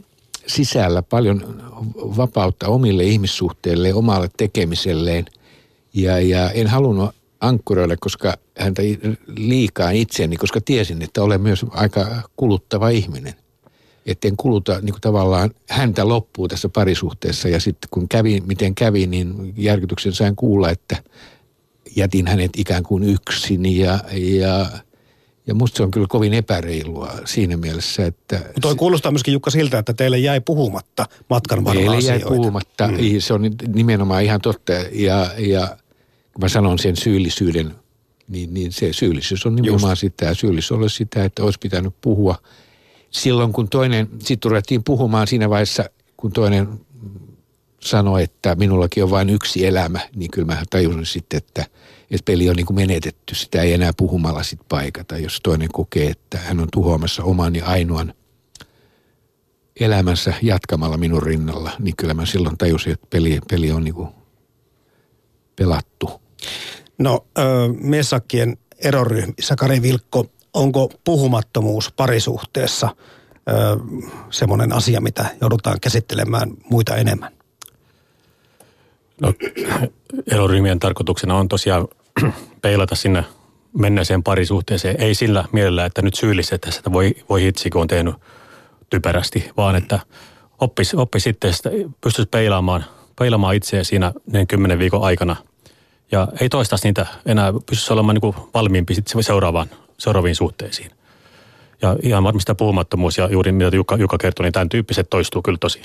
sisällä 0.46 1.02
paljon 1.02 1.62
vapautta 1.94 2.68
omille 2.68 3.04
ihmissuhteille, 3.04 3.94
omalle 3.94 4.30
tekemiselleen. 4.36 5.24
Ja, 5.94 6.20
ja 6.20 6.50
en 6.50 6.66
halunnut 6.66 7.10
ankkuroida, 7.40 7.96
koska 8.00 8.34
häntä 8.58 8.82
liikaa 9.36 9.90
itseäni, 9.90 10.36
koska 10.36 10.60
tiesin, 10.60 11.02
että 11.02 11.22
olen 11.22 11.40
myös 11.40 11.66
aika 11.70 12.06
kuluttava 12.36 12.88
ihminen– 12.88 13.34
etten 14.08 14.36
kuluta 14.36 14.80
niin 14.80 14.92
kuin 14.92 15.00
tavallaan 15.00 15.50
häntä 15.70 16.08
loppuu 16.08 16.48
tässä 16.48 16.68
parisuhteessa. 16.68 17.48
Ja 17.48 17.60
sitten 17.60 17.88
kun 17.90 18.08
kävi, 18.08 18.42
miten 18.46 18.74
kävi, 18.74 19.06
niin 19.06 19.54
järkytyksen 19.56 20.12
sain 20.12 20.36
kuulla, 20.36 20.70
että 20.70 20.96
jätin 21.96 22.26
hänet 22.26 22.50
ikään 22.56 22.82
kuin 22.82 23.04
yksin 23.04 23.76
ja, 23.76 23.98
ja 24.12 24.66
ja 25.46 25.54
musta 25.54 25.76
se 25.76 25.82
on 25.82 25.90
kyllä 25.90 26.06
kovin 26.08 26.34
epäreilua 26.34 27.12
siinä 27.24 27.56
mielessä, 27.56 28.06
että... 28.06 28.40
Toi 28.60 28.74
kuulostaa 28.74 29.12
myöskin 29.12 29.32
Jukka 29.32 29.50
siltä, 29.50 29.78
että 29.78 29.94
teille 29.94 30.18
jäi 30.18 30.40
puhumatta 30.40 31.06
matkan 31.30 31.64
varrella 31.64 31.92
Teille 31.92 32.08
jäi 32.08 32.20
puhumatta, 32.20 32.88
mm. 32.88 32.96
se 33.18 33.34
on 33.34 33.42
nimenomaan 33.74 34.24
ihan 34.24 34.40
totta. 34.40 34.72
Ja, 34.92 35.30
ja 35.38 35.76
kun 36.32 36.40
mä 36.40 36.48
sanon 36.48 36.78
sen 36.78 36.96
syyllisyyden, 36.96 37.74
niin, 38.28 38.54
niin 38.54 38.72
se 38.72 38.92
syyllisyys 38.92 39.46
on 39.46 39.56
nimenomaan 39.56 39.92
Just. 39.92 40.00
sitä. 40.00 40.34
Syyllisyys 40.34 40.72
on 40.72 40.90
sitä, 40.90 41.24
että 41.24 41.44
olisi 41.44 41.58
pitänyt 41.58 41.94
puhua– 42.00 42.36
silloin 43.10 43.52
kun 43.52 43.68
toinen, 43.68 44.08
sitten 44.18 44.50
ruvettiin 44.50 44.84
puhumaan 44.84 45.26
siinä 45.26 45.50
vaiheessa, 45.50 45.84
kun 46.16 46.32
toinen 46.32 46.68
sanoi, 47.80 48.22
että 48.22 48.54
minullakin 48.54 49.04
on 49.04 49.10
vain 49.10 49.30
yksi 49.30 49.66
elämä, 49.66 50.00
niin 50.16 50.30
kyllä 50.30 50.46
mä 50.46 50.62
tajusin 50.70 51.06
sitten, 51.06 51.36
että, 51.36 51.64
että 52.10 52.24
peli 52.24 52.50
on 52.50 52.56
niin 52.56 52.66
kuin 52.66 52.76
menetetty. 52.76 53.34
Sitä 53.34 53.62
ei 53.62 53.72
enää 53.72 53.92
puhumalla 53.96 54.42
sit 54.42 54.60
paikata. 54.68 55.18
Jos 55.18 55.40
toinen 55.42 55.68
kokee, 55.72 56.10
että 56.10 56.38
hän 56.38 56.60
on 56.60 56.68
tuhoamassa 56.72 57.24
oman 57.24 57.56
ja 57.56 57.66
ainoan 57.66 58.14
elämänsä 59.80 60.34
jatkamalla 60.42 60.96
minun 60.96 61.22
rinnalla, 61.22 61.70
niin 61.78 61.96
kyllä 61.96 62.14
mä 62.14 62.26
silloin 62.26 62.58
tajusin, 62.58 62.92
että 62.92 63.06
peli, 63.10 63.38
peli 63.50 63.72
on 63.72 63.84
niin 63.84 63.94
kuin 63.94 64.08
pelattu. 65.56 66.10
No, 66.98 67.26
äh, 67.38 67.44
Messakkien 67.80 68.58
eroryhmissä 68.78 69.56
Kari 69.56 69.82
Vilkko 69.82 70.26
onko 70.58 70.90
puhumattomuus 71.04 71.92
parisuhteessa 71.92 72.88
ö, 73.48 73.52
semmoinen 74.30 74.72
asia, 74.72 75.00
mitä 75.00 75.26
joudutaan 75.40 75.80
käsittelemään 75.80 76.50
muita 76.70 76.96
enemmän? 76.96 77.32
No, 79.20 79.32
eroryhmien 80.32 80.78
tarkoituksena 80.78 81.36
on 81.36 81.48
tosiaan 81.48 81.88
peilata 82.62 82.94
sinne 82.94 83.24
menneeseen 83.78 84.22
parisuhteeseen. 84.22 85.00
Ei 85.00 85.14
sillä 85.14 85.44
mielellä, 85.52 85.84
että 85.84 86.02
nyt 86.02 86.14
syyllistetään 86.14 86.72
sitä 86.72 86.92
voi, 86.92 87.14
voi 87.28 87.42
hitsi, 87.42 87.70
kun 87.70 87.80
on 87.80 87.88
tehnyt 87.88 88.14
typerästi, 88.90 89.50
vaan 89.56 89.76
että 89.76 90.00
oppisi, 90.60 90.96
oppi 90.96 91.20
sitten, 91.20 91.52
pystyisi 92.00 92.28
peilaamaan, 92.28 92.84
peilaamaan 93.18 93.54
itseä 93.54 93.84
siinä 93.84 94.12
kymmenen 94.48 94.78
viikon 94.78 95.02
aikana 95.02 95.36
Ja 96.12 96.28
ei 96.40 96.48
toistaisi 96.48 96.88
niitä 96.88 97.06
enää, 97.26 97.52
pystyisi 97.52 97.92
olemaan 97.92 98.14
niin 98.14 98.20
kuin 98.20 98.36
valmiimpi 98.54 98.94
sitten 98.94 99.22
seuraavaan, 99.22 99.68
seuraaviin 99.98 100.34
suhteisiin. 100.34 100.90
Ja 101.82 101.96
ihan 102.02 102.24
varmasti 102.24 102.46
tämä 102.46 102.54
puhumattomuus 102.54 103.18
ja 103.18 103.28
juuri 103.32 103.52
mitä 103.52 103.76
Jukka, 103.76 103.96
Jukka 103.96 104.18
kertoi, 104.18 104.44
niin 104.44 104.52
tämän 104.52 104.68
tyyppiset 104.68 105.10
toistuu 105.10 105.42
kyllä 105.42 105.58
tosi, 105.60 105.82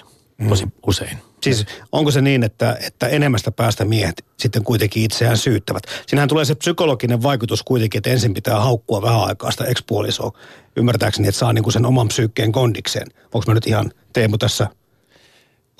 tosi 0.50 0.66
usein. 0.88 1.18
Siis 1.44 1.66
onko 1.92 2.12
se 2.12 2.22
niin, 2.22 2.44
että, 2.44 2.78
että 2.88 3.08
enemmästä 3.08 3.52
päästä 3.52 3.86
miehet 3.86 4.26
sitten 4.40 4.64
kuitenkin 4.64 5.04
itseään 5.04 5.38
syyttävät? 5.38 5.84
Siinähän 6.08 6.30
tulee 6.30 6.46
se 6.46 6.56
psykologinen 6.56 7.24
vaikutus 7.24 7.64
kuitenkin, 7.64 8.00
että 8.00 8.10
ensin 8.10 8.34
pitää 8.34 8.60
haukkua 8.60 9.02
vähän 9.02 9.24
aikaa 9.24 9.52
sitä 9.52 9.64
ekspuolisoa. 9.64 10.32
Ymmärtääkseni, 10.76 11.28
että 11.28 11.40
saa 11.40 11.54
niinku 11.54 11.72
sen 11.72 11.86
oman 11.86 12.08
psyykkeen 12.08 12.52
kondikseen. 12.52 13.08
Onko 13.24 13.44
mä 13.48 13.54
nyt 13.54 13.68
ihan 13.68 13.92
Teemu 14.14 14.38
tässä 14.38 14.68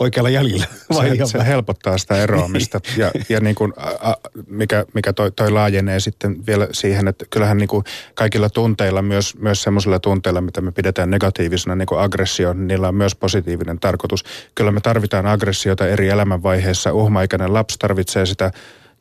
oikealla 0.04 0.30
jäljellä? 0.30 0.66
Vai 0.96 1.08
Se, 1.08 1.16
ihan 1.16 1.28
se 1.28 1.46
helpottaa 1.46 1.98
sitä 1.98 2.18
eroamista 2.18 2.80
ja, 2.98 3.12
ja 3.30 3.40
niin 3.40 3.56
kuin, 3.56 3.74
a, 3.78 4.10
a, 4.10 4.16
mikä, 4.48 4.86
mikä 4.94 5.14
toi, 5.14 5.32
toi 5.32 5.52
laajenee 5.52 6.00
sitten 6.00 6.46
vielä 6.48 6.68
siihen, 6.72 7.08
että 7.08 7.26
kyllähän 7.30 7.58
niin 7.58 7.68
kuin 7.68 7.84
kaikilla 8.14 8.50
tunteilla, 8.50 9.02
myös, 9.02 9.38
myös 9.38 9.64
semmoisilla 9.64 10.00
tunteilla, 10.00 10.42
mitä 10.42 10.62
me 10.62 10.72
pidetään 10.72 11.10
negatiivisena, 11.10 11.76
niin 11.76 11.86
kuin 11.86 12.02
aggressio, 12.02 12.54
niin 12.54 12.68
niillä 12.68 12.88
on 12.88 12.96
myös 12.96 13.16
positiivinen 13.16 13.80
tarkoitus. 13.80 14.24
Kyllä 14.56 14.72
me 14.72 14.82
tarvitaan 14.82 15.26
aggressiota 15.26 15.88
eri 15.88 16.10
elämänvaiheissa. 16.10 16.94
Uhmaikäinen 16.94 17.54
lapsi 17.54 17.80
tarvitsee 17.80 18.26
sitä 18.26 18.52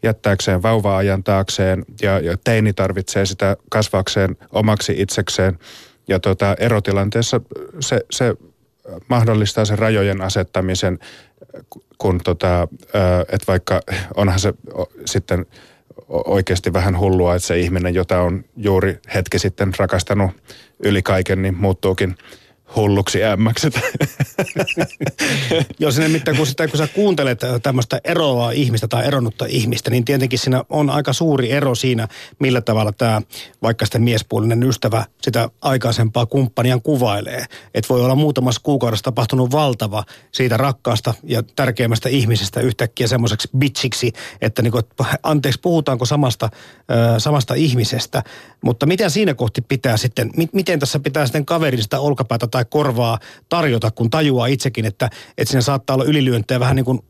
jättääkseen 0.02 0.62
vauva-ajan 0.62 1.24
taakseen 1.24 1.84
ja, 2.02 2.20
ja 2.20 2.36
teini 2.44 2.72
tarvitsee 2.72 3.26
sitä 3.26 3.56
kasvaakseen 3.70 4.36
omaksi 4.52 4.94
itsekseen. 4.96 5.58
Ja 6.08 6.20
tota, 6.20 6.56
erotilanteessa 6.58 7.40
se, 7.80 8.00
se 8.10 8.34
mahdollistaa 9.08 9.64
sen 9.64 9.78
rajojen 9.78 10.20
asettamisen, 10.20 10.98
kun 11.98 12.20
tota, 12.24 12.68
että 13.28 13.46
vaikka 13.46 13.80
onhan 14.16 14.40
se 14.40 14.54
sitten 15.04 15.46
oikeasti 16.08 16.72
vähän 16.72 16.98
hullua, 16.98 17.34
että 17.34 17.46
se 17.48 17.58
ihminen, 17.58 17.94
jota 17.94 18.20
on 18.20 18.44
juuri 18.56 18.98
hetki 19.14 19.38
sitten 19.38 19.72
rakastanut 19.78 20.30
yli 20.84 21.02
kaiken, 21.02 21.42
niin 21.42 21.56
muuttuukin 21.56 22.16
hulluksi 22.76 23.24
ämmäksi. 23.24 23.70
Joo, 25.78 25.90
sinne 25.90 26.08
mitään, 26.08 26.37
kun, 26.37 26.46
sitä, 26.46 26.68
kun 26.68 26.78
sä 26.78 26.87
kuuntelet 26.87 27.40
tämmöistä 27.62 28.00
eroavaa 28.04 28.50
ihmistä 28.50 28.88
tai 28.88 29.06
eronnutta 29.06 29.46
ihmistä, 29.48 29.90
niin 29.90 30.04
tietenkin 30.04 30.38
siinä 30.38 30.64
on 30.68 30.90
aika 30.90 31.12
suuri 31.12 31.50
ero 31.50 31.74
siinä, 31.74 32.08
millä 32.38 32.61
tavalla 32.61 32.92
tämä 32.92 33.22
vaikka 33.62 33.87
sitten 33.87 34.02
miespuolinen 34.02 34.62
ystävä 34.62 35.04
sitä 35.22 35.48
aikaisempaa 35.61 36.26
kumppaniaan 36.26 36.82
kuvailee. 36.82 37.44
Että 37.74 37.88
voi 37.88 38.04
olla 38.04 38.14
muutamassa 38.14 38.61
kuukaudessa 38.64 39.04
tapahtunut 39.04 39.52
valtava 39.52 40.04
siitä 40.32 40.56
rakkaasta 40.56 41.14
ja 41.22 41.42
tärkeimmästä 41.42 42.08
ihmisestä 42.08 42.61
yhtäkkiä 42.61 43.06
semmoiseksi 43.06 43.48
bitchiksi, 43.58 44.12
että 44.40 44.62
niinku, 44.62 44.80
anteeksi, 45.22 45.61
puhutaanko 45.61 46.04
samasta, 46.04 46.48
ö, 46.90 47.20
samasta 47.20 47.54
ihmisestä. 47.54 48.22
Mutta 48.62 48.87
mitä 48.87 49.09
siinä 49.09 49.35
kohti 49.35 49.62
pitää 49.62 49.96
sitten, 49.96 50.31
mi- 50.37 50.48
miten 50.53 50.79
tässä 50.81 51.01
pitää 51.01 51.27
sitten 51.27 51.46
kaverin 51.46 51.83
sitä 51.83 52.01
olkapäätä 52.01 52.46
tai 52.46 52.64
korvaa 52.70 53.18
tarjota, 53.48 53.90
kun 53.90 54.11
tajuaa 54.11 54.46
itsekin, 54.46 54.85
että, 54.85 55.11
että 55.38 55.51
siinä 55.51 55.62
saattaa 55.62 55.94
olla 55.94 56.05
ylilyöntejä 56.05 56.61
vähän 56.61 56.77
niin 56.77 56.85
kuin 56.85 57.01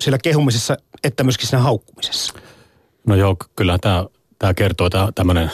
sillä 0.00 0.18
kehumisessa, 0.18 0.76
että 1.04 1.24
myöskin 1.24 1.48
siinä 1.48 1.62
haukkumisessa. 1.62 2.34
No 3.06 3.14
joo, 3.14 3.36
kyllä 3.56 3.78
tämä, 3.78 4.06
tämä 4.38 4.54
kertoo, 4.54 4.90
tämä 4.90 5.08
tämmöinen 5.14 5.50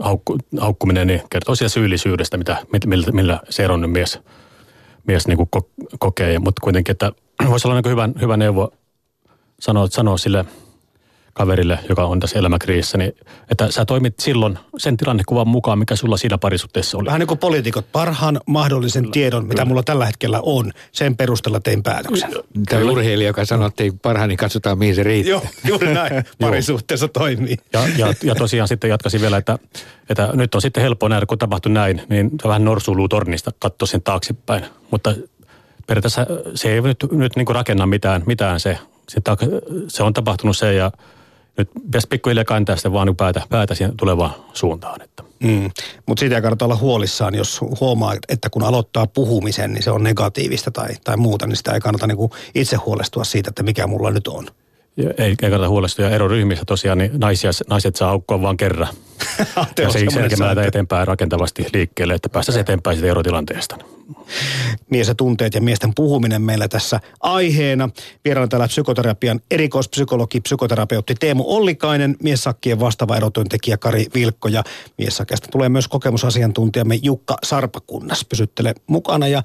haukku, 0.00 0.38
haukkuminen, 0.60 1.06
niin 1.06 1.22
kertoo 1.30 1.54
siitä 1.54 1.68
syyllisyydestä, 1.68 2.36
mitä, 2.36 2.56
mit- 2.72 2.86
millä, 2.86 3.12
millä 3.12 3.40
se 3.50 3.64
eronnut 3.64 3.92
mies, 3.92 4.20
mies 5.06 5.26
niin 5.26 5.36
kuin 5.36 5.48
ko, 5.50 5.70
kokee. 5.98 6.38
Mutta 6.38 6.60
kuitenkin, 6.60 6.92
että 6.92 7.12
voisi 7.50 7.68
olla 7.68 7.80
niin 7.80 7.90
hyvä, 7.90 8.08
hyvä 8.20 8.36
neuvo 8.36 8.72
sanoa, 9.60 9.86
sanoa 9.90 10.18
sille 10.18 10.44
kaverille, 11.34 11.78
joka 11.88 12.04
on 12.04 12.20
tässä 12.20 12.38
elämäkriisissä, 12.38 12.98
niin 12.98 13.12
että 13.50 13.70
sä 13.70 13.84
toimit 13.84 14.20
silloin 14.20 14.58
sen 14.76 14.96
tilannekuvan 14.96 15.48
mukaan, 15.48 15.78
mikä 15.78 15.96
sulla 15.96 16.16
siinä 16.16 16.38
parisuhteessa 16.38 16.98
oli. 16.98 17.06
Vähän 17.06 17.20
niin 17.20 17.28
kuin 17.28 17.38
poliitikot, 17.38 17.92
parhaan 17.92 18.40
mahdollisen 18.46 19.10
tiedon, 19.10 19.46
mitä 19.46 19.64
mulla 19.64 19.82
tällä 19.82 20.06
hetkellä 20.06 20.40
on, 20.42 20.72
sen 20.92 21.16
perusteella 21.16 21.60
tein 21.60 21.82
päätöksen. 21.82 22.30
Tämä 22.68 22.90
urheilija, 22.90 23.28
joka 23.28 23.44
sanoo, 23.44 23.66
että 23.66 23.82
ei 23.82 23.92
parhaani, 24.02 24.28
niin 24.28 24.36
katsotaan 24.36 24.78
mihin 24.78 24.94
se 24.94 25.02
riittää. 25.02 25.30
Joo, 25.30 25.42
juuri 25.64 25.94
näin. 25.94 26.24
Parisuhteessa 26.40 27.08
toimii. 27.08 27.56
Ja, 27.72 27.80
ja, 27.98 28.14
ja 28.22 28.34
tosiaan 28.34 28.68
sitten 28.68 28.90
jatkaisin 28.90 29.20
vielä, 29.20 29.36
että, 29.36 29.58
että 30.08 30.30
nyt 30.32 30.54
on 30.54 30.60
sitten 30.60 30.82
helppo 30.82 31.08
nähdä, 31.08 31.26
kun 31.26 31.38
tapahtui 31.38 31.72
näin, 31.72 32.02
niin 32.08 32.30
vähän 32.44 32.64
norsuluu 32.64 33.08
tornista 33.08 33.50
katsoa 33.58 33.86
sen 33.86 34.02
taaksepäin. 34.02 34.64
Mutta 34.90 35.14
periaatteessa 35.86 36.26
se 36.54 36.72
ei 36.72 36.80
nyt, 36.80 37.06
nyt 37.10 37.36
niin 37.36 37.46
kuin 37.46 37.56
rakenna 37.56 37.86
mitään, 37.86 38.22
mitään 38.26 38.60
se, 38.60 38.78
se 39.88 40.02
on 40.02 40.12
tapahtunut 40.12 40.56
se 40.56 40.74
ja 40.74 40.90
nyt 41.58 41.70
pitäisi 41.84 42.08
pikkuhiljaa 42.08 42.44
kantaa 42.44 42.76
sitä 42.76 42.92
vaan 42.92 43.06
niin 43.06 43.16
päätä, 43.16 43.42
päätä 43.48 43.74
siihen 43.74 43.96
tulevaan 43.96 44.34
suuntaan. 44.52 45.02
Että. 45.02 45.22
Mm. 45.42 45.70
Mutta 46.06 46.20
siitä 46.20 46.36
ei 46.36 46.42
kannata 46.42 46.64
olla 46.64 46.76
huolissaan, 46.76 47.34
jos 47.34 47.60
huomaa, 47.80 48.14
että 48.28 48.50
kun 48.50 48.62
aloittaa 48.62 49.06
puhumisen, 49.06 49.72
niin 49.72 49.82
se 49.82 49.90
on 49.90 50.02
negatiivista 50.02 50.70
tai, 50.70 50.88
tai 51.04 51.16
muuta, 51.16 51.46
niin 51.46 51.56
sitä 51.56 51.72
ei 51.72 51.80
kannata 51.80 52.06
niinku 52.06 52.30
itse 52.54 52.76
huolestua 52.76 53.24
siitä, 53.24 53.48
että 53.48 53.62
mikä 53.62 53.86
mulla 53.86 54.10
nyt 54.10 54.28
on. 54.28 54.46
Ei, 54.98 55.34
ei 55.42 55.50
kannata 55.50 55.68
huolestua. 55.68 56.10
Eroryhmissä 56.10 56.64
tosiaan 56.64 56.98
niin 56.98 57.10
naisia, 57.14 57.50
naiset 57.68 57.96
saa 57.96 58.10
aukkoa 58.10 58.42
vaan 58.42 58.56
kerran. 58.56 58.88
Se 59.76 59.82
ja 59.82 59.90
se 59.90 59.98
semmoinen 59.98 60.12
selkeä 60.12 60.36
sääntö. 60.36 60.64
eteenpäin 60.64 61.08
rakentavasti 61.08 61.66
liikkeelle, 61.72 62.14
että 62.14 62.28
päästäisiin 62.28 62.60
eteenpäin 62.60 62.96
siitä 62.96 63.10
erotilanteesta. 63.10 63.76
mies 64.90 65.08
ja 65.08 65.14
tunteet 65.14 65.54
ja 65.54 65.60
miesten 65.60 65.94
puhuminen 65.94 66.42
meillä 66.42 66.68
tässä 66.68 67.00
aiheena. 67.20 67.88
Vieraana 68.24 68.48
täällä 68.48 68.68
psykoterapian 68.68 69.40
erikoispsykologi, 69.50 70.40
psykoterapeutti 70.40 71.14
Teemu 71.20 71.44
Ollikainen, 71.46 72.16
miessakkien 72.22 72.80
vastaava 72.80 73.16
erotyöntekijä 73.16 73.76
Kari 73.76 74.06
Vilkko 74.14 74.48
ja 74.48 74.64
miessakkeesta 74.98 75.48
tulee 75.52 75.68
myös 75.68 75.88
kokemusasiantuntijamme 75.88 76.94
Jukka 77.02 77.36
Sarpakunnas. 77.42 78.24
Pysyttele 78.24 78.74
mukana 78.86 79.28
ja 79.28 79.42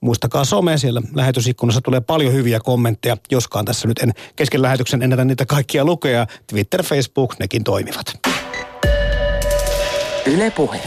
Muistakaa 0.00 0.44
some, 0.44 0.78
siellä 0.78 1.02
lähetysikkunassa 1.14 1.80
tulee 1.80 2.00
paljon 2.00 2.32
hyviä 2.32 2.60
kommentteja, 2.60 3.16
joskaan 3.30 3.64
tässä 3.64 3.88
nyt 3.88 3.98
en 3.98 4.12
kesken 4.36 4.62
lähetyksen 4.62 5.02
ennätä 5.02 5.24
niitä 5.24 5.46
kaikkia 5.46 5.84
lukea. 5.84 6.26
Twitter, 6.46 6.82
Facebook, 6.82 7.34
nekin 7.38 7.64
toimivat. 7.64 8.06
Yle 10.26 10.50
Puhe. 10.50 10.80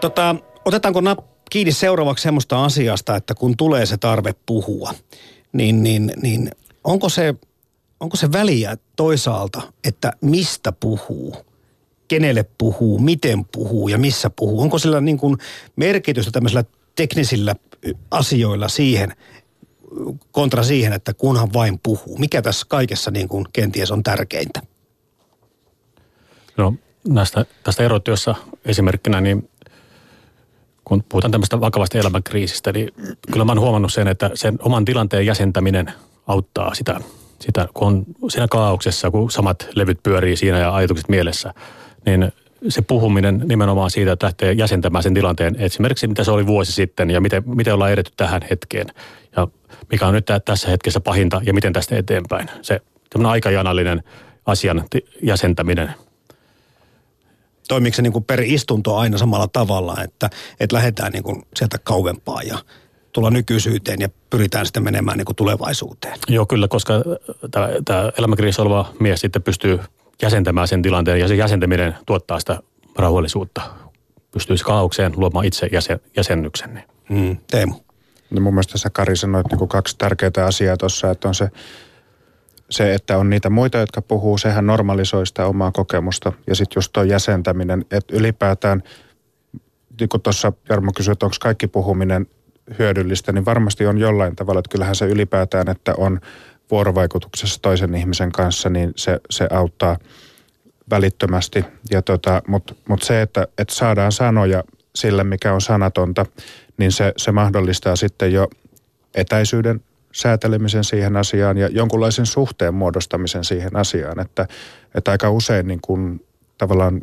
Tota, 0.00 0.36
otetaanko 0.64 1.00
nap 1.00 1.18
kiinni 1.50 1.72
seuraavaksi 1.72 2.22
semmoista 2.22 2.64
asiasta, 2.64 3.16
että 3.16 3.34
kun 3.34 3.56
tulee 3.56 3.86
se 3.86 3.96
tarve 3.96 4.34
puhua, 4.46 4.94
niin, 5.52 5.82
niin, 5.82 6.12
niin 6.22 6.50
onko, 6.84 7.08
se, 7.08 7.34
onko 8.00 8.16
se 8.16 8.32
väliä 8.32 8.76
toisaalta, 8.96 9.62
että 9.84 10.12
mistä 10.20 10.72
puhuu, 10.72 11.36
kenelle 12.08 12.46
puhuu, 12.58 12.98
miten 12.98 13.44
puhuu 13.44 13.88
ja 13.88 13.98
missä 13.98 14.30
puhuu? 14.30 14.60
Onko 14.60 14.78
sillä 14.78 15.00
niin 15.00 15.18
kuin 15.18 15.36
merkitystä 15.76 16.30
tämmöisillä 16.30 16.64
teknisillä 16.96 17.54
asioilla 18.10 18.68
siihen, 18.68 19.12
kontra 20.32 20.62
siihen, 20.62 20.92
että 20.92 21.14
kunhan 21.14 21.52
vain 21.52 21.78
puhuu? 21.82 22.18
Mikä 22.18 22.42
tässä 22.42 22.66
kaikessa 22.68 23.10
niin 23.10 23.28
kuin 23.28 23.46
kenties 23.52 23.90
on 23.90 24.02
tärkeintä? 24.02 24.60
No 26.56 26.74
näistä, 27.08 27.46
tästä 27.62 27.82
erotyössä 27.82 28.34
esimerkkinä, 28.64 29.20
niin 29.20 29.50
kun 30.84 31.04
puhutaan 31.08 31.30
tämmöistä 31.30 31.60
vakavasta 31.60 31.98
elämänkriisistä, 31.98 32.72
niin 32.72 32.88
kyllä 33.32 33.44
mä 33.44 33.52
oon 33.52 33.60
huomannut 33.60 33.92
sen, 33.92 34.08
että 34.08 34.30
sen 34.34 34.58
oman 34.62 34.84
tilanteen 34.84 35.26
jäsentäminen 35.26 35.92
auttaa 36.26 36.74
sitä, 36.74 37.00
sitä 37.40 37.68
kun 37.74 37.88
on 37.88 38.30
siinä 38.30 38.48
kaauksessa, 38.48 39.10
kun 39.10 39.30
samat 39.30 39.68
levyt 39.74 40.02
pyörii 40.02 40.36
siinä 40.36 40.58
ja 40.58 40.74
ajatukset 40.74 41.08
mielessä, 41.08 41.54
niin 42.06 42.32
se 42.68 42.82
puhuminen 42.82 43.42
nimenomaan 43.44 43.90
siitä, 43.90 44.12
että 44.12 44.26
lähtee 44.26 44.52
jäsentämään 44.52 45.02
sen 45.02 45.14
tilanteen, 45.14 45.56
esimerkiksi 45.58 46.06
mitä 46.06 46.24
se 46.24 46.30
oli 46.30 46.46
vuosi 46.46 46.72
sitten 46.72 47.10
ja 47.10 47.20
miten, 47.20 47.42
miten 47.46 47.74
ollaan 47.74 47.92
edetty 47.92 48.12
tähän 48.16 48.42
hetkeen 48.50 48.86
ja 49.36 49.48
mikä 49.90 50.06
on 50.06 50.14
nyt 50.14 50.24
tä- 50.24 50.40
tässä 50.40 50.68
hetkessä 50.68 51.00
pahinta 51.00 51.40
ja 51.44 51.52
miten 51.52 51.72
tästä 51.72 51.96
eteenpäin. 51.96 52.50
Se 52.62 52.80
tämmöinen 53.10 53.30
aikajanallinen 53.30 54.02
asian 54.46 54.84
jäsentäminen– 55.22 55.94
toimiiko 57.68 57.94
se 57.94 58.02
niin 58.02 58.12
kuin 58.12 58.24
per 58.24 58.40
istunto 58.40 58.96
aina 58.96 59.18
samalla 59.18 59.48
tavalla, 59.48 59.96
että, 60.04 60.30
että 60.60 60.76
lähdetään 60.76 61.12
niin 61.12 61.22
kuin 61.22 61.42
sieltä 61.56 61.78
kauempaa 61.82 62.42
ja 62.42 62.58
tulla 63.12 63.30
nykyisyyteen 63.30 64.00
ja 64.00 64.08
pyritään 64.30 64.66
sitten 64.66 64.82
menemään 64.82 65.18
niin 65.18 65.26
kuin 65.26 65.36
tulevaisuuteen. 65.36 66.18
Joo, 66.28 66.46
kyllä, 66.46 66.68
koska 66.68 66.92
tämä, 67.50 67.68
tämä 67.84 68.12
elämänkriisissä 68.18 68.62
oleva 68.62 68.92
mies 69.00 69.20
sitten 69.20 69.42
pystyy 69.42 69.80
jäsentämään 70.22 70.68
sen 70.68 70.82
tilanteen 70.82 71.20
ja 71.20 71.28
se 71.28 71.34
jäsentäminen 71.34 71.94
tuottaa 72.06 72.40
sitä 72.40 72.60
rauhallisuutta. 72.96 73.62
Pystyisi 74.30 74.64
kaaukseen 74.64 75.12
luomaan 75.16 75.44
itse 75.44 75.68
jäsen, 75.72 76.00
jäsennyksen. 76.16 76.74
Niin. 76.74 76.84
Mm. 77.08 77.36
Teemu. 77.50 77.74
No 78.30 78.40
mun 78.40 78.54
mielestä 78.54 78.78
sä 78.78 78.90
Kari 78.90 79.16
sanoit 79.16 79.46
niin 79.50 79.58
kuin 79.58 79.68
kaksi 79.68 79.98
tärkeää 79.98 80.46
asiaa 80.46 80.76
tuossa, 80.76 81.10
että 81.10 81.28
on 81.28 81.34
se, 81.34 81.50
se, 82.70 82.94
että 82.94 83.18
on 83.18 83.30
niitä 83.30 83.50
muita, 83.50 83.78
jotka 83.78 84.02
puhuu, 84.02 84.38
sehän 84.38 84.66
normalisoi 84.66 85.26
sitä 85.26 85.46
omaa 85.46 85.72
kokemusta. 85.72 86.32
Ja 86.46 86.54
sitten 86.54 86.76
just 86.76 86.92
tuo 86.92 87.02
jäsentäminen, 87.02 87.84
että 87.90 88.16
ylipäätään, 88.16 88.82
niin 90.00 90.08
kuin 90.08 90.22
tuossa 90.22 90.52
Jarmo 90.68 90.92
kysyi, 90.92 91.12
että 91.12 91.26
onko 91.26 91.36
kaikki 91.40 91.66
puhuminen 91.66 92.26
hyödyllistä, 92.78 93.32
niin 93.32 93.44
varmasti 93.44 93.86
on 93.86 93.98
jollain 93.98 94.36
tavalla, 94.36 94.58
että 94.58 94.70
kyllähän 94.70 94.96
se 94.96 95.06
ylipäätään, 95.06 95.68
että 95.68 95.94
on 95.96 96.20
vuorovaikutuksessa 96.70 97.62
toisen 97.62 97.94
ihmisen 97.94 98.32
kanssa, 98.32 98.70
niin 98.70 98.92
se, 98.96 99.20
se 99.30 99.48
auttaa 99.50 99.96
välittömästi. 100.90 101.64
Ja 101.90 102.02
tota, 102.02 102.42
Mutta 102.46 102.74
mut 102.88 103.02
se, 103.02 103.22
että, 103.22 103.46
että 103.58 103.74
saadaan 103.74 104.12
sanoja 104.12 104.64
sille, 104.94 105.24
mikä 105.24 105.52
on 105.52 105.60
sanatonta, 105.60 106.26
niin 106.78 106.92
se, 106.92 107.12
se 107.16 107.32
mahdollistaa 107.32 107.96
sitten 107.96 108.32
jo 108.32 108.48
etäisyyden 109.14 109.80
säätelemisen 110.12 110.84
siihen 110.84 111.16
asiaan 111.16 111.58
ja 111.58 111.68
jonkunlaisen 111.68 112.26
suhteen 112.26 112.74
muodostamisen 112.74 113.44
siihen 113.44 113.76
asiaan. 113.76 114.20
Että, 114.20 114.46
että 114.94 115.10
aika 115.10 115.30
usein 115.30 115.66
niin 115.68 115.80
kuin 115.82 116.24
tavallaan 116.58 117.00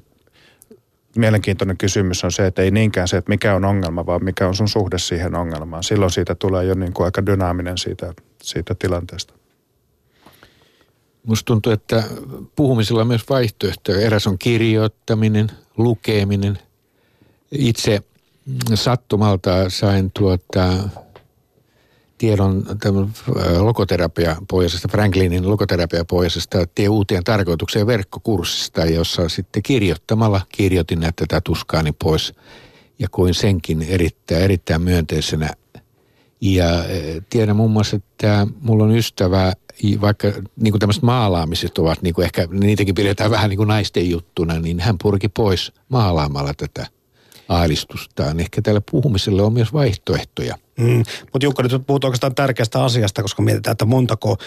mielenkiintoinen 1.18 1.78
kysymys 1.78 2.24
on 2.24 2.32
se, 2.32 2.46
että 2.46 2.62
ei 2.62 2.72
niinkään 2.72 3.08
se, 3.08 3.18
että 3.18 3.30
mikä 3.30 3.56
on 3.56 3.66
ongelma, 3.66 4.06
vaan 4.06 4.24
mikä 4.24 4.48
on 4.48 4.56
sun 4.56 4.68
suhde 4.68 4.98
siihen 4.98 5.36
ongelmaan. 5.36 5.84
Silloin 5.84 6.12
siitä 6.12 6.36
tulee 6.36 6.66
jo 6.66 6.74
niin 6.74 6.94
kuin 6.94 7.06
aika 7.06 7.26
dynaaminen 7.26 7.78
siitä, 7.78 8.14
siitä 8.44 8.76
tilanteesta. 8.80 9.34
Musta 11.26 11.46
tuntuu, 11.46 11.72
että 11.72 12.04
puhumisella 12.56 13.02
on 13.02 13.08
myös 13.08 13.30
vaihtoehtoja. 13.30 14.00
Eräs 14.00 14.28
on 14.28 14.38
kirjoittaminen, 14.38 15.52
lukeminen. 15.78 16.60
Itse 17.52 18.02
sattumalta 18.74 19.70
sain 19.70 20.12
tuota 20.12 20.90
tiedon 22.18 22.66
lokoterapiapohjaisesta, 23.60 24.88
Franklinin 24.88 25.50
lokoterapiapohjaisesta 25.50 26.68
tie 26.76 26.90
uuteen 26.90 27.24
tarkoitukseen 27.24 27.88
verkkokurssista, 27.88 28.86
jossa 28.86 29.30
sitten 29.30 29.64
kirjoittamalla 29.64 30.42
kirjoitin 30.52 31.00
tätä 31.16 31.42
tuskaani 31.42 31.92
pois 31.92 32.34
ja 33.00 33.08
koin 33.12 33.34
senkin 33.34 33.82
erittäin, 33.82 34.44
erittäin 34.44 34.82
myönteisenä. 34.82 35.50
Ja 36.42 36.66
tiedän 37.30 37.56
muun 37.56 37.72
muassa, 37.72 37.96
että 37.96 38.48
mulla 38.62 38.84
on 38.84 38.96
ystävä, 38.96 39.54
vaikka 40.02 40.28
niin 40.62 40.72
kuin 40.72 40.80
tämmöiset 40.80 41.04
maalaamiset 41.04 41.78
ovat, 41.78 42.02
niin 42.02 42.14
kuin 42.14 42.26
ehkä 42.26 42.48
niitäkin 42.52 42.96
pidetään 42.96 43.32
vähän 43.32 43.50
niin 43.50 43.58
kuin 43.58 43.68
naisten 43.68 44.10
juttuna, 44.10 44.60
niin 44.60 44.80
hän 44.80 44.96
purki 45.04 45.30
pois 45.30 45.72
maalaamalla 45.90 46.54
tätä 46.54 46.88
aavistustaan. 47.50 48.40
Ehkä 48.40 48.62
tällä 48.62 48.82
puhumiselle 48.92 49.42
on 49.42 49.54
myös 49.54 49.74
vaihtoehtoja. 49.74 50.58
Mm. 50.78 51.04
Mutta 51.22 51.46
Jukka, 51.46 51.64
nyt 51.64 51.88
puhut 51.88 52.04
oikeastaan 52.04 52.36
tärkeästä 52.36 52.84
asiasta, 52.84 53.22
koska 53.22 53.42
mietitään, 53.42 53.72
että 53.72 53.86
montako 53.86 54.38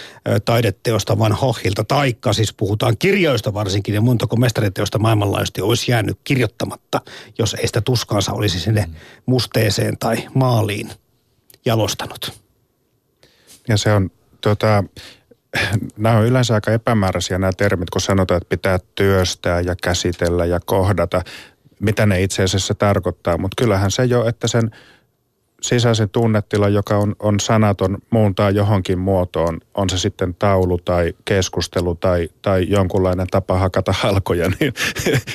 taideteosta 0.44 1.18
Van 1.18 1.32
Hohilta, 1.32 1.84
taikka 1.84 2.32
siis 2.32 2.52
puhutaan 2.52 2.98
kirjoista 2.98 3.54
varsinkin, 3.54 3.94
ja 3.94 4.00
montako 4.00 4.36
mestariteosta 4.36 4.98
maailmanlaajuisesti 4.98 5.60
olisi 5.60 5.92
jäänyt 5.92 6.18
kirjoittamatta, 6.24 7.00
jos 7.38 7.54
ei 7.54 7.66
sitä 7.66 7.80
tuskaansa 7.80 8.32
olisi 8.32 8.60
sinne 8.60 8.86
mm. 8.86 8.94
musteeseen 9.26 9.98
tai 9.98 10.28
maaliin 10.34 10.90
jalostanut. 11.64 12.32
Ja 13.68 13.76
se 13.76 13.92
on, 13.92 14.10
tota, 14.40 14.84
nämä 15.96 16.18
on 16.18 16.26
yleensä 16.26 16.54
aika 16.54 16.70
epämääräisiä 16.70 17.38
nämä 17.38 17.52
termit, 17.56 17.90
kun 17.90 18.00
sanotaan, 18.00 18.36
että 18.36 18.48
pitää 18.48 18.78
työstää 18.94 19.60
ja 19.60 19.74
käsitellä 19.82 20.46
ja 20.46 20.60
kohdata 20.66 21.22
mitä 21.80 22.06
ne 22.06 22.22
itse 22.22 22.42
asiassa 22.42 22.74
tarkoittaa. 22.74 23.38
Mutta 23.38 23.54
kyllähän 23.62 23.90
se 23.90 24.04
jo, 24.04 24.28
että 24.28 24.48
sen 24.48 24.70
sisäisen 25.62 26.10
tunnetila, 26.10 26.68
joka 26.68 26.96
on, 26.96 27.16
on 27.18 27.40
sanaton, 27.40 27.98
muuntaa 28.10 28.50
johonkin 28.50 28.98
muotoon, 28.98 29.60
on 29.74 29.90
se 29.90 29.98
sitten 29.98 30.34
taulu 30.34 30.78
tai 30.78 31.14
keskustelu 31.24 31.94
tai, 31.94 32.28
tai 32.42 32.66
jonkunlainen 32.68 33.26
tapa 33.26 33.58
hakata 33.58 33.92
halkoja, 33.92 34.48
niin 34.60 34.72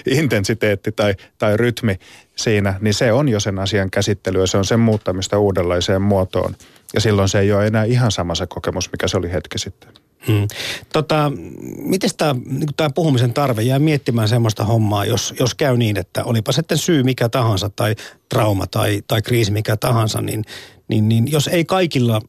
intensiteetti 0.05 0.91
tai, 0.91 1.15
tai 1.37 1.57
rytmi 1.57 1.99
siinä, 2.35 2.73
niin 2.81 2.93
se 2.93 3.13
on 3.13 3.29
jo 3.29 3.39
sen 3.39 3.59
asian 3.59 3.89
käsittelyä, 3.89 4.45
se 4.45 4.57
on 4.57 4.65
sen 4.65 4.79
muuttamista 4.79 5.39
uudenlaiseen 5.39 6.01
muotoon. 6.01 6.55
Ja 6.93 7.01
silloin 7.01 7.29
se 7.29 7.39
ei 7.39 7.53
ole 7.53 7.67
enää 7.67 7.83
ihan 7.83 8.11
sama 8.11 8.35
se 8.35 8.47
kokemus, 8.47 8.91
mikä 8.91 9.07
se 9.07 9.17
oli 9.17 9.31
hetki 9.31 9.59
sitten. 9.59 10.02
Hmm. 10.27 10.47
Tota, 10.93 11.31
miten 11.77 12.09
tämä 12.17 12.35
niin 12.45 12.93
puhumisen 12.95 13.33
tarve 13.33 13.61
jää 13.61 13.79
miettimään 13.79 14.27
semmoista 14.27 14.65
hommaa, 14.65 15.05
jos, 15.05 15.33
jos 15.39 15.55
käy 15.55 15.77
niin, 15.77 15.97
että 15.97 16.23
olipa 16.23 16.51
sitten 16.51 16.77
syy 16.77 17.03
mikä 17.03 17.29
tahansa 17.29 17.69
tai 17.69 17.95
trauma 18.29 18.67
tai, 18.67 19.03
tai 19.07 19.21
kriisi 19.21 19.51
mikä 19.51 19.77
tahansa, 19.77 20.21
niin, 20.21 20.43
niin, 20.87 21.09
niin 21.09 21.31
jos 21.31 21.47
ei 21.47 21.65
kaikilla 21.65 22.21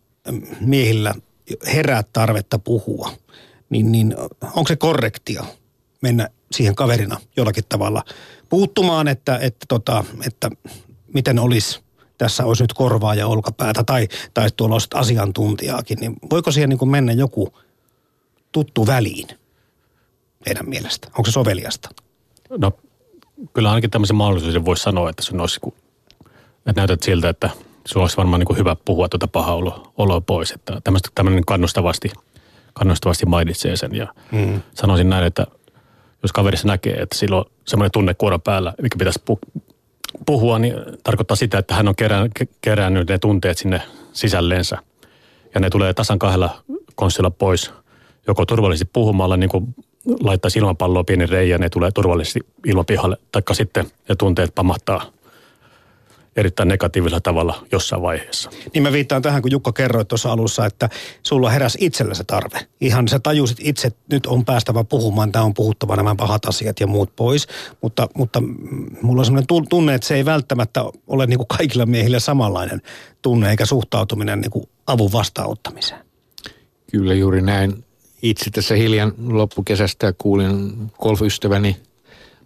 miehillä 0.61 1.14
herää 1.66 2.02
tarvetta 2.12 2.59
puhua, 2.59 3.12
niin, 3.70 3.92
niin 3.92 4.16
onko 4.42 4.68
se 4.68 4.76
korrektia 4.76 5.44
mennä 6.02 6.28
siihen 6.52 6.74
kaverina 6.74 7.20
jollakin 7.37 7.64
tavalla 7.68 8.02
puuttumaan, 8.48 9.09
että, 9.09 9.38
että, 9.38 9.66
tota, 9.68 10.04
että 10.26 10.50
miten 11.14 11.38
olisi 11.38 11.85
tässä 12.18 12.44
olisi 12.44 12.62
nyt 12.62 12.72
korvaa 12.72 13.14
ja 13.14 13.26
olkapäätä 13.26 13.85
tai, 13.85 14.09
tai 14.35 14.48
tuolla 14.57 14.74
olisi 14.74 14.88
asiantuntijaakin, 14.94 15.98
niin 15.98 16.16
voiko 16.30 16.50
siihen 16.50 16.70
niin 16.70 16.88
mennä 16.88 17.12
joku 17.12 17.52
tuttu 18.54 18.86
väliin 18.86 19.26
meidän 20.46 20.68
mielestä? 20.68 21.08
Onko 21.08 21.24
se 21.24 21.32
soveliasta? 21.32 21.88
No 22.58 22.72
kyllä 23.52 23.70
ainakin 23.70 23.90
tämmöisen 23.90 24.16
mahdollisuuden 24.16 24.64
voisi 24.64 24.82
sanoa, 24.82 25.10
että 25.10 25.22
sun 25.22 25.40
olisi, 25.40 25.60
että 26.66 26.80
näytät 26.80 27.02
siltä, 27.02 27.28
että 27.28 27.50
sulla 27.86 28.04
olisi 28.04 28.16
varmaan 28.16 28.40
niin 28.40 28.46
kuin 28.46 28.58
hyvä 28.58 28.76
puhua 28.84 29.08
tuota 29.08 29.28
pahaa 29.28 29.54
oloa 29.96 30.20
pois. 30.20 30.50
Että 30.50 30.80
tämmöinen 31.14 31.44
kannustavasti, 31.44 32.12
kannustavasti 32.74 33.26
mainitsee 33.26 33.76
sen 33.76 33.94
ja 33.94 34.14
mm. 34.32 34.62
sanoisin 34.74 35.08
näin, 35.10 35.24
että 35.24 35.46
jos 36.22 36.32
kaverissa 36.32 36.68
näkee, 36.68 36.94
että 36.94 37.18
sillä 37.18 37.36
on 37.36 37.44
semmoinen 37.64 37.92
tunnekuoro 37.92 38.38
päällä, 38.38 38.74
mikä 38.82 38.98
pitäisi 38.98 39.22
puhua, 40.26 40.58
niin 40.58 40.74
tarkoittaa 41.04 41.36
sitä, 41.36 41.58
että 41.58 41.74
hän 41.74 41.88
on 41.88 41.94
kerännyt 42.60 43.08
ne 43.08 43.18
tunteet 43.18 43.58
sinne 43.58 43.82
sisälleensä. 44.12 44.78
Ja 45.54 45.60
ne 45.60 45.70
tulee 45.70 45.94
tasan 45.94 46.18
kahdella 46.18 46.64
konstilla 46.94 47.30
pois– 47.30 47.70
joko 48.26 48.46
turvallisesti 48.46 48.90
puhumalla, 48.92 49.37
niin 49.37 49.50
kuin 49.50 49.74
laittaisi 50.20 50.58
ilmapalloa 50.58 51.04
pieni 51.04 51.26
reijä, 51.26 51.58
ne 51.58 51.68
tulee 51.68 51.90
turvallisesti 51.90 52.40
ilmapihalle, 52.66 53.16
taikka 53.32 53.54
sitten 53.54 53.87
ne 54.08 54.14
tunteet 54.14 54.54
pamahtaa 54.54 55.14
erittäin 56.37 56.68
negatiivisella 56.68 57.20
tavalla 57.20 57.66
jossain 57.72 58.02
vaiheessa. 58.02 58.50
Niin 58.74 58.82
mä 58.82 58.92
viittaan 58.92 59.22
tähän, 59.22 59.42
kun 59.42 59.50
Jukka 59.50 59.72
kerroit 59.72 60.08
tuossa 60.08 60.32
alussa, 60.32 60.66
että 60.66 60.88
sulla 61.22 61.50
heräsi 61.50 61.78
itsellä 61.80 62.14
se 62.14 62.24
tarve. 62.24 62.60
Ihan 62.80 63.08
sä 63.08 63.18
tajusit 63.18 63.58
itse, 63.60 63.88
että 63.88 64.00
nyt 64.12 64.26
on 64.26 64.44
päästävä 64.44 64.84
puhumaan, 64.84 65.32
tämä 65.32 65.44
on 65.44 65.54
puhuttava 65.54 65.96
nämä 65.96 66.14
pahat 66.14 66.44
asiat 66.44 66.80
ja 66.80 66.87
muut 66.87 67.16
pois. 67.16 67.46
Mutta, 67.82 68.08
mutta 68.14 68.42
mulla 69.02 69.20
on 69.20 69.24
sellainen 69.24 69.66
tunne, 69.68 69.94
että 69.94 70.06
se 70.06 70.14
ei 70.14 70.24
välttämättä 70.24 70.84
ole 71.06 71.26
niin 71.26 71.38
kuin 71.38 71.48
kaikilla 71.48 71.87
miehillä 71.87 72.18
samanlainen 72.18 72.82
tunne 73.22 73.50
eikä 73.50 73.66
suhtautuminen 73.66 74.40
niin 74.40 74.50
kuin 74.50 74.68
avun 74.87 75.12
vastaanottamiseen. 75.12 76.00
Kyllä 76.90 77.14
juuri 77.14 77.42
näin. 77.42 77.83
Itse 78.24 78.50
tässä 78.50 78.74
hiljan 78.74 79.12
loppukesästä 79.28 80.12
kuulin 80.18 80.72
golfystäväni 81.00 81.76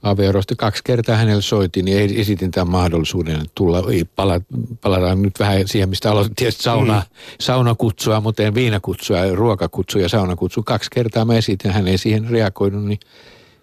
avioerosta 0.03 0.57
kaksi 0.57 0.85
kertaa 0.85 1.17
hänelle 1.17 1.43
soitin 1.43 1.85
niin 1.85 2.21
esitin 2.21 2.51
tämän 2.51 2.71
mahdollisuuden 2.71 3.41
tulla, 3.55 3.83
pala, 4.17 4.41
palataan 4.81 5.23
nyt 5.23 5.41
vähän 5.41 5.69
siihen, 5.69 5.89
mistä 5.89 6.11
aloitin 6.11 6.35
tietysti 6.35 6.63
sauna, 6.63 6.95
mm. 6.99 7.17
saunakutsua, 7.41 8.21
mutta 8.21 8.43
en 8.43 8.55
viinakutsua, 8.55 9.19
ruokakutsua 9.35 10.03
ja 10.03 10.09
saunakutsua. 10.09 10.63
Kaksi 10.67 10.91
kertaa 10.93 11.25
mä 11.25 11.35
esitin, 11.35 11.71
hän 11.71 11.89
ei 11.89 11.99
siihen 11.99 12.29
reagoinut, 12.31 12.85
niin, 12.85 13.01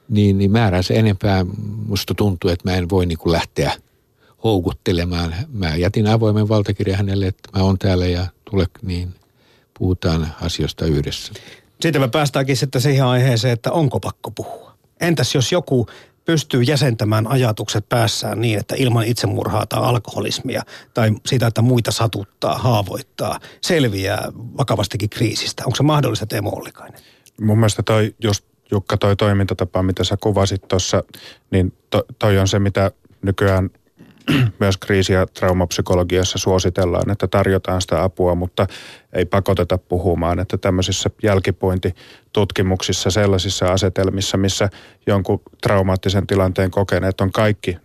niin, 0.10 0.38
niin 0.38 0.52
määrää 0.52 0.82
se 0.82 0.94
enempää. 0.94 1.46
Musta 1.88 2.14
tuntuu, 2.14 2.52
että 2.52 2.70
mä 2.72 2.78
en 2.78 2.90
voi 2.90 3.06
niin 3.06 3.18
kuin 3.18 3.34
lähteä 3.34 3.72
houkuttelemaan. 4.44 5.36
Mä 5.54 5.76
jätin 5.76 6.08
avoimen 6.08 6.50
valtakirjan 6.50 6.98
hänelle, 6.98 7.28
että 7.28 7.50
mä 7.56 7.64
oon 7.64 7.80
täällä 7.80 8.06
ja 8.06 8.28
tule, 8.52 8.66
niin 8.82 9.14
puhutaan 9.80 10.28
asioista 10.42 10.86
yhdessä. 10.86 11.34
Sitten 11.86 12.02
me 12.02 12.08
päästäänkin 12.08 12.58
sitten 12.58 12.82
siihen 12.82 13.06
aiheeseen, 13.06 13.54
että 13.54 13.72
onko 13.72 14.00
pakko 14.00 14.32
puhua. 14.32 14.78
Entäs 15.02 15.36
jos 15.36 15.52
joku 15.52 15.88
pystyy 16.26 16.62
jäsentämään 16.62 17.28
ajatukset 17.28 17.90
päässään 17.90 18.42
niin, 18.42 18.60
että 18.60 18.76
ilman 18.78 19.06
itsemurhaa 19.06 19.66
tai 19.66 19.84
alkoholismia 19.84 20.64
tai 20.94 21.12
sitä, 21.26 21.48
että 21.48 21.62
muita 21.62 21.92
satuttaa, 21.92 22.58
haavoittaa, 22.58 23.40
selviää 23.62 24.32
vakavastikin 24.58 25.10
kriisistä. 25.10 25.64
Onko 25.66 25.76
se 25.76 25.84
mahdollista, 25.84 26.26
Teemo 26.26 26.50
Ollikainen? 26.50 27.02
Mun 27.42 27.58
mielestä 27.58 27.84
toi, 27.84 28.16
just 28.24 28.46
Jukka, 28.72 28.98
toi 28.98 29.16
toimintatapa, 29.16 29.84
mitä 29.84 30.04
sä 30.04 30.18
kuvasit 30.22 30.68
tuossa, 30.68 31.04
niin 31.52 31.74
to, 31.90 32.04
toi 32.20 32.38
on 32.38 32.48
se, 32.48 32.60
mitä 32.60 32.92
nykyään– 33.22 33.70
myös 34.60 34.78
kriisi- 34.78 35.14
ja 35.14 35.26
traumapsykologiassa 35.26 36.38
suositellaan, 36.38 37.12
että 37.12 37.28
tarjotaan 37.28 37.82
sitä 37.82 38.04
apua, 38.04 38.36
mutta 38.36 38.68
ei 39.14 39.26
pakoteta 39.26 39.78
puhumaan, 39.78 40.40
että 40.40 40.58
tämmöisissä 40.58 41.10
jälkipointitutkimuksissa 41.24 43.12
sellaisissa 43.12 43.72
asetelmissa, 43.72 44.38
missä 44.38 44.70
jonkun 45.08 45.42
traumaattisen 45.62 46.28
tilanteen 46.28 46.72
kokeneet 46.72 47.22
on 47.22 47.32
kaikki 47.32 47.78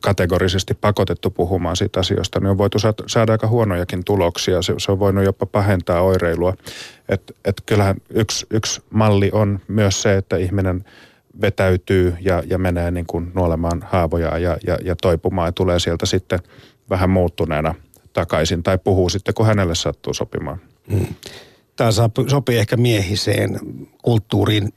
kategorisesti 0.00 0.74
pakotettu 0.74 1.30
puhumaan 1.30 1.76
siitä 1.76 2.00
asioista, 2.00 2.40
niin 2.40 2.50
on 2.50 2.58
voitu 2.58 2.78
saada 3.06 3.32
aika 3.32 3.46
huonojakin 3.46 4.04
tuloksia. 4.04 4.62
Se, 4.62 4.74
on 4.88 4.98
voinut 4.98 5.24
jopa 5.24 5.46
pahentaa 5.46 6.00
oireilua. 6.00 6.54
Et, 7.08 7.36
et 7.44 7.62
kyllähän 7.66 7.96
yksi, 8.10 8.46
yksi 8.50 8.82
malli 8.90 9.30
on 9.32 9.60
myös 9.68 10.02
se, 10.02 10.16
että 10.16 10.36
ihminen 10.36 10.84
vetäytyy 11.40 12.16
ja, 12.20 12.42
ja 12.46 12.58
menee 12.58 12.90
niin 12.90 13.06
kuin 13.06 13.32
nuolemaan 13.34 13.84
haavoja 13.86 14.38
ja, 14.38 14.58
ja, 14.66 14.78
ja 14.84 14.96
toipumaan 14.96 15.48
ja 15.48 15.52
tulee 15.52 15.78
sieltä 15.78 16.06
sitten 16.06 16.38
vähän 16.90 17.10
muuttuneena 17.10 17.74
takaisin 18.12 18.62
tai 18.62 18.78
puhuu 18.78 19.08
sitten, 19.08 19.34
kun 19.34 19.46
hänelle 19.46 19.74
sattuu 19.74 20.14
sopimaan. 20.14 20.60
Hmm. 20.90 21.06
tämä 21.76 21.90
sopii 22.28 22.58
ehkä 22.58 22.76
miehiseen 22.76 23.60
kulttuuriin 24.02 24.72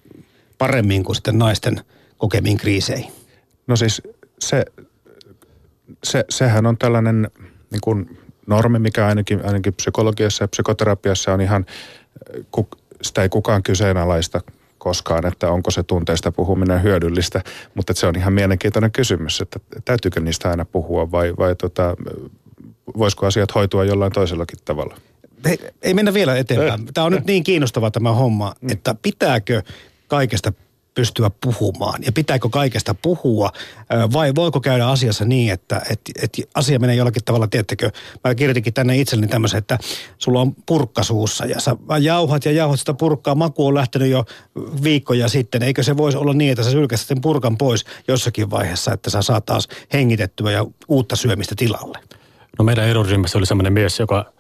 paremmin 0.58 1.04
kuin 1.04 1.16
sitten 1.16 1.38
naisten 1.38 1.82
kokemiin 2.18 2.58
kriiseihin? 2.58 3.12
No 3.68 3.76
siis 3.76 4.02
se, 4.40 4.66
se, 6.04 6.26
sehän 6.30 6.66
on 6.66 6.78
tällainen 6.78 7.32
niin 7.72 7.82
kuin 7.82 8.20
normi, 8.48 8.80
mikä 8.80 9.08
ainakin, 9.08 9.46
ainakin 9.46 9.74
psykologiassa 9.74 10.44
ja 10.44 10.48
psykoterapiassa 10.48 11.34
on 11.34 11.42
ihan, 11.42 11.66
sitä 13.02 13.24
ei 13.24 13.30
kukaan 13.30 13.64
kyseenalaista 13.64 14.42
koskaan, 14.84 15.26
että 15.26 15.52
onko 15.52 15.72
se 15.72 15.84
tunteista 15.84 16.32
puhuminen 16.32 16.84
hyödyllistä, 16.84 17.44
mutta 17.76 17.94
se 17.94 18.08
on 18.08 18.16
ihan 18.16 18.34
mielenkiintoinen 18.34 18.92
kysymys, 18.92 19.42
että 19.42 19.60
täytyykö 19.86 20.20
niistä 20.20 20.50
aina 20.50 20.66
puhua 20.66 21.12
vai, 21.12 21.34
vai 21.40 21.56
tota, 21.56 21.96
voisiko 22.98 23.26
asiat 23.26 23.56
hoitua 23.56 23.84
jollain 23.84 24.12
toisellakin 24.12 24.60
tavalla? 24.66 24.98
Hei, 25.46 25.58
ei 25.82 25.94
mennä 25.94 26.14
vielä 26.14 26.38
eteenpäin. 26.38 26.86
Tämä 26.94 27.06
on 27.06 27.12
nyt 27.12 27.26
niin 27.26 27.44
kiinnostava 27.44 27.92
tämä 27.92 28.12
homma, 28.12 28.54
mm. 28.62 28.72
että 28.72 28.96
pitääkö 29.02 29.62
kaikesta 30.08 30.54
pystyä 30.94 31.32
puhumaan? 31.42 32.04
Ja 32.06 32.12
pitääkö 32.12 32.50
kaikesta 32.50 32.94
puhua? 32.94 33.52
Vai 34.14 34.36
voiko 34.36 34.60
käydä 34.62 34.88
asiassa 34.88 35.26
niin, 35.26 35.54
että, 35.54 35.82
että, 35.90 36.12
että 36.22 36.42
asia 36.56 36.80
menee 36.80 36.96
jollakin 36.96 37.24
tavalla, 37.26 37.48
tiettekö, 37.48 37.92
mä 38.24 38.36
kirjoitinkin 38.36 38.74
tänne 38.74 38.98
itselleni 38.98 39.28
tämmöisen, 39.28 39.58
että 39.58 39.80
sulla 40.18 40.42
on 40.42 40.56
purkka 40.66 41.04
suussa 41.04 41.46
ja 41.46 41.60
sä 41.60 41.76
jauhat 42.02 42.46
ja 42.46 42.52
jauhat 42.52 42.80
sitä 42.80 42.94
purkkaa, 42.94 43.36
maku 43.36 43.68
on 43.68 43.74
lähtenyt 43.74 44.10
jo 44.10 44.26
viikkoja 44.84 45.28
sitten, 45.28 45.64
eikö 45.64 45.84
se 45.84 45.98
voisi 45.98 46.18
olla 46.18 46.34
niin, 46.34 46.52
että 46.52 46.64
sä 46.64 46.72
sylkäst 46.72 47.08
sen 47.08 47.22
purkan 47.22 47.58
pois 47.58 47.86
jossakin 48.08 48.52
vaiheessa, 48.52 48.94
että 48.94 49.10
sä 49.10 49.22
saat 49.22 49.46
taas 49.46 49.68
hengitettyä 49.94 50.52
ja 50.52 50.66
uutta 50.88 51.16
syömistä 51.16 51.56
tilalle? 51.58 52.00
No 52.60 52.66
meidän 52.66 52.86
eroryhmässä 52.86 53.38
oli 53.38 53.46
semmoinen 53.46 53.74
mies, 53.74 54.00
joka, 54.00 54.34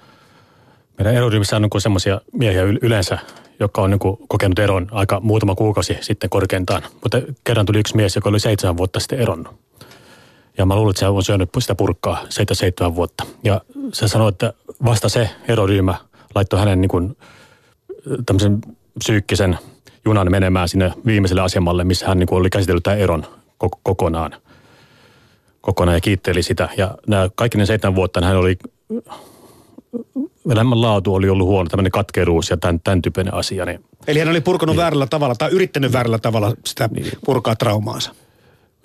meidän 0.97 1.15
eroryhmässä 1.15 1.55
on 1.55 1.61
niin 1.61 1.81
semmoisia 1.81 2.21
miehiä 2.33 2.63
yleensä, 2.63 3.17
joka 3.59 3.81
on 3.81 3.89
niin 3.89 3.99
kuin 3.99 4.17
kokenut 4.27 4.59
eron 4.59 4.87
aika 4.91 5.19
muutama 5.19 5.55
kuukausi 5.55 5.97
sitten 6.01 6.29
korkeintaan. 6.29 6.81
Mutta 7.03 7.21
kerran 7.43 7.65
tuli 7.65 7.79
yksi 7.79 7.95
mies, 7.95 8.15
joka 8.15 8.29
oli 8.29 8.39
seitsemän 8.39 8.77
vuotta 8.77 8.99
sitten 8.99 9.19
eronnut. 9.19 9.55
Ja 10.57 10.65
mä 10.65 10.75
luulen, 10.75 10.89
että 10.89 10.99
se 10.99 11.07
on 11.07 11.23
syönyt 11.23 11.49
sitä 11.59 11.75
purkkaa 11.75 12.21
seitsemän, 12.29 12.55
seitsemän 12.57 12.95
vuotta. 12.95 13.23
Ja 13.43 13.61
se 13.93 14.07
sanoi, 14.07 14.29
että 14.29 14.53
vasta 14.85 15.09
se 15.09 15.29
eroryhmä 15.47 15.95
laittoi 16.35 16.59
hänen 16.59 16.81
niin 16.81 16.89
kuin, 16.89 17.17
tämmöisen 18.25 18.61
psyykkisen 18.99 19.57
junan 20.05 20.31
menemään 20.31 20.69
sinne 20.69 20.93
viimeiselle 21.05 21.41
asemalle, 21.41 21.83
missä 21.83 22.07
hän 22.07 22.19
niin 22.19 22.27
kuin 22.27 22.39
oli 22.39 22.49
käsitellyt 22.49 22.83
tämän 22.83 22.99
eron 22.99 23.25
kokonaan. 23.83 24.35
Kokonaan 25.61 25.97
ja 25.97 26.01
kiitteli 26.01 26.43
sitä. 26.43 26.69
Ja 26.77 26.97
nämä 27.07 27.29
kaikki 27.35 27.57
ne 27.57 27.65
seitsemän 27.65 27.95
vuotta 27.95 28.21
hän 28.21 28.37
oli 28.37 28.57
elämänlaatu 30.51 31.13
oli 31.13 31.29
ollut 31.29 31.47
huono, 31.47 31.69
tämmöinen 31.69 31.91
katkeruus 31.91 32.49
ja 32.49 32.57
tämän, 32.57 32.79
tämän 32.79 33.01
tyyppinen 33.01 33.33
asia. 33.33 33.65
Niin, 33.65 33.79
Eli 34.07 34.19
hän 34.19 34.29
oli 34.29 34.41
purkanut 34.41 34.75
niin. 34.75 34.81
väärällä 34.81 35.07
tavalla 35.07 35.35
tai 35.35 35.51
yrittänyt 35.51 35.93
väärällä 35.93 36.19
tavalla 36.19 36.53
sitä 36.65 36.89
niin. 36.93 37.11
purkaa 37.25 37.55
traumaansa. 37.55 38.15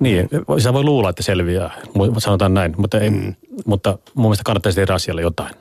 Niin, 0.00 0.28
se 0.58 0.72
voi 0.72 0.84
luulla, 0.84 1.10
että 1.10 1.22
selviää, 1.22 1.82
sanotaan 2.18 2.54
näin, 2.54 2.74
mutta, 2.76 3.00
ei, 3.00 3.10
mm. 3.10 3.34
mutta 3.66 3.98
mun 4.14 4.24
mielestä 4.26 4.44
kannattaisi 4.44 4.76
tehdä 4.76 4.94
asialle 4.94 5.22
jotain. 5.22 5.54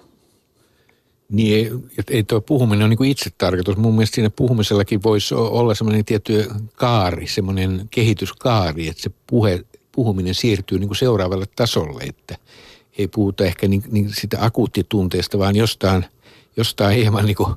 Niin, 1.29 1.55
ei, 1.55 2.03
ei 2.09 2.23
tuo 2.23 2.41
puhuminen 2.41 2.85
ole 2.85 2.95
niin 2.99 3.11
itse 3.11 3.29
tarkoitus. 3.37 3.77
Mun 3.77 3.93
mielestä 3.93 4.15
siinä 4.15 4.29
puhumisellakin 4.29 5.03
voisi 5.03 5.35
olla 5.35 5.75
semmoinen 5.75 6.05
tietty 6.05 6.49
kaari, 6.75 7.27
semmoinen 7.27 7.87
kehityskaari, 7.91 8.87
että 8.87 9.01
se 9.01 9.11
puhe, 9.27 9.63
puhuminen 9.91 10.35
siirtyy 10.35 10.79
niin 10.79 10.87
kuin 10.87 10.97
seuraavalle 10.97 11.45
tasolle, 11.55 12.03
että– 12.03 12.35
ei 12.97 13.07
puhuta 13.07 13.45
ehkä 13.45 13.67
niin, 13.67 13.83
niin 13.91 14.09
sitä 14.13 14.37
akuuttitunteesta, 14.41 15.39
vaan 15.39 15.55
jostain, 15.55 16.05
jostain 16.57 16.97
hieman 16.97 17.25
niin 17.25 17.35
kuin 17.35 17.55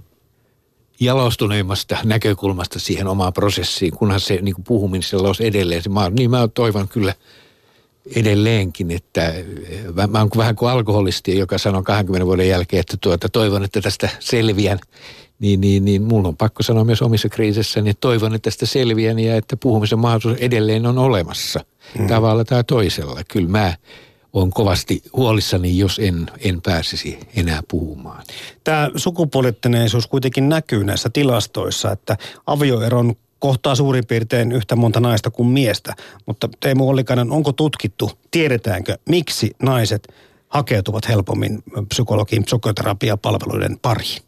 jalostuneimmasta 1.00 1.98
näkökulmasta 2.04 2.78
siihen 2.78 3.06
omaan 3.06 3.32
prosessiin, 3.32 3.92
kunhan 3.92 4.20
se 4.20 4.38
niin 4.42 4.54
kuin 4.54 4.64
puhuminen 4.64 5.02
siellä 5.02 5.26
olisi 5.28 5.46
edelleen. 5.46 5.82
Se, 5.82 5.88
mä, 5.88 6.10
niin 6.10 6.30
mä 6.30 6.48
toivon 6.48 6.88
kyllä 6.88 7.14
edelleenkin, 8.16 8.90
että 8.90 9.34
mä 10.10 10.18
oon 10.18 10.30
vähän 10.36 10.56
kuin 10.56 10.70
alkoholisti, 10.70 11.38
joka 11.38 11.58
sanoo 11.58 11.82
20 11.82 12.26
vuoden 12.26 12.48
jälkeen, 12.48 12.80
että 12.80 12.96
tuota, 13.00 13.28
toivon, 13.28 13.64
että 13.64 13.80
tästä 13.80 14.08
selviän. 14.20 14.78
Niin, 15.38 15.60
niin, 15.60 15.84
niin 15.84 16.02
mulla 16.02 16.28
on 16.28 16.36
pakko 16.36 16.62
sanoa 16.62 16.84
myös 16.84 17.02
omissa 17.02 17.28
kriisissäni, 17.28 17.90
että 17.90 18.00
toivon, 18.00 18.34
että 18.34 18.50
tästä 18.50 18.66
selviän 18.66 19.18
ja 19.18 19.36
että 19.36 19.56
puhumisen 19.56 19.98
mahdollisuus 19.98 20.38
edelleen 20.38 20.86
on 20.86 20.98
olemassa 20.98 21.60
mm. 21.98 22.06
tavalla 22.06 22.44
tai 22.44 22.64
toisella. 22.64 23.20
Kyllä 23.28 23.48
mä 23.48 23.74
on 24.32 24.50
kovasti 24.50 25.02
huolissani, 25.12 25.78
jos 25.78 25.98
en, 25.98 26.26
en 26.38 26.62
pääsisi 26.62 27.18
enää 27.36 27.62
puhumaan. 27.68 28.24
Tämä 28.64 28.90
sukupuolittuneisuus 28.96 30.06
kuitenkin 30.06 30.48
näkyy 30.48 30.84
näissä 30.84 31.10
tilastoissa, 31.12 31.92
että 31.92 32.16
avioeron 32.46 33.14
kohtaa 33.38 33.74
suurin 33.74 34.06
piirtein 34.06 34.52
yhtä 34.52 34.76
monta 34.76 35.00
naista 35.00 35.30
kuin 35.30 35.48
miestä. 35.48 35.94
Mutta 36.26 36.48
Teemu 36.60 36.88
Ollikainen, 36.88 37.30
onko 37.30 37.52
tutkittu, 37.52 38.10
tiedetäänkö, 38.30 38.98
miksi 39.08 39.50
naiset 39.62 40.08
hakeutuvat 40.48 41.08
helpommin 41.08 41.62
psykologin 41.88 42.44
psykoterapiapalveluiden 42.44 43.78
pariin? 43.78 44.22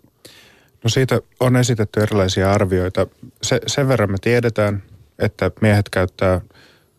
No 0.84 0.90
siitä 0.90 1.20
on 1.40 1.56
esitetty 1.56 2.00
erilaisia 2.00 2.52
arvioita. 2.52 3.06
Se, 3.42 3.60
sen 3.66 3.88
verran 3.88 4.10
me 4.10 4.18
tiedetään, 4.20 4.82
että 5.18 5.50
miehet 5.60 5.88
käyttää 5.88 6.40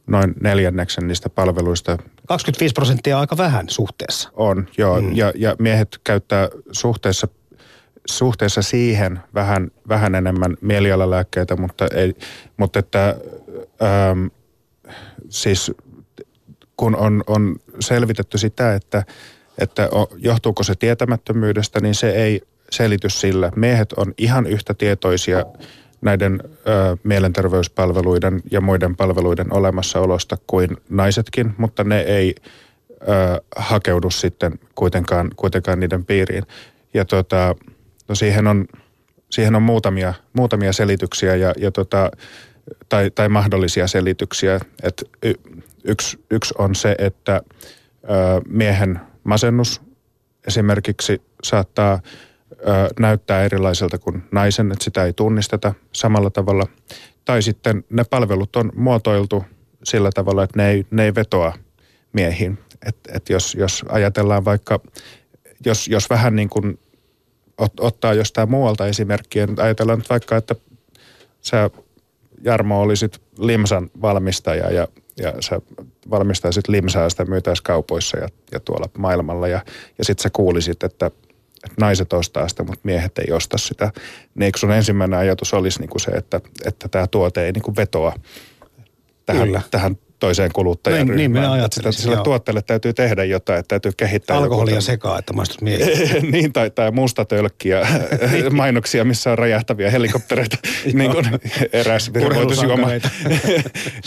noin 0.07 0.33
neljänneksen 0.41 1.07
niistä 1.07 1.29
palveluista 1.29 1.97
25 2.27 2.73
prosenttia 2.73 3.15
on 3.15 3.21
aika 3.21 3.37
vähän 3.37 3.69
suhteessa. 3.69 4.29
On, 4.33 4.67
joo. 4.77 5.01
Mm. 5.01 5.15
Ja, 5.15 5.33
ja 5.35 5.55
miehet 5.59 5.99
käyttää 6.03 6.49
suhteessa, 6.71 7.27
suhteessa 8.09 8.61
siihen 8.61 9.19
vähän, 9.33 9.71
vähän 9.87 10.15
enemmän 10.15 10.57
mielialalääkkeitä, 10.61 11.55
mutta, 11.55 11.87
ei, 11.95 12.13
mutta 12.57 12.79
että 12.79 13.15
ähm, 13.81 14.27
siis 15.29 15.71
kun 16.77 16.95
on, 16.95 17.23
on 17.27 17.55
selvitetty 17.79 18.37
sitä, 18.37 18.75
että, 18.75 19.03
että 19.57 19.89
johtuuko 20.17 20.63
se 20.63 20.75
tietämättömyydestä, 20.75 21.79
niin 21.79 21.95
se 21.95 22.09
ei 22.09 22.41
selity 22.71 23.09
sillä. 23.09 23.51
Miehet 23.55 23.93
on 23.93 24.13
ihan 24.17 24.47
yhtä 24.47 24.73
tietoisia 24.73 25.45
näiden 26.03 26.39
ö, 26.43 26.97
mielenterveyspalveluiden 27.03 28.41
ja 28.51 28.61
muiden 28.61 28.95
palveluiden 28.95 29.53
olemassaolosta 29.53 30.37
kuin 30.47 30.77
naisetkin, 30.89 31.53
mutta 31.57 31.83
ne 31.83 32.01
ei 32.01 32.35
ö, 33.01 33.41
hakeudu 33.55 34.09
sitten 34.09 34.59
kuitenkaan, 34.75 35.31
kuitenkaan 35.35 35.79
niiden 35.79 36.05
piiriin. 36.05 36.43
Ja 36.93 37.05
tota, 37.05 37.55
no 38.07 38.15
siihen 38.15 38.47
on, 38.47 38.65
siihen 39.29 39.55
on 39.55 39.61
muutamia, 39.61 40.13
muutamia 40.33 40.73
selityksiä 40.73 41.35
ja, 41.35 41.53
ja 41.57 41.71
tota, 41.71 42.11
tai, 42.89 43.11
tai 43.11 43.29
mahdollisia 43.29 43.87
selityksiä. 43.87 44.59
Yksi, 45.83 46.23
yksi 46.31 46.53
on 46.57 46.75
se, 46.75 46.95
että 46.97 47.41
ö, 48.03 48.07
miehen 48.47 48.99
masennus 49.23 49.81
esimerkiksi 50.47 51.21
saattaa– 51.43 51.99
näyttää 52.99 53.43
erilaiselta 53.43 53.97
kuin 53.97 54.23
naisen, 54.31 54.71
että 54.71 54.83
sitä 54.83 55.05
ei 55.05 55.13
tunnisteta 55.13 55.73
samalla 55.91 56.29
tavalla. 56.29 56.67
Tai 57.25 57.41
sitten 57.41 57.83
ne 57.89 58.03
palvelut 58.09 58.55
on 58.55 58.71
muotoiltu 58.75 59.43
sillä 59.83 60.09
tavalla, 60.13 60.43
että 60.43 60.59
ne 60.59 60.69
ei, 60.69 60.85
ne 60.91 61.05
ei 61.05 61.15
vetoa 61.15 61.53
miehiin. 62.13 62.59
Että 62.85 63.11
et 63.15 63.29
jos, 63.29 63.55
jos 63.55 63.85
ajatellaan 63.89 64.45
vaikka, 64.45 64.79
jos, 65.65 65.87
jos 65.87 66.09
vähän 66.09 66.35
niin 66.35 66.49
kuin 66.49 66.79
ot, 67.57 67.79
ottaa 67.79 68.13
jostain 68.13 68.51
muualta 68.51 68.87
esimerkkiä, 68.87 69.45
niin 69.45 69.61
ajatellaan 69.61 69.99
nyt 69.99 70.09
vaikka, 70.09 70.37
että 70.37 70.55
sä 71.41 71.69
Jarmo 72.43 72.81
olisit 72.81 73.21
limsan 73.37 73.89
valmistaja 74.01 74.71
ja, 74.71 74.87
ja 75.17 75.33
sä 75.39 75.61
valmistaisit 76.09 76.67
limsaa 76.67 77.09
sitä 77.09 77.25
myytäisi 77.25 77.63
kaupoissa 77.63 78.17
ja, 78.17 78.27
ja 78.51 78.59
tuolla 78.59 78.89
maailmalla 78.97 79.47
ja, 79.47 79.61
ja 79.97 80.05
sitten 80.05 80.23
sä 80.23 80.29
kuulisit, 80.33 80.83
että 80.83 81.11
että 81.63 81.75
naiset 81.79 82.13
ostaa 82.13 82.47
sitä, 82.47 82.63
mutta 82.63 82.81
miehet 82.83 83.17
ei 83.17 83.33
osta 83.33 83.57
sitä. 83.57 83.91
Niin 84.35 84.51
sun 84.57 84.71
ensimmäinen 84.71 85.19
ajatus 85.19 85.53
olisi 85.53 85.79
niin 85.79 85.89
kuin 85.89 86.01
se, 86.01 86.11
että, 86.11 86.41
että 86.65 86.87
tämä 86.87 87.07
tuote 87.07 87.45
ei 87.45 87.51
niin 87.51 87.61
kuin 87.61 87.75
vetoa 87.75 88.13
tähän, 89.25 89.47
Kyllä. 89.47 89.61
tähän 89.71 89.97
toiseen 90.19 90.51
kuluttajan 90.53 91.07
niin, 91.07 91.17
niin 91.17 91.31
minä 91.31 91.51
ajattelin. 91.51 91.93
Sillä 91.93 92.15
joo. 92.15 92.23
tuotteelle 92.23 92.61
täytyy 92.61 92.93
tehdä 92.93 93.23
jotain, 93.23 93.59
että 93.59 93.67
täytyy 93.67 93.91
kehittää. 93.97 94.37
Alkoholia 94.37 94.81
sekaa, 94.81 95.19
että 95.19 95.33
maistut 95.33 95.61
miehiä. 95.61 96.21
niin, 96.31 96.53
tai, 96.53 96.69
tai 96.69 96.91
mustatölkkiä, 96.91 97.87
niin. 98.31 98.55
mainoksia, 98.63 99.05
missä 99.05 99.31
on 99.31 99.37
räjähtäviä 99.37 99.91
helikoptereita. 99.91 100.57
niin 100.93 101.11
kuin 101.11 101.25
eräs 101.73 102.13
virvoitusjuoma 102.13 102.87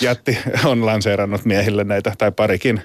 jätti 0.01 0.39
on 0.65 0.87
lanseerannut 0.87 1.45
miehille 1.45 1.85
näitä, 1.85 2.13
tai 2.19 2.33
parikin 2.33 2.83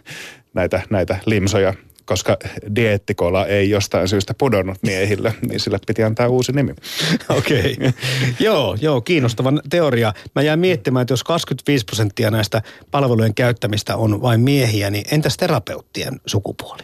näitä, 0.53 0.81
näitä 0.89 1.17
limsoja 1.25 1.73
koska 2.11 2.37
dieettikola 2.75 3.45
ei 3.45 3.69
jostain 3.69 4.07
syystä 4.07 4.33
pudonnut 4.37 4.77
miehille, 4.81 5.33
niin 5.49 5.59
sille 5.59 5.79
piti 5.87 6.03
antaa 6.03 6.27
uusi 6.27 6.51
nimi. 6.51 6.73
Okei. 7.37 7.73
Okay. 7.73 7.91
joo, 8.39 8.77
joo, 8.81 9.01
kiinnostava 9.01 9.53
teoria. 9.69 10.13
Mä 10.35 10.41
jäin 10.41 10.59
miettimään, 10.59 11.01
että 11.01 11.11
jos 11.11 11.23
25 11.23 11.85
prosenttia 11.85 12.31
näistä 12.31 12.61
palvelujen 12.91 13.33
käyttämistä 13.33 13.95
on 13.95 14.21
vain 14.21 14.41
miehiä, 14.41 14.89
niin 14.89 15.05
entäs 15.11 15.37
terapeuttien 15.37 16.21
sukupuoli? 16.25 16.83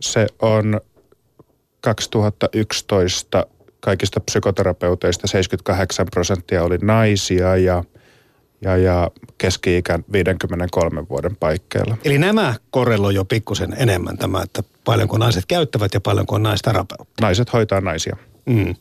Se 0.00 0.26
on 0.42 0.80
2011 1.80 3.46
kaikista 3.80 4.20
psykoterapeuteista 4.20 5.26
78 5.26 6.06
prosenttia 6.10 6.62
oli 6.62 6.78
naisia 6.82 7.56
ja, 7.56 7.84
ja, 8.64 8.76
ja 8.76 9.10
keski-ikä 9.38 9.98
53 10.12 11.08
vuoden 11.08 11.36
paikkeilla. 11.36 11.96
Eli 12.04 12.18
nämä 12.18 12.54
korreloi 12.70 13.14
jo 13.14 13.24
pikkusen 13.24 13.76
enemmän 13.78 14.18
tämä, 14.18 14.42
että 14.42 14.62
paljonko 14.84 15.18
naiset 15.18 15.46
käyttävät 15.46 15.94
ja 15.94 16.00
paljonko 16.00 16.34
on 16.34 16.42
naisterapeutti. 16.42 17.14
Naiset 17.20 17.52
hoitaa 17.52 17.80
naisia. 17.80 18.16
Mm. 18.46 18.74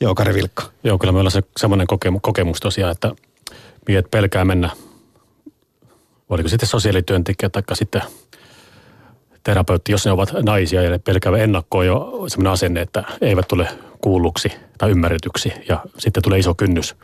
Joo, 0.00 0.14
Kari 0.14 0.34
Vilkka. 0.34 0.64
Joo, 0.84 0.98
kyllä 0.98 1.12
meillä 1.12 1.28
on 1.28 1.30
se 1.30 1.42
semmoinen 1.56 1.86
kokemu, 1.86 2.20
kokemus 2.20 2.60
tosiaan, 2.60 2.92
että 2.92 3.14
miehet 3.88 4.10
pelkää 4.10 4.44
mennä, 4.44 4.70
oliko 6.28 6.48
sitten 6.48 6.68
sosiaalityöntekijä 6.68 7.48
tai 7.48 7.62
sitten 7.72 8.02
terapeutti, 9.44 9.92
jos 9.92 10.04
ne 10.06 10.12
ovat 10.12 10.32
naisia 10.42 10.82
ja 10.82 10.90
ne 10.90 10.98
pelkäävät 10.98 11.40
ennakkoon 11.40 11.86
jo 11.86 12.24
semmoinen 12.28 12.52
asenne, 12.52 12.80
että 12.80 13.04
eivät 13.20 13.48
tule 13.48 13.68
kuulluksi 14.00 14.52
tai 14.78 14.90
ymmärretyksi 14.90 15.52
ja 15.68 15.84
sitten 15.98 16.22
tulee 16.22 16.38
iso 16.38 16.54
kynnys, 16.54 16.96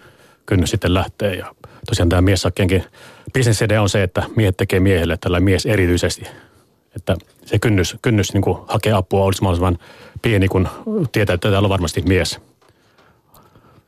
kynnys 0.49 0.71
sitten 0.71 0.95
lähtee 0.95 1.35
ja 1.35 1.55
tosiaan 1.87 2.09
tämä 2.09 2.23
miessakkienkin 2.23 2.85
bisnesidea 3.33 3.83
on 3.83 3.89
se, 3.89 4.03
että 4.03 4.23
miehet 4.37 4.57
tekee 4.57 4.81
miehelle 4.81 5.17
tällä 5.21 5.41
mies 5.41 5.67
erityisesti, 5.67 6.27
että 6.97 7.17
se 7.45 7.59
kynnys, 7.59 7.97
kynnys 8.03 8.35
niin 8.35 8.45
hakea 8.69 8.97
apua 8.97 9.25
olisi 9.25 9.43
mahdollisimman 9.43 9.79
pieni, 10.23 10.49
kun 10.49 10.69
tietää, 11.13 11.35
että 11.35 11.51
täällä 11.51 11.67
on 11.67 11.71
varmasti 11.71 12.03
mies 12.03 12.41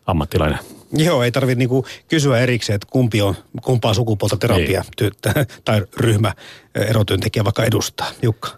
ammattilainen. 0.06 0.58
Joo, 0.92 1.22
ei 1.22 1.32
tarvitse 1.32 1.58
niinku 1.58 1.86
kysyä 2.08 2.38
erikseen, 2.38 2.74
että 2.74 2.88
kumpi 2.90 3.22
on, 3.22 3.34
kumpaa 3.62 3.94
sukupuolta 3.94 4.36
terapia 4.36 4.84
ty- 5.02 5.34
tai 5.64 5.82
ryhmä 5.96 6.34
erotyöntekijä 6.74 7.44
vaikka 7.44 7.64
edustaa. 7.64 8.10
Jukka. 8.22 8.48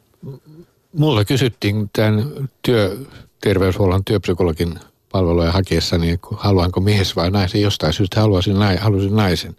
Mulla 0.93 1.25
kysyttiin 1.25 1.91
tämän 1.93 2.25
työterveyshuollon 2.63 4.05
työpsykologin 4.05 4.79
palveluja 5.13 5.53
hakiessa, 5.53 5.99
niin 5.99 6.19
haluanko 6.37 6.81
mies 6.81 7.17
vai 7.17 7.31
naisen. 7.31 7.63
Jostain 7.63 7.93
syystä 7.93 8.21
haluaisin, 8.21 8.57
halusin 8.81 9.17
naisen 9.17 9.57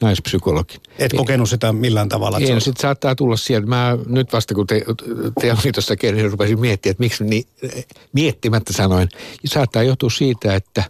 naispsykologin. 0.00 0.80
Et 0.98 1.12
kokenut 1.12 1.48
sitä 1.48 1.72
millään 1.72 2.08
tavalla? 2.08 2.38
Ei, 2.38 2.54
no 2.54 2.60
sit 2.60 2.76
saattaa 2.76 3.14
tulla 3.14 3.36
sieltä. 3.36 3.66
Mä 3.66 3.98
nyt 4.06 4.32
vasta 4.32 4.54
kun 4.54 4.66
te, 4.66 4.84
te 5.40 5.52
oli 5.52 5.72
tuossa 5.72 5.96
kerran, 5.96 6.30
rupesin 6.30 6.60
miettimään, 6.60 6.92
että 6.92 7.02
miksi 7.02 7.24
niin, 7.24 7.44
miettimättä 8.12 8.72
sanoin. 8.72 9.08
Saattaa 9.44 9.82
johtua 9.82 10.10
siitä, 10.10 10.54
että 10.54 10.84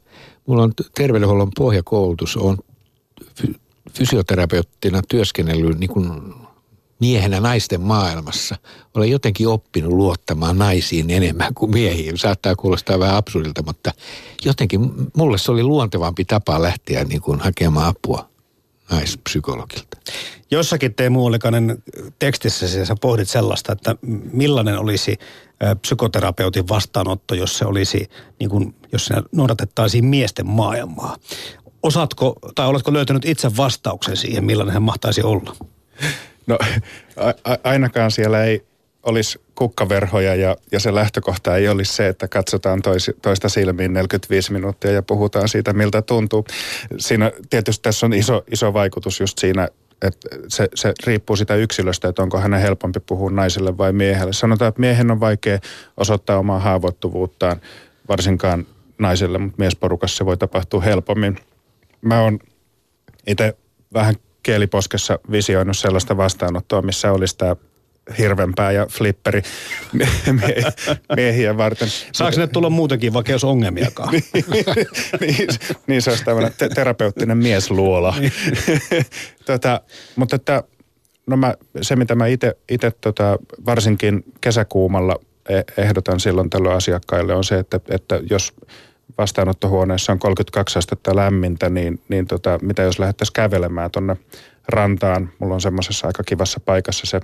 mulla 0.46 0.62
on 0.62 0.72
terveydenhuollon 0.94 1.50
pohjakoulutus, 1.56 2.36
on 2.36 2.58
fysioterapeuttina 3.92 5.02
työskennellyt 5.08 5.78
niin 5.78 5.90
kuin 5.90 6.34
miehenä 7.00 7.40
naisten 7.40 7.80
maailmassa. 7.80 8.56
Olen 8.94 9.10
jotenkin 9.10 9.48
oppinut 9.48 9.92
luottamaan 9.92 10.58
naisiin 10.58 11.10
enemmän 11.10 11.54
kuin 11.54 11.70
miehiin. 11.70 12.18
Saattaa 12.18 12.56
kuulostaa 12.56 12.98
vähän 12.98 13.16
absurdilta, 13.16 13.62
mutta 13.62 13.92
jotenkin 14.44 14.80
mulle 15.16 15.38
se 15.38 15.52
oli 15.52 15.62
luontevampi 15.62 16.24
tapa 16.24 16.62
lähteä 16.62 17.04
niin 17.04 17.20
kuin 17.20 17.40
hakemaan 17.40 17.88
apua 17.88 18.28
naispsykologilta. 18.90 19.96
Jossakin 20.50 20.94
Teemu 20.94 21.26
Olikainen 21.26 21.82
tekstissä 22.18 22.84
sä 22.84 22.96
pohdit 23.00 23.28
sellaista, 23.28 23.72
että 23.72 23.96
millainen 24.32 24.78
olisi 24.78 25.18
psykoterapeutin 25.80 26.68
vastaanotto, 26.68 27.34
jos 27.34 27.58
se 27.58 27.64
olisi, 27.64 28.08
niin 28.40 28.50
kuin, 28.50 28.74
jos 28.92 29.06
se 29.06 29.14
noudatettaisiin 29.32 30.04
miesten 30.04 30.46
maailmaa. 30.46 31.16
Osaatko, 31.82 32.36
tai 32.54 32.66
oletko 32.66 32.92
löytänyt 32.92 33.24
itse 33.24 33.56
vastauksen 33.56 34.16
siihen, 34.16 34.44
millainen 34.44 34.72
hän 34.72 34.82
mahtaisi 34.82 35.22
olla? 35.22 35.56
No 36.46 36.58
a- 37.44 37.58
ainakaan 37.64 38.10
siellä 38.10 38.44
ei 38.44 38.64
olisi 39.02 39.40
kukkaverhoja 39.54 40.34
ja, 40.34 40.56
ja 40.72 40.80
se 40.80 40.94
lähtökohta 40.94 41.56
ei 41.56 41.68
olisi 41.68 41.92
se, 41.92 42.08
että 42.08 42.28
katsotaan 42.28 42.82
tois, 42.82 43.10
toista 43.22 43.48
silmiin 43.48 43.92
45 43.92 44.52
minuuttia 44.52 44.90
ja 44.90 45.02
puhutaan 45.02 45.48
siitä, 45.48 45.72
miltä 45.72 46.02
tuntuu. 46.02 46.44
Siinä 46.98 47.32
tietysti 47.50 47.82
tässä 47.82 48.06
on 48.06 48.12
iso, 48.12 48.44
iso 48.52 48.72
vaikutus 48.72 49.20
just 49.20 49.38
siinä, 49.38 49.68
että 50.02 50.28
se, 50.48 50.68
se 50.74 50.92
riippuu 51.06 51.36
sitä 51.36 51.54
yksilöstä, 51.54 52.08
että 52.08 52.22
onko 52.22 52.38
hänen 52.38 52.60
helpompi 52.60 53.00
puhua 53.00 53.30
naiselle 53.30 53.78
vai 53.78 53.92
miehelle. 53.92 54.32
Sanotaan, 54.32 54.68
että 54.68 54.80
miehen 54.80 55.10
on 55.10 55.20
vaikea 55.20 55.58
osoittaa 55.96 56.38
omaa 56.38 56.60
haavoittuvuuttaan, 56.60 57.60
varsinkaan 58.08 58.66
naiselle, 58.98 59.38
mutta 59.38 59.56
miesporukassa 59.58 60.16
se 60.16 60.26
voi 60.26 60.36
tapahtua 60.36 60.80
helpommin. 60.80 61.36
Mä 62.00 62.20
oon 62.20 62.38
itse 63.26 63.56
vähän 63.94 64.14
kieliposkessa 64.44 65.18
visioinut 65.30 65.78
sellaista 65.78 66.16
vastaanottoa, 66.16 66.82
missä 66.82 67.12
olisi 67.12 67.38
tämä 67.38 67.56
hirvenpää 68.18 68.72
ja 68.72 68.86
flipperi 68.86 69.42
miehiä 71.16 71.56
varten. 71.56 71.88
Saako 72.12 72.40
ne 72.40 72.46
tulla 72.46 72.70
muutenkin, 72.70 73.12
vaikka 73.12 73.32
jos 73.32 73.44
ongelmiakaan? 73.44 74.12
niin, 74.12 74.24
niin, 75.20 75.48
niin, 75.86 76.02
se 76.02 76.10
olisi 76.10 76.24
tämmöinen 76.24 76.52
te- 76.58 76.68
terapeuttinen 76.68 77.38
miesluola. 77.38 78.14
Niin. 78.20 78.32
tota, 79.46 79.80
mutta 80.16 80.36
että, 80.36 80.62
no 81.26 81.36
mä, 81.36 81.54
se 81.82 81.96
mitä 81.96 82.14
mä 82.14 82.26
itse 82.68 82.90
tota, 83.00 83.38
varsinkin 83.66 84.24
kesäkuumalla 84.40 85.16
e- 85.48 85.82
ehdotan 85.82 86.20
silloin 86.20 86.50
tällöin 86.50 86.76
asiakkaille 86.76 87.34
on 87.34 87.44
se, 87.44 87.58
että, 87.58 87.80
että 87.88 88.20
jos 88.30 88.52
vastaanottohuoneessa 89.18 90.12
on 90.12 90.18
32 90.18 90.78
astetta 90.78 91.16
lämmintä, 91.16 91.70
niin, 91.70 92.00
niin 92.08 92.26
tota, 92.26 92.58
mitä 92.62 92.82
jos 92.82 92.98
lähdettäisiin 92.98 93.34
kävelemään 93.34 93.90
tuonne 93.90 94.16
rantaan. 94.68 95.30
Mulla 95.38 95.54
on 95.54 95.60
semmoisessa 95.60 96.06
aika 96.06 96.22
kivassa 96.22 96.60
paikassa 96.60 97.06
se 97.06 97.20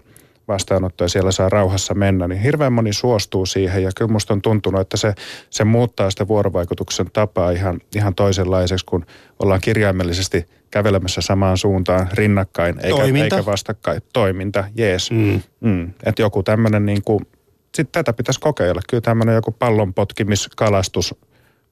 vastaanotto 0.48 1.04
ja 1.04 1.08
siellä 1.08 1.32
saa 1.32 1.48
rauhassa 1.48 1.94
mennä, 1.94 2.28
niin 2.28 2.40
hirveän 2.40 2.72
moni 2.72 2.92
suostuu 2.92 3.46
siihen 3.46 3.82
ja 3.82 3.90
kyllä 3.96 4.12
musta 4.12 4.34
on 4.34 4.42
tuntunut, 4.42 4.80
että 4.80 4.96
se, 4.96 5.14
se 5.50 5.64
muuttaa 5.64 6.10
sitä 6.10 6.28
vuorovaikutuksen 6.28 7.10
tapaa 7.12 7.50
ihan, 7.50 7.80
ihan 7.96 8.14
toisenlaiseksi, 8.14 8.86
kun 8.86 9.06
ollaan 9.38 9.60
kirjaimellisesti 9.60 10.48
kävelemässä 10.70 11.20
samaan 11.20 11.56
suuntaan 11.56 12.08
rinnakkain 12.12 12.76
eikä, 12.82 12.96
Toiminta. 12.96 13.36
eikä 13.36 13.46
vastakkain. 13.46 14.02
Toiminta, 14.12 14.64
jees. 14.74 15.10
Mm. 15.10 15.40
Mm. 15.60 15.92
Että 16.04 16.22
joku 16.22 16.42
tämmöinen 16.42 16.86
niin 16.86 17.02
kuin, 17.04 17.26
sitten 17.74 17.92
tätä 17.92 18.12
pitäisi 18.12 18.40
kokeilla. 18.40 18.80
Kyllä 18.90 19.00
tämmöinen 19.00 19.34
joku 19.34 19.50
pallonpotkimiskalastus 19.50 21.14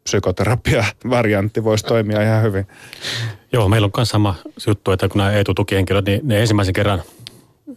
psykoterapia-variantti 0.09 1.65
voisi 1.65 1.85
toimia 1.85 2.23
ihan 2.23 2.43
hyvin. 2.43 2.67
Joo, 3.53 3.69
meillä 3.69 3.85
on 3.85 3.91
myös 3.97 4.09
sama 4.09 4.35
juttu, 4.67 4.91
että 4.93 5.09
kun 5.09 5.19
nämä 5.19 5.33
etutukihenkilöt, 5.33 6.05
niin 6.05 6.21
ne 6.23 6.41
ensimmäisen 6.41 6.75
kerran 6.75 7.03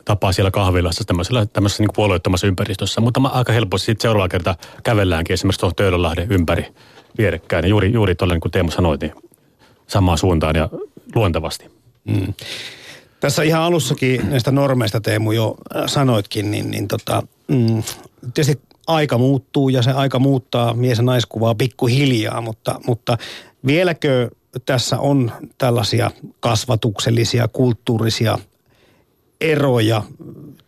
tapaa 0.06 0.32
siellä 0.32 0.52
kahvilassa 0.52 1.04
tämmöisellä, 1.04 1.46
tämmöisessä 1.46 1.84
niin 1.84 1.90
puolueettomassa 1.96 2.48
ympäristössä. 2.48 3.02
Mutta 3.02 3.22
aika 3.34 3.54
helposti 3.54 3.86
sitten 3.86 4.02
seuraava 4.02 4.30
kerta 4.30 4.56
kävelläänkin 4.84 5.34
esimerkiksi 5.34 5.60
tuohon 5.60 5.76
Töölönlahden 5.76 6.32
ympäri 6.32 6.66
vierekkäin. 7.18 7.66
Ja 7.66 7.70
juuri, 7.70 7.94
juuri 7.94 8.16
tuolla, 8.16 8.34
niin 8.34 8.42
kuin 8.42 8.52
Teemu 8.52 8.72
sanoi, 8.72 8.98
niin 8.98 9.14
samaan 9.88 10.18
suuntaan 10.18 10.56
ja 10.56 10.70
luontevasti. 11.16 11.72
Mm. 12.04 12.34
Tässä 13.20 13.44
ihan 13.44 13.62
alussakin 13.62 14.30
näistä 14.30 14.52
normeista 14.52 15.02
Teemu 15.02 15.32
jo 15.32 15.56
sanoitkin, 15.86 16.52
niin, 16.52 16.72
niin 16.72 16.88
tota, 16.88 17.24
mm, 17.48 17.84
tietysti 18.34 18.62
aika 18.94 19.18
muuttuu 19.18 19.70
ja 19.70 19.82
se 19.82 19.92
aika 19.92 20.20
muuttaa 20.20 20.74
mies- 20.74 20.98
ja 20.98 21.04
naiskuvaa 21.04 21.56
pikkuhiljaa, 21.56 22.42
mutta, 22.42 22.80
mutta 22.88 23.18
vieläkö 23.66 24.30
tässä 24.66 25.00
on 25.00 25.32
tällaisia 25.58 26.12
kasvatuksellisia, 26.40 27.48
kulttuurisia 27.48 28.38
eroja 29.42 30.04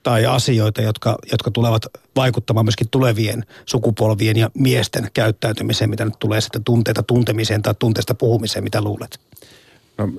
tai 0.03 0.25
asioita, 0.25 0.81
jotka, 0.81 1.17
jotka 1.31 1.51
tulevat 1.51 1.85
vaikuttamaan 2.15 2.65
myöskin 2.65 2.89
tulevien 2.91 3.43
sukupolvien 3.65 4.37
ja 4.37 4.51
miesten 4.53 5.07
käyttäytymiseen, 5.13 5.89
mitä 5.89 6.05
nyt 6.05 6.19
tulee 6.19 6.41
sitten 6.41 6.63
tunteita 6.63 7.03
tuntemiseen 7.03 7.61
tai 7.61 7.75
tunteesta 7.79 8.15
puhumiseen, 8.15 8.63
mitä 8.63 8.81
luulet? 8.81 9.19
No, 9.97 10.09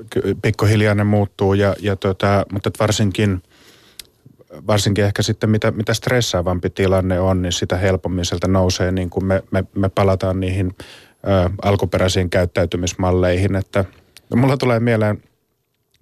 pikkuhiljaa 0.42 0.94
ne 0.94 1.05
muuttuu, 1.05 1.55
ja, 1.55 1.76
ja 1.80 1.96
tota, 1.96 2.46
mutta 2.52 2.70
varsinkin, 2.80 3.42
varsinkin 4.66 5.05
ehkä 5.05 5.22
sitten 5.22 5.50
mitä, 5.50 5.70
mitä 5.70 5.94
stressaavampi 5.94 6.70
tilanne 6.70 7.20
on, 7.20 7.42
niin 7.42 7.52
sitä 7.52 7.76
helpommin 7.76 8.24
sieltä 8.24 8.48
nousee, 8.48 8.92
niin 8.92 9.11
kuin 9.11 9.24
me, 9.24 9.42
me, 9.50 9.64
me 9.74 9.88
palataan 9.88 10.40
niihin 10.40 10.74
ö, 10.78 11.50
alkuperäisiin 11.62 12.30
käyttäytymismalleihin, 12.30 13.57
että 13.57 13.84
no, 14.30 14.36
mulla 14.36 14.57
tulee 14.57 14.80
mieleen 14.80 15.22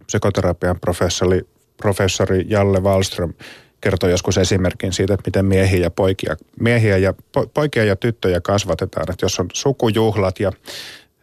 psykoterapian 0.06 0.80
professori 0.80 1.40
professori 1.76 2.44
Jalle 2.48 2.80
Wallström 2.80 3.34
kertoi 3.82 4.10
joskus 4.10 4.38
esimerkin 4.38 4.92
siitä, 4.92 5.14
että 5.14 5.28
miten 5.28 5.44
miehiä 5.44 5.80
ja 5.80 5.90
poikia, 5.90 6.36
miehiä 6.60 6.96
ja 6.96 7.14
po, 7.32 7.46
poikia 7.54 7.84
ja 7.84 7.96
tyttöjä 7.96 8.40
kasvatetaan. 8.40 9.06
Että 9.10 9.24
jos 9.24 9.40
on 9.40 9.46
sukujuhlat 9.52 10.40
ja 10.40 10.52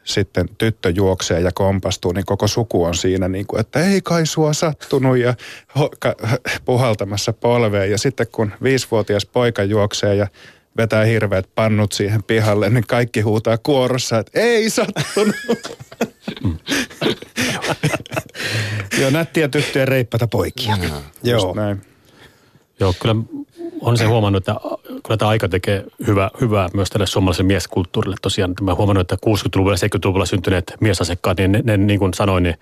sitten 0.10 0.50
tyttö 0.58 0.90
juoksee 0.90 1.40
ja 1.40 1.52
kompastuu, 1.54 2.12
niin 2.12 2.26
koko 2.26 2.48
suku 2.48 2.84
on 2.84 2.96
siinä 2.96 3.28
niin 3.28 3.48
kuin, 3.48 3.60
että 3.60 3.80
ei 3.80 4.02
kai 4.02 4.26
sua 4.26 4.54
sattunut 4.54 5.18
ja 5.18 5.34
ho, 5.80 5.90
ka, 6.00 6.16
puhaltamassa 6.66 7.34
polveen. 7.34 7.92
Ja 7.92 7.98
sitten 7.98 8.28
kun 8.32 8.52
viisivuotias 8.64 9.26
poika 9.26 9.64
juoksee 9.64 10.16
ja 10.16 10.28
vetää 10.78 11.04
hirveät 11.06 11.50
pannut 11.56 11.92
siihen 11.92 12.24
pihalle, 12.24 12.70
niin 12.70 12.88
kaikki 12.88 13.22
huutaa 13.22 13.58
kuorossa, 13.58 14.20
että 14.20 14.40
ei 14.40 14.70
sattunut. 14.70 15.36
Joo, 19.00 19.10
nättiä 19.10 19.48
tyttöjä 19.48 19.86
reippätä 19.86 20.28
poikia. 20.28 20.78
Joo. 20.78 21.02
Joo. 21.24 21.54
Näin. 21.56 21.82
Joo, 22.80 22.94
kyllä 23.02 23.16
on 23.82 23.98
se 23.98 24.06
huomannut, 24.06 24.50
että 24.50 24.56
kyllä 24.88 25.18
tämä 25.18 25.30
aika 25.30 25.50
tekee 25.50 25.86
hyvä, 26.08 26.32
hyvää 26.42 26.70
myös 26.74 26.90
tälle 26.90 27.08
suomalaiselle 27.08 27.48
mieskulttuurille. 27.48 28.16
Tosiaan 28.22 28.54
mä 28.62 28.76
huomannut, 28.76 29.12
että 29.12 29.30
60-luvulla 29.30 29.74
ja 29.74 29.88
70-luvulla 29.88 30.26
syntyneet 30.26 30.74
miesasekkaat, 30.80 31.38
niin 31.38 31.52
ne, 31.52 31.62
ne, 31.64 31.78
niin 31.78 32.00
kuin 32.00 32.14
sanoin, 32.14 32.44
niin 32.44 32.56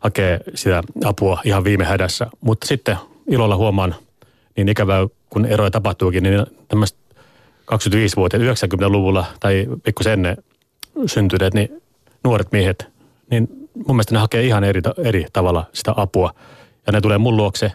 hakee 0.00 0.40
sitä 0.54 0.82
apua 1.04 1.40
ihan 1.44 1.64
viime 1.64 1.84
hädässä. 1.84 2.26
Mutta 2.40 2.66
sitten 2.66 2.96
ilolla 3.30 3.56
huomaan, 3.56 3.94
niin 4.56 4.68
ikävää 4.68 5.06
kun 5.30 5.46
eroja 5.46 5.70
tapahtuukin, 5.70 6.22
niin 6.22 6.46
tämmöistä 6.68 6.98
25-vuotiaat 7.72 8.58
90-luvulla 8.58 9.24
tai 9.40 9.66
pikkusen 9.82 10.12
ennen 10.12 10.36
syntyneet, 11.06 11.54
niin 11.54 11.82
nuoret 12.24 12.52
miehet, 12.52 12.88
niin 13.30 13.48
mun 13.74 13.96
mielestä 13.96 14.14
ne 14.14 14.18
hakee 14.18 14.42
ihan 14.42 14.64
eri, 14.64 14.80
eri 15.04 15.26
tavalla 15.32 15.64
sitä 15.72 15.94
apua. 15.96 16.34
Ja 16.86 16.92
ne 16.92 17.00
tulee 17.00 17.18
mun 17.18 17.36
luokse. 17.36 17.72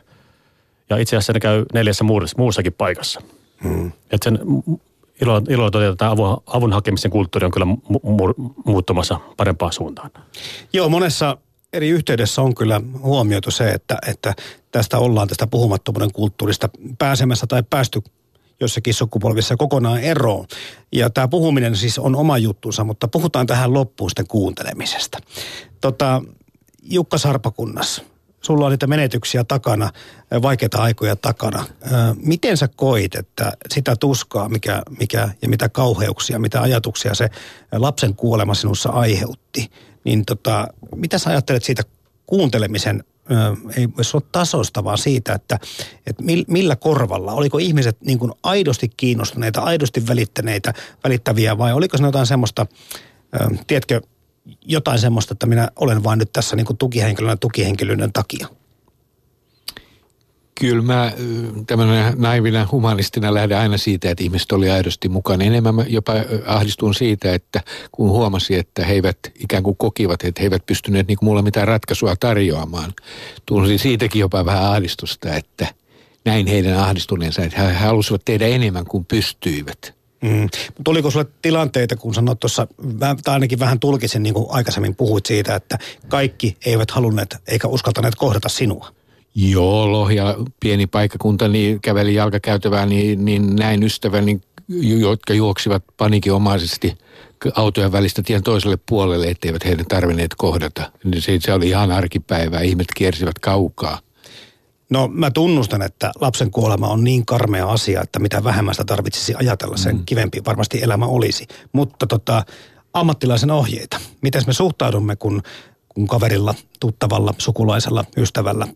Ja 0.89 0.97
itse 0.97 1.15
asiassa 1.15 1.33
ne 1.33 1.39
käy 1.39 1.65
neljässä 1.73 2.05
muussakin 2.37 2.73
paikassa. 2.73 3.21
Hmm. 3.63 3.91
Että 4.11 4.29
sen 4.29 4.39
ilo, 5.21 5.41
ilo 5.49 5.71
todeta, 5.71 6.09
avun, 6.09 6.37
avun 6.47 6.73
hakemisen 6.73 7.11
kulttuuri 7.11 7.45
on 7.45 7.51
kyllä 7.51 7.65
mu, 7.65 7.77
mu, 8.03 8.33
muuttumassa 8.65 9.19
parempaan 9.37 9.73
suuntaan. 9.73 10.11
Joo, 10.73 10.89
monessa 10.89 11.37
eri 11.73 11.89
yhteydessä 11.89 12.41
on 12.41 12.55
kyllä 12.55 12.81
huomioitu 13.01 13.51
se, 13.51 13.69
että, 13.69 13.97
että 14.07 14.33
tästä 14.71 14.97
ollaan 14.97 15.27
tästä 15.27 15.47
puhumattomuuden 15.47 16.11
kulttuurista 16.11 16.69
pääsemässä 16.97 17.47
tai 17.47 17.63
päästy 17.69 18.01
jossakin 18.59 18.93
sukupolvissa 18.93 19.57
kokonaan 19.57 19.99
eroon. 19.99 20.45
Ja 20.91 21.09
tämä 21.09 21.27
puhuminen 21.27 21.75
siis 21.75 21.99
on 21.99 22.15
oma 22.15 22.37
juttunsa, 22.37 22.83
mutta 22.83 23.07
puhutaan 23.07 23.47
tähän 23.47 23.73
loppuun 23.73 24.09
sitten 24.09 24.27
kuuntelemisesta. 24.27 25.17
Tota, 25.81 26.21
Jukka 26.83 27.17
Sarpakunnas, 27.17 28.01
sulla 28.45 28.65
on 28.65 28.71
niitä 28.71 28.87
menetyksiä 28.87 29.43
takana, 29.43 29.89
vaikeita 30.41 30.77
aikoja 30.77 31.15
takana. 31.15 31.65
Miten 32.15 32.57
sä 32.57 32.67
koit, 32.75 33.15
että 33.15 33.51
sitä 33.69 33.95
tuskaa 33.95 34.49
mikä, 34.49 34.81
mikä, 34.99 35.29
ja 35.41 35.49
mitä 35.49 35.69
kauheuksia, 35.69 36.39
mitä 36.39 36.61
ajatuksia 36.61 37.15
se 37.15 37.29
lapsen 37.71 38.15
kuolema 38.15 38.53
sinussa 38.53 38.89
aiheutti, 38.89 39.71
niin 40.03 40.25
tota, 40.25 40.67
mitä 40.95 41.17
sä 41.17 41.29
ajattelet 41.29 41.63
siitä 41.63 41.83
kuuntelemisen 42.25 43.03
ei 43.77 43.89
voisi 43.97 44.17
olla 44.17 44.27
tasosta, 44.31 44.83
vaan 44.83 44.97
siitä, 44.97 45.33
että, 45.33 45.59
että 46.07 46.23
millä 46.47 46.75
korvalla, 46.75 47.33
oliko 47.33 47.57
ihmiset 47.57 48.01
niin 48.01 48.19
kuin 48.19 48.31
aidosti 48.43 48.89
kiinnostuneita, 48.97 49.61
aidosti 49.61 50.07
välittäneitä, 50.07 50.73
välittäviä 51.03 51.57
vai 51.57 51.73
oliko 51.73 51.97
se 51.97 52.03
jotain 52.03 52.27
semmoista, 52.27 52.65
tiedätkö, 53.67 54.01
jotain 54.65 54.99
semmoista, 54.99 55.33
että 55.33 55.45
minä 55.45 55.69
olen 55.75 56.03
vain 56.03 56.19
nyt 56.19 56.33
tässä 56.33 56.55
niin 56.55 56.65
kuin 56.65 56.77
tukihenkilönä 56.77 57.35
tukihenkilöiden 57.35 58.13
takia? 58.13 58.47
Kyllä 60.59 60.81
mä 60.81 61.11
tämmöinen 61.67 62.13
naivina 62.17 62.67
humanistina 62.71 63.33
lähden 63.33 63.57
aina 63.57 63.77
siitä, 63.77 64.09
että 64.09 64.23
ihmiset 64.23 64.51
oli 64.51 64.69
aidosti 64.69 65.09
mukana. 65.09 65.43
Enemmän 65.43 65.75
mä 65.75 65.85
jopa 65.87 66.13
ahdistun 66.45 66.93
siitä, 66.93 67.33
että 67.33 67.61
kun 67.91 68.09
huomasi, 68.09 68.55
että 68.55 68.85
he 68.85 68.93
eivät 68.93 69.17
ikään 69.35 69.63
kuin 69.63 69.77
kokivat, 69.77 70.23
että 70.23 70.41
he 70.41 70.45
eivät 70.45 70.65
pystyneet 70.65 71.07
niin 71.07 71.17
kuin 71.17 71.27
mulle 71.27 71.41
mitään 71.41 71.67
ratkaisua 71.67 72.15
tarjoamaan. 72.15 72.93
Tunsin 73.45 73.79
siitäkin 73.79 74.19
jopa 74.19 74.45
vähän 74.45 74.63
ahdistusta, 74.63 75.35
että 75.35 75.67
näin 76.25 76.47
heidän 76.47 76.77
ahdistuneensa, 76.77 77.43
että 77.43 77.61
he 77.61 77.73
halusivat 77.73 78.21
tehdä 78.25 78.47
enemmän 78.47 78.85
kuin 78.85 79.05
pystyivät. 79.05 79.94
Mm. 80.21 80.49
Tuliko 80.83 81.11
sulle 81.11 81.25
tilanteita, 81.41 81.95
kun 81.95 82.13
sanoit 82.13 82.39
tuossa, 82.39 82.67
tai 82.99 83.15
ainakin 83.27 83.59
vähän 83.59 83.79
tulkisin, 83.79 84.23
niin 84.23 84.33
kuin 84.33 84.45
aikaisemmin 84.49 84.95
puhuit 84.95 85.25
siitä, 85.25 85.55
että 85.55 85.77
kaikki 86.07 86.57
eivät 86.65 86.91
halunneet 86.91 87.37
eikä 87.47 87.67
uskaltaneet 87.67 88.15
kohdata 88.15 88.49
sinua? 88.49 88.87
Joo, 89.35 89.91
Lohja, 89.91 90.37
pieni 90.59 90.87
paikkakunta, 90.87 91.47
niin 91.47 91.81
käveli 91.81 92.13
jalkakäytävää, 92.13 92.85
niin, 92.85 93.25
niin 93.25 93.55
näin 93.55 93.83
ystäväni, 93.83 94.41
jotka 94.99 95.33
juoksivat 95.33 95.83
panikinomaisesti 95.97 96.97
autojen 97.55 97.91
välistä 97.91 98.21
tien 98.23 98.43
toiselle 98.43 98.77
puolelle, 98.89 99.27
etteivät 99.27 99.65
heidän 99.65 99.85
tarvinneet 99.85 100.31
kohdata. 100.37 100.91
Niin 101.03 101.21
se, 101.21 101.37
se 101.39 101.53
oli 101.53 101.67
ihan 101.67 101.91
arkipäivää, 101.91 102.61
ihmiset 102.61 102.91
kiersivät 102.95 103.39
kaukaa. 103.39 103.99
No 104.89 105.07
mä 105.07 105.31
tunnustan, 105.31 105.81
että 105.81 106.11
lapsen 106.21 106.51
kuolema 106.51 106.87
on 106.87 107.03
niin 107.03 107.25
karmea 107.25 107.69
asia, 107.69 108.01
että 108.01 108.19
mitä 108.19 108.43
vähemmän 108.43 108.73
sitä 108.73 108.85
tarvitsisi 108.85 109.35
ajatella, 109.35 109.77
sen 109.77 109.95
mm. 109.95 110.05
kivempi 110.05 110.41
varmasti 110.45 110.83
elämä 110.83 111.05
olisi. 111.05 111.47
Mutta 111.71 112.07
tota, 112.07 112.45
ammattilaisen 112.93 113.51
ohjeita. 113.51 113.99
Miten 114.21 114.41
me 114.47 114.53
suhtaudumme, 114.53 115.15
kun, 115.15 115.41
kun 115.89 116.07
kaverilla, 116.07 116.55
tuttavalla, 116.79 117.33
sukulaisella, 117.37 118.05
ystävällä 118.17 118.67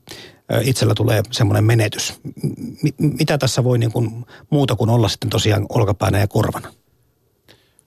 itsellä 0.64 0.94
tulee 0.96 1.22
semmoinen 1.32 1.64
menetys. 1.64 2.20
M- 2.84 3.18
mitä 3.18 3.38
tässä 3.38 3.64
voi 3.64 3.78
niin 3.78 3.92
kuin 3.92 4.26
muuta 4.50 4.76
kuin 4.76 4.90
olla 4.90 5.10
sitten 5.10 5.30
tosiaan 5.30 5.66
olkapäänä 5.70 6.20
ja 6.20 6.28
korvana? 6.28 6.74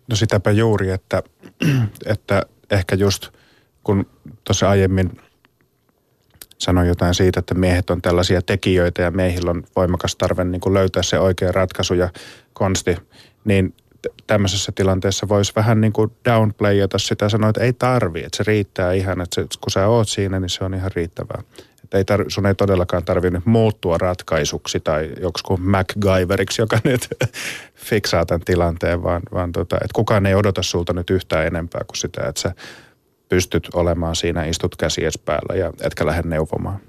No 0.08 0.16
sitäpä 0.16 0.50
juuri, 0.50 0.90
että, 0.90 1.22
että 2.06 2.42
ehkä 2.70 2.96
just 2.96 3.28
kun 3.84 4.06
tuossa 4.44 4.70
aiemmin 4.70 5.10
sanoin 6.62 6.88
jotain 6.88 7.14
siitä, 7.14 7.40
että 7.40 7.54
miehet 7.54 7.90
on 7.90 8.02
tällaisia 8.02 8.42
tekijöitä 8.42 9.02
ja 9.02 9.10
miehillä 9.10 9.50
on 9.50 9.64
voimakas 9.76 10.16
tarve 10.16 10.44
niin 10.44 10.60
kuin 10.60 10.74
löytää 10.74 11.02
se 11.02 11.18
oikea 11.18 11.52
ratkaisu 11.52 11.94
ja 11.94 12.08
konsti, 12.52 12.96
niin 13.44 13.74
tämmöisessä 14.26 14.72
tilanteessa 14.74 15.28
voisi 15.28 15.52
vähän 15.56 15.80
niin 15.80 15.92
kuin 15.92 16.12
downplayata 16.24 16.98
sitä 16.98 17.28
sanoa, 17.28 17.50
että 17.50 17.60
ei 17.60 17.72
tarvi, 17.72 18.18
että 18.24 18.36
se 18.36 18.42
riittää 18.46 18.92
ihan, 18.92 19.20
että 19.20 19.34
se, 19.34 19.46
kun 19.60 19.70
sä 19.70 19.88
oot 19.88 20.08
siinä, 20.08 20.40
niin 20.40 20.48
se 20.48 20.64
on 20.64 20.74
ihan 20.74 20.90
riittävää. 20.94 21.42
Että 21.84 21.98
ei 21.98 22.04
tar- 22.04 22.24
sun 22.28 22.46
ei 22.46 22.54
todellakaan 22.54 23.04
tarvitse 23.04 23.42
muuttua 23.44 23.98
ratkaisuksi 23.98 24.80
tai 24.80 25.12
joku 25.20 25.56
MacGyveriksi, 25.56 26.62
joka 26.62 26.78
nyt 26.84 27.08
fiksaa 27.74 28.26
tämän 28.26 28.40
tilanteen, 28.40 29.02
vaan, 29.02 29.22
vaan 29.32 29.52
tota, 29.52 29.76
että 29.76 29.94
kukaan 29.94 30.26
ei 30.26 30.34
odota 30.34 30.62
sulta 30.62 30.92
nyt 30.92 31.10
yhtään 31.10 31.46
enempää 31.46 31.80
kuin 31.86 31.96
sitä, 31.96 32.28
että 32.28 32.40
sä 32.40 32.54
pystyt 33.32 33.68
olemaan 33.74 34.16
siinä, 34.16 34.44
istut 34.44 34.76
käsies 34.76 35.18
päällä 35.18 35.54
ja 35.54 35.72
etkä 35.80 36.06
lähde 36.06 36.28
neuvomaan. 36.28 36.80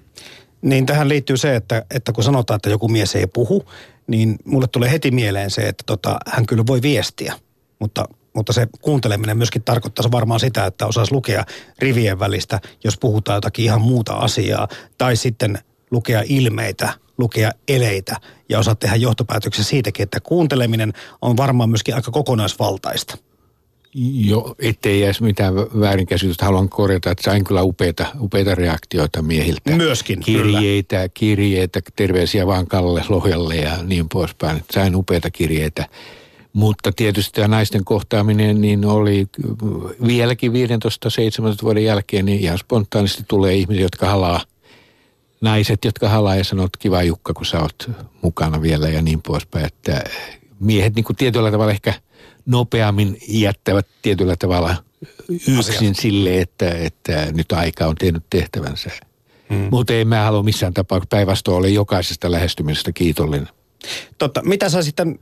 Niin 0.61 0.85
tähän 0.85 1.09
liittyy 1.09 1.37
se, 1.37 1.55
että, 1.55 1.85
että 1.95 2.11
kun 2.11 2.23
sanotaan, 2.23 2.55
että 2.55 2.69
joku 2.69 2.87
mies 2.87 3.15
ei 3.15 3.27
puhu, 3.27 3.65
niin 4.07 4.35
mulle 4.45 4.67
tulee 4.67 4.91
heti 4.91 5.11
mieleen 5.11 5.51
se, 5.51 5.61
että 5.61 5.83
tota, 5.85 6.17
hän 6.27 6.45
kyllä 6.45 6.63
voi 6.67 6.81
viestiä, 6.81 7.33
mutta 7.79 8.05
mutta 8.35 8.53
se 8.53 8.67
kuunteleminen 8.81 9.37
myöskin 9.37 9.63
tarkoittaa 9.63 10.11
varmaan 10.11 10.39
sitä, 10.39 10.65
että 10.65 10.85
osaisi 10.85 11.13
lukea 11.13 11.45
rivien 11.79 12.19
välistä, 12.19 12.59
jos 12.83 12.97
puhutaan 12.97 13.37
jotakin 13.37 13.65
ihan 13.65 13.81
muuta 13.81 14.13
asiaa, 14.13 14.67
tai 14.97 15.15
sitten 15.15 15.59
lukea 15.91 16.23
ilmeitä, 16.25 16.93
lukea 17.17 17.51
eleitä 17.67 18.15
ja 18.49 18.59
osaa 18.59 18.75
tehdä 18.75 18.95
johtopäätöksiä 18.95 19.63
siitäkin, 19.63 20.03
että 20.03 20.19
kuunteleminen 20.19 20.93
on 21.21 21.37
varmaan 21.37 21.69
myöskin 21.69 21.95
aika 21.95 22.11
kokonaisvaltaista. 22.11 23.17
Jo, 23.95 24.55
ettei 24.59 25.01
jäisi 25.01 25.23
mitään 25.23 25.55
väärinkäsitystä. 25.55 26.45
Haluan 26.45 26.69
korjata, 26.69 27.11
että 27.11 27.23
sain 27.23 27.43
kyllä 27.43 27.61
upeita, 27.61 28.05
upeita 28.19 28.55
reaktioita 28.55 29.21
miehiltä. 29.21 29.75
Myöskin, 29.75 30.19
Kirjeitä, 30.19 30.95
kyllä. 30.95 31.09
kirjeitä, 31.13 31.79
terveisiä 31.95 32.47
vaan 32.47 32.67
Kalle 32.67 33.03
Lohjalle 33.09 33.55
ja 33.55 33.83
niin 33.83 34.09
poispäin. 34.09 34.63
Sain 34.71 34.95
upeita 34.95 35.31
kirjeitä. 35.31 35.85
Mutta 36.53 36.91
tietysti 36.91 37.31
tämä 37.31 37.47
naisten 37.47 37.85
kohtaaminen 37.85 38.61
niin 38.61 38.85
oli 38.85 39.27
vieläkin 40.07 40.51
15-17 40.51 40.55
vuoden 41.63 41.83
jälkeen, 41.83 42.25
niin 42.25 42.39
ihan 42.39 42.57
spontaanisti 42.57 43.23
tulee 43.27 43.55
ihmisiä, 43.55 43.83
jotka 43.83 44.09
halaa, 44.09 44.41
naiset, 45.41 45.85
jotka 45.85 46.09
halaa 46.09 46.35
ja 46.35 46.43
sanoo, 46.43 46.65
että 46.65 46.79
kiva 46.79 47.03
Jukka, 47.03 47.33
kun 47.33 47.45
sä 47.45 47.61
oot 47.61 47.91
mukana 48.21 48.61
vielä 48.61 48.89
ja 48.89 49.01
niin 49.01 49.21
poispäin. 49.21 49.65
Että 49.65 50.03
miehet 50.59 50.95
niin 50.95 51.03
kuin 51.03 51.17
tietyllä 51.17 51.51
tavalla 51.51 51.71
ehkä 51.71 51.93
nopeammin 52.45 53.17
jättävät 53.27 53.87
tietyllä 54.01 54.35
tavalla 54.39 54.75
yksin 55.57 55.95
sille, 55.95 56.41
että, 56.41 56.69
että 56.69 57.27
nyt 57.31 57.51
aika 57.51 57.87
on 57.87 57.95
tehnyt 57.95 58.23
tehtävänsä. 58.29 58.89
Hmm. 59.49 59.67
Mutta 59.71 59.93
ei 59.93 60.05
mä 60.05 60.23
halua 60.23 60.43
missään 60.43 60.73
tapauksessa 60.73 61.09
päinvastoin 61.09 61.57
ole 61.57 61.69
jokaisesta 61.69 62.31
lähestymisestä 62.31 62.91
kiitollinen. 62.91 63.49
Totta, 64.17 64.41
mitä 64.43 64.69
sä 64.69 64.81
sitten 64.81 65.19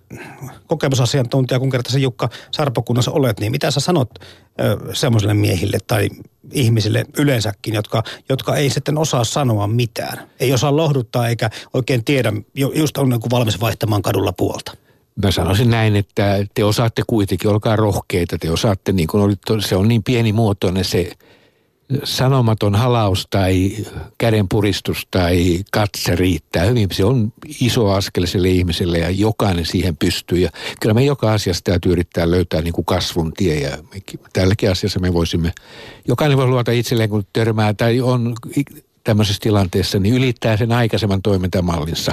kokemusasiantuntija, 0.68 1.60
kun 1.60 1.70
kerta 1.70 1.98
Jukka 1.98 2.30
Sarpokunnassa 2.52 3.12
olet, 3.12 3.40
niin 3.40 3.52
mitä 3.52 3.72
sä 3.72 3.80
sanot 3.80 4.10
semmoisille 4.94 5.34
miehille 5.34 5.78
tai 5.88 6.10
ihmisille 6.54 7.06
yleensäkin, 7.18 7.74
jotka, 7.74 8.04
jotka 8.30 8.56
ei 8.56 8.70
sitten 8.70 8.98
osaa 8.98 9.24
sanoa 9.24 9.68
mitään? 9.68 10.30
Ei 10.40 10.54
osaa 10.54 10.76
lohduttaa 10.76 11.28
eikä 11.28 11.50
oikein 11.74 12.04
tiedä, 12.06 12.34
just 12.76 12.98
on 12.98 13.10
niin 13.10 13.22
kuin 13.22 13.32
valmis 13.32 13.62
vaihtamaan 13.62 14.02
kadulla 14.02 14.34
puolta. 14.34 14.78
Mä 15.24 15.32
sanoisin 15.32 15.70
näin, 15.70 15.96
että 15.96 16.46
te 16.54 16.64
osaatte 16.64 17.02
kuitenkin, 17.08 17.50
olkaa 17.50 17.76
rohkeita, 17.76 18.38
te 18.38 18.52
osaatte, 18.52 18.92
niin 18.92 19.08
kuin 19.08 19.24
oli, 19.24 19.62
se 19.62 19.76
on 19.76 19.88
niin 19.88 20.04
pienimuotoinen 20.04 20.86
se 20.86 21.12
sanomaton 22.04 22.76
halaus 22.76 23.28
tai 23.30 23.72
kädenpuristus 24.18 25.08
tai 25.12 25.64
katse 25.72 26.16
riittää 26.16 26.66
hyvin. 26.66 26.88
Se 26.92 27.06
on 27.06 27.34
iso 27.62 27.90
askel 27.90 28.26
sille 28.26 28.50
ihmiselle 28.50 28.98
ja 28.98 29.10
jokainen 29.10 29.66
siihen 29.66 29.98
pystyy. 29.98 30.38
Ja 30.38 30.50
kyllä 30.82 30.94
me 30.94 31.04
joka 31.04 31.34
asiassa 31.34 31.64
täytyy 31.64 31.92
yrittää 31.92 32.32
löytää 32.32 32.62
niin 32.62 32.74
kuin 32.74 32.86
kasvun 32.86 33.34
tie 33.34 33.60
ja 33.60 33.78
tälläkin 34.34 34.72
asiassa 34.72 35.00
me 35.00 35.14
voisimme, 35.14 35.54
jokainen 36.08 36.38
voi 36.38 36.48
luota 36.48 36.72
itselleen 36.72 37.10
kun 37.10 37.26
törmää 37.34 37.74
tai 37.74 38.02
on 38.02 38.36
tämmöisessä 39.04 39.40
tilanteessa, 39.42 40.00
niin 40.00 40.16
ylittää 40.16 40.58
sen 40.58 40.72
aikaisemman 40.72 41.22
toimintamallinsa 41.22 42.12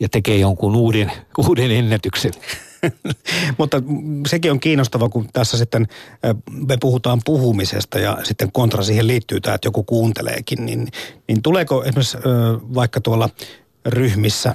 ja 0.00 0.08
tekee 0.08 0.36
jonkun 0.36 0.76
uuden, 0.76 1.12
uuden 1.48 1.70
ennätyksen. 1.70 2.32
Mutta 3.58 3.82
sekin 4.26 4.50
on 4.50 4.60
kiinnostava, 4.60 5.08
kun 5.08 5.28
tässä 5.32 5.58
sitten 5.58 5.88
me 6.66 6.76
puhutaan 6.80 7.20
puhumisesta 7.24 7.98
ja 7.98 8.18
sitten 8.22 8.52
kontra 8.52 8.82
siihen 8.82 9.06
liittyy 9.06 9.40
tämä, 9.40 9.54
että 9.54 9.66
joku 9.66 9.82
kuunteleekin, 9.82 10.66
niin, 10.66 10.88
niin 11.28 11.42
tuleeko 11.42 11.84
esimerkiksi 11.84 12.18
vaikka 12.74 13.00
tuolla 13.00 13.28
ryhmissä, 13.86 14.54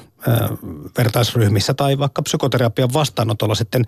vertaisryhmissä 0.97 1.73
tai 1.73 1.97
vaikka 1.99 2.21
psykoterapian 2.21 2.93
vastaanotolla 2.93 3.55
sitten 3.55 3.86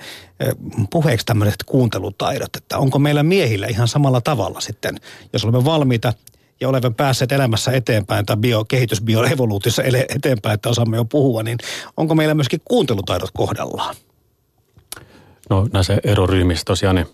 puheeksi 0.92 1.26
tämmöiset 1.26 1.64
kuuntelutaidot, 1.66 2.56
että 2.56 2.78
onko 2.78 3.00
meillä 3.00 3.24
miehillä 3.24 3.68
ihan 3.68 3.88
samalla 3.88 4.22
tavalla 4.22 4.60
sitten, 4.60 5.00
jos 5.34 5.44
olemme 5.46 5.66
valmiita 5.66 6.14
ja 6.60 6.70
olemme 6.70 6.92
päässeet 6.92 7.32
elämässä 7.32 7.72
eteenpäin 7.72 8.26
tai 8.26 8.38
bio, 8.38 8.66
kehitysbioevoluutiossa 8.66 9.84
eteenpäin, 10.16 10.54
että 10.54 10.70
osaamme 10.70 10.98
jo 10.98 11.06
puhua, 11.06 11.44
niin 11.44 11.58
onko 11.98 12.16
meillä 12.16 12.34
myöskin 12.34 12.62
kuuntelutaidot 12.66 13.30
kohdallaan? 13.34 13.96
No 15.50 15.68
näissä 15.74 15.98
eroryhmissä 16.04 16.66
tosiaan, 16.66 16.96
niin 16.96 17.08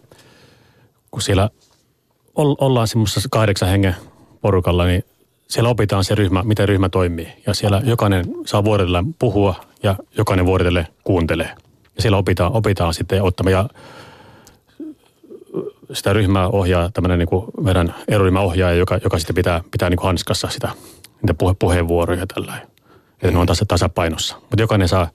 kun 1.11 1.21
siellä 1.21 1.49
ollaan 2.35 2.87
semmoisessa 2.87 3.29
kahdeksan 3.31 3.69
hengen 3.69 3.95
porukalla, 4.41 4.85
niin 4.85 5.03
siellä 5.47 5.69
opitaan 5.69 6.03
se 6.03 6.15
ryhmä, 6.15 6.43
miten 6.43 6.67
ryhmä 6.67 6.89
toimii. 6.89 7.27
Ja 7.47 7.53
siellä 7.53 7.81
jokainen 7.85 8.25
saa 8.45 8.63
vuorotellen 8.63 9.13
puhua 9.13 9.55
ja 9.83 9.95
jokainen 10.17 10.45
vuorotellen 10.45 10.87
kuuntelee. 11.03 11.49
Ja 11.95 12.01
siellä 12.01 12.17
opitaan, 12.17 12.51
opitaan 12.53 12.93
sitten 12.93 13.23
ottamaan. 13.23 13.51
Ja 13.51 13.69
sitä 15.93 16.13
ryhmää 16.13 16.47
ohjaa 16.47 16.89
tämmöinen 16.91 17.19
niin 17.19 17.63
meidän 17.63 17.95
eroryhmäohjaaja, 18.07 18.75
joka, 18.75 18.99
joka 19.03 19.19
sitten 19.19 19.35
pitää, 19.35 19.61
pitää 19.71 19.89
niin 19.89 19.97
kuin 19.97 20.05
hanskassa 20.05 20.49
sitä, 20.49 20.69
niitä 21.21 21.33
puhe, 21.33 21.55
puheenvuoroja 21.59 22.27
tällä 22.27 22.53
Että 23.13 23.31
ne 23.31 23.37
on 23.37 23.47
tasa, 23.47 23.65
tasapainossa. 23.65 24.35
Mutta 24.35 24.61
jokainen 24.61 24.87
saa 24.87 25.09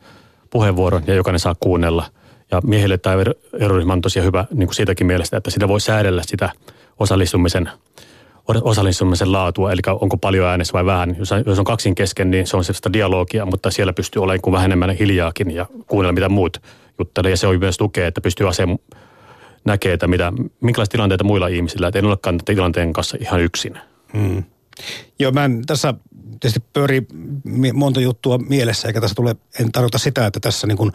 puheenvuoron 0.50 1.02
ja 1.06 1.14
jokainen 1.14 1.40
saa 1.40 1.54
kuunnella. 1.60 2.06
Ja 2.50 2.60
miehille 2.64 2.98
tämä 2.98 3.16
eroryhmä 3.60 3.92
on 3.92 4.00
tosiaan 4.00 4.26
hyvä 4.26 4.44
niin 4.54 4.66
kuin 4.66 4.74
siitäkin 4.74 5.06
mielestä, 5.06 5.36
että 5.36 5.50
sitä 5.50 5.68
voi 5.68 5.80
säädellä 5.80 6.22
sitä 6.26 6.52
osallistumisen– 6.98 7.70
osallistumisen 8.62 9.32
laatua, 9.32 9.72
eli 9.72 9.80
onko 10.00 10.16
paljon 10.16 10.46
äänessä 10.46 10.72
vai 10.72 10.86
vähän. 10.86 11.16
Jos, 11.18 11.30
jos 11.46 11.58
on 11.58 11.64
kaksin 11.64 11.94
kesken, 11.94 12.30
niin 12.30 12.46
se 12.46 12.56
on 12.56 12.64
sellaista 12.64 12.92
dialogia, 12.92 13.46
mutta 13.46 13.70
siellä 13.70 13.92
pystyy 13.92 14.22
olemaan 14.22 14.40
kuin 14.40 14.52
vähän 14.52 14.64
enemmän 14.64 14.90
hiljaakin 14.90 15.50
ja 15.50 15.66
kuunnella, 15.86 16.12
mitä 16.12 16.28
muut 16.28 16.62
juttelee. 16.98 17.30
Ja 17.30 17.36
se 17.36 17.46
on 17.46 17.58
myös 17.58 17.76
tukea, 17.76 18.06
että 18.06 18.20
pystyy 18.20 18.48
aseen 18.48 18.78
näkee, 19.68 19.92
että 19.92 20.06
mitä, 20.06 20.32
minkälaisia 20.60 20.92
tilanteita 20.92 21.24
muilla 21.24 21.48
ihmisillä, 21.48 21.88
että 21.88 21.98
en 21.98 22.04
olekaan 22.04 22.38
tilanteen 22.44 22.92
kanssa 22.92 23.16
ihan 23.20 23.40
yksin. 23.40 23.78
Hmm. 24.12 24.44
Joo, 25.18 25.32
mä 25.32 25.44
en 25.44 25.66
tässä 25.66 25.94
tietysti 26.40 26.60
pyörii 26.72 27.06
monta 27.74 28.00
juttua 28.00 28.38
mielessä, 28.38 28.88
eikä 28.88 29.00
tässä 29.00 29.14
tule, 29.14 29.36
en 29.60 29.72
tarkoita 29.72 29.98
sitä, 29.98 30.26
että 30.26 30.40
tässä 30.40 30.66
niin 30.66 30.78
kuin 30.78 30.92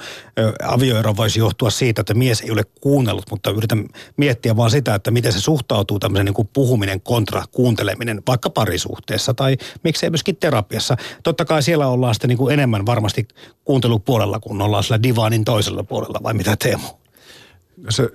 avioero 0.63 1.15
voisi 1.15 1.39
johtua 1.39 1.69
siitä, 1.69 2.01
että 2.01 2.13
mies 2.13 2.41
ei 2.41 2.51
ole 2.51 2.63
kuunnellut, 2.81 3.25
mutta 3.31 3.51
yritän 3.51 3.85
miettiä 4.17 4.55
vaan 4.55 4.71
sitä, 4.71 4.95
että 4.95 5.11
miten 5.11 5.33
se 5.33 5.39
suhtautuu 5.39 5.99
tämmöisen 5.99 6.25
niin 6.25 6.33
kuin 6.33 6.49
puhuminen 6.53 7.01
kontra 7.01 7.43
kuunteleminen 7.51 8.21
vaikka 8.27 8.49
parisuhteessa 8.49 9.33
tai 9.33 9.57
miksei 9.83 10.09
myöskin 10.09 10.35
terapiassa. 10.35 10.97
Totta 11.23 11.45
kai 11.45 11.63
siellä 11.63 11.87
ollaan 11.87 12.15
sitten 12.15 12.27
niin 12.27 12.37
kuin 12.37 12.53
enemmän 12.53 12.85
varmasti 12.85 13.27
kuuntelupuolella, 13.65 14.39
kun 14.39 14.61
ollaan 14.61 14.83
sillä 14.83 15.03
divaanin 15.03 15.45
toisella 15.45 15.83
puolella, 15.83 16.19
vai 16.23 16.33
mitä 16.33 16.55
Teemu? 16.59 17.02
Se 17.89 18.09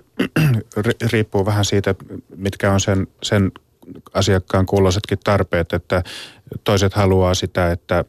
riippuu 1.13 1.47
vähän 1.47 1.65
siitä, 1.65 1.95
mitkä 2.37 2.73
on 2.73 2.81
sen, 2.81 3.07
sen 3.23 3.53
asiakkaan 4.15 4.67
kuuloisetkin 4.67 5.19
tarpeet, 5.25 5.73
että 5.73 6.03
toiset 6.65 6.95
haluaa 6.95 7.35
sitä, 7.35 7.71
että 7.71 8.05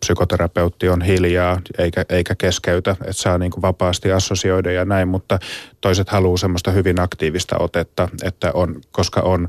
psykoterapeutti 0.00 0.88
on 0.88 1.02
hiljaa 1.02 1.60
eikä, 1.78 2.04
eikä 2.08 2.34
keskeytä, 2.34 2.90
että 2.90 3.12
saa 3.12 3.38
niin 3.38 3.50
kuin 3.50 3.62
vapaasti 3.62 4.12
assosioida 4.12 4.72
ja 4.72 4.84
näin, 4.84 5.08
mutta 5.08 5.38
toiset 5.80 6.08
haluaa 6.08 6.36
semmoista 6.36 6.70
hyvin 6.70 7.00
aktiivista 7.00 7.56
otetta, 7.58 8.08
että 8.22 8.50
on, 8.54 8.80
koska 8.92 9.20
on, 9.20 9.48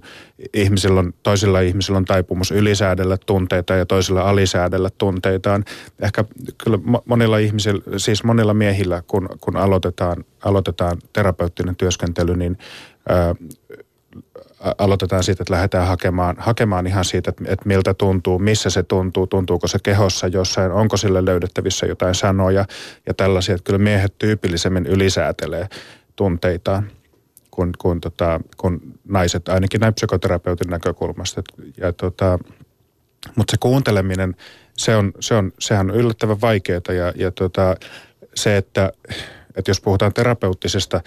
ihmisillä 0.53 0.99
on, 0.99 1.13
toisilla 1.23 1.59
ihmisillä 1.59 1.97
on 1.97 2.05
taipumus 2.05 2.51
ylisäädellä 2.51 3.17
tunteita 3.25 3.73
ja 3.73 3.85
toisilla 3.85 4.21
alisäädellä 4.21 4.89
tunteitaan. 4.97 5.63
Ehkä 5.99 6.25
kyllä 6.63 6.79
monilla 7.05 7.37
ihmisillä, 7.37 7.81
siis 7.97 8.23
monilla 8.23 8.53
miehillä, 8.53 9.03
kun, 9.07 9.29
kun 9.41 9.57
aloitetaan, 9.57 10.25
aloitetaan 10.45 10.97
terapeuttinen 11.13 11.75
työskentely, 11.75 12.35
niin 12.35 12.57
ää, 13.09 13.35
aloitetaan 14.77 15.23
siitä, 15.23 15.43
että 15.43 15.53
lähdetään 15.53 15.87
hakemaan, 15.87 16.35
hakemaan 16.39 16.87
ihan 16.87 17.05
siitä, 17.05 17.29
että, 17.29 17.43
että 17.47 17.67
miltä 17.67 17.93
tuntuu, 17.93 18.39
missä 18.39 18.69
se 18.69 18.83
tuntuu, 18.83 19.27
tuntuuko 19.27 19.67
se 19.67 19.79
kehossa 19.83 20.27
jossain, 20.27 20.71
onko 20.71 20.97
sille 20.97 21.25
löydettävissä 21.25 21.85
jotain 21.85 22.15
sanoja 22.15 22.65
ja 23.07 23.13
tällaisia. 23.13 23.55
Että 23.55 23.65
kyllä 23.65 23.79
miehet 23.79 24.17
tyypillisemmin 24.17 24.85
ylisäätelee 24.85 25.67
tunteitaan 26.15 26.91
kuin, 27.51 27.71
kuin, 27.77 28.01
tota, 28.01 28.39
kuin 28.57 28.79
naiset, 29.07 29.49
ainakin 29.49 29.81
näin 29.81 29.93
psykoterapeutin 29.93 30.69
näkökulmasta. 30.69 31.43
Ja 31.77 31.93
tota, 31.93 32.39
mutta 33.35 33.51
se 33.51 33.57
kuunteleminen, 33.59 34.35
se 34.77 34.95
on, 34.95 35.11
se 35.19 35.35
on, 35.35 35.51
sehän 35.59 35.91
on 35.91 35.95
yllättävän 35.95 36.41
vaikeaa 36.41 36.81
ja, 36.87 37.13
ja 37.15 37.31
tota, 37.31 37.75
se, 38.35 38.57
että, 38.57 38.91
että 39.55 39.71
jos 39.71 39.81
puhutaan 39.81 40.13
terapeuttisesta 40.13 41.01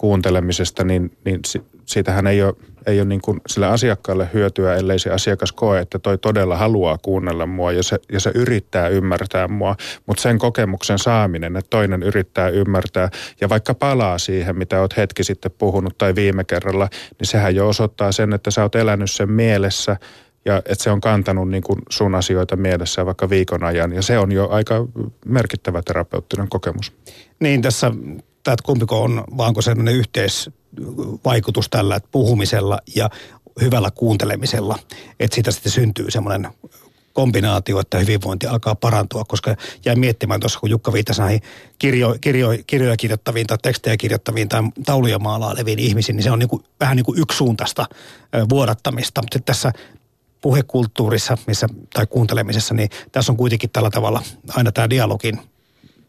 kuuntelemisesta, 0.00 0.84
niin, 0.84 1.16
niin 1.24 1.40
siitähän 1.86 2.26
ei 2.26 2.42
ole, 2.42 2.54
ei 2.86 3.00
ole 3.00 3.08
niin 3.08 3.20
kuin 3.20 3.40
sille 3.46 3.66
asiakkaalle 3.66 4.28
hyötyä, 4.34 4.74
ellei 4.74 4.98
se 4.98 5.10
asiakas 5.10 5.52
koe, 5.52 5.80
että 5.80 5.98
toi 5.98 6.18
todella 6.18 6.56
haluaa 6.56 6.98
kuunnella 6.98 7.46
mua 7.46 7.72
ja 7.72 7.82
se, 7.82 7.98
ja 8.12 8.20
se 8.20 8.30
yrittää 8.34 8.88
ymmärtää 8.88 9.48
mua. 9.48 9.76
Mutta 10.06 10.22
sen 10.22 10.38
kokemuksen 10.38 10.98
saaminen, 10.98 11.56
että 11.56 11.70
toinen 11.70 12.02
yrittää 12.02 12.48
ymmärtää 12.48 13.10
ja 13.40 13.48
vaikka 13.48 13.74
palaa 13.74 14.18
siihen, 14.18 14.58
mitä 14.58 14.80
oot 14.80 14.96
hetki 14.96 15.24
sitten 15.24 15.52
puhunut 15.58 15.98
tai 15.98 16.14
viime 16.14 16.44
kerralla, 16.44 16.88
niin 17.18 17.26
sehän 17.26 17.54
jo 17.54 17.68
osoittaa 17.68 18.12
sen, 18.12 18.32
että 18.32 18.50
sä 18.50 18.62
oot 18.62 18.74
elänyt 18.74 19.10
sen 19.10 19.30
mielessä 19.30 19.96
ja 20.44 20.58
että 20.58 20.84
se 20.84 20.90
on 20.90 21.00
kantanut 21.00 21.48
niin 21.48 21.62
kuin 21.62 21.78
sun 21.90 22.14
asioita 22.14 22.56
mielessä 22.56 23.06
vaikka 23.06 23.30
viikon 23.30 23.64
ajan. 23.64 23.92
Ja 23.92 24.02
se 24.02 24.18
on 24.18 24.32
jo 24.32 24.48
aika 24.48 24.86
merkittävä 25.26 25.82
terapeuttinen 25.82 26.48
kokemus. 26.48 26.92
Niin, 27.40 27.62
tässä 27.62 27.92
tämä, 28.50 28.54
että 28.54 28.66
kumpiko 28.66 29.02
on, 29.02 29.24
vaanko 29.36 29.62
sellainen 29.62 29.94
yhteisvaikutus 29.94 31.68
tällä 31.70 32.00
puhumisella 32.10 32.78
ja 32.96 33.10
hyvällä 33.60 33.90
kuuntelemisella, 33.90 34.78
että 35.20 35.34
siitä 35.34 35.50
sitten 35.50 35.72
syntyy 35.72 36.10
semmoinen 36.10 36.48
kombinaatio, 37.12 37.80
että 37.80 37.98
hyvinvointi 37.98 38.46
alkaa 38.46 38.74
parantua, 38.74 39.24
koska 39.24 39.56
jäin 39.84 40.00
miettimään 40.00 40.40
tuossa, 40.40 40.60
kun 40.60 40.70
Jukka 40.70 40.92
viittasi 40.92 41.20
näihin 41.20 41.40
kirjo, 41.78 42.16
kirjo, 42.20 42.48
kirjoja 42.66 42.96
kirjoittaviin 42.96 43.46
tai 43.46 43.58
tekstejä 43.62 43.96
kirjoittaviin 43.96 44.48
tai 44.48 44.62
tauluja 44.86 45.18
maalaileviin 45.18 45.78
ihmisiin, 45.78 46.16
niin 46.16 46.24
se 46.24 46.30
on 46.30 46.38
niin 46.38 46.48
kuin, 46.48 46.64
vähän 46.80 46.96
niin 46.96 47.04
kuin 47.04 47.18
yksisuuntaista 47.18 47.86
vuodattamista. 48.48 49.22
Mutta 49.22 49.38
tässä 49.38 49.72
puhekulttuurissa 50.40 51.38
missä, 51.46 51.66
tai 51.94 52.06
kuuntelemisessa, 52.06 52.74
niin 52.74 52.88
tässä 53.12 53.32
on 53.32 53.36
kuitenkin 53.36 53.70
tällä 53.70 53.90
tavalla 53.90 54.22
aina 54.48 54.72
tämä 54.72 54.90
dialogin 54.90 55.38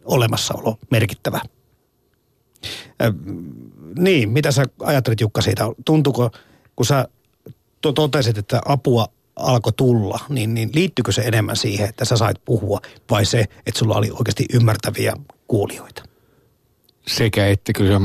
olemassaolo 0.05 0.77
merkittävä. 0.91 1.41
Niin, 3.97 4.29
mitä 4.29 4.51
sä 4.51 4.65
ajattelit 4.79 5.21
Jukka 5.21 5.41
siitä? 5.41 5.63
Tuntuuko, 5.85 6.31
kun 6.75 6.85
sä 6.85 7.07
to- 7.81 7.91
totesit, 7.91 8.37
että 8.37 8.61
apua 8.65 9.07
alkoi 9.35 9.73
tulla, 9.73 10.19
niin, 10.29 10.53
niin 10.53 10.69
liittyykö 10.73 11.11
se 11.11 11.21
enemmän 11.21 11.55
siihen, 11.55 11.89
että 11.89 12.05
sä 12.05 12.17
sait 12.17 12.37
puhua 12.45 12.79
vai 13.09 13.25
se, 13.25 13.39
että 13.39 13.79
sulla 13.79 13.95
oli 13.95 14.11
oikeasti 14.11 14.45
ymmärtäviä 14.53 15.13
kuulijoita? 15.47 16.03
Sekä 17.07 17.47
että 17.47 17.73
kyllä 17.73 18.01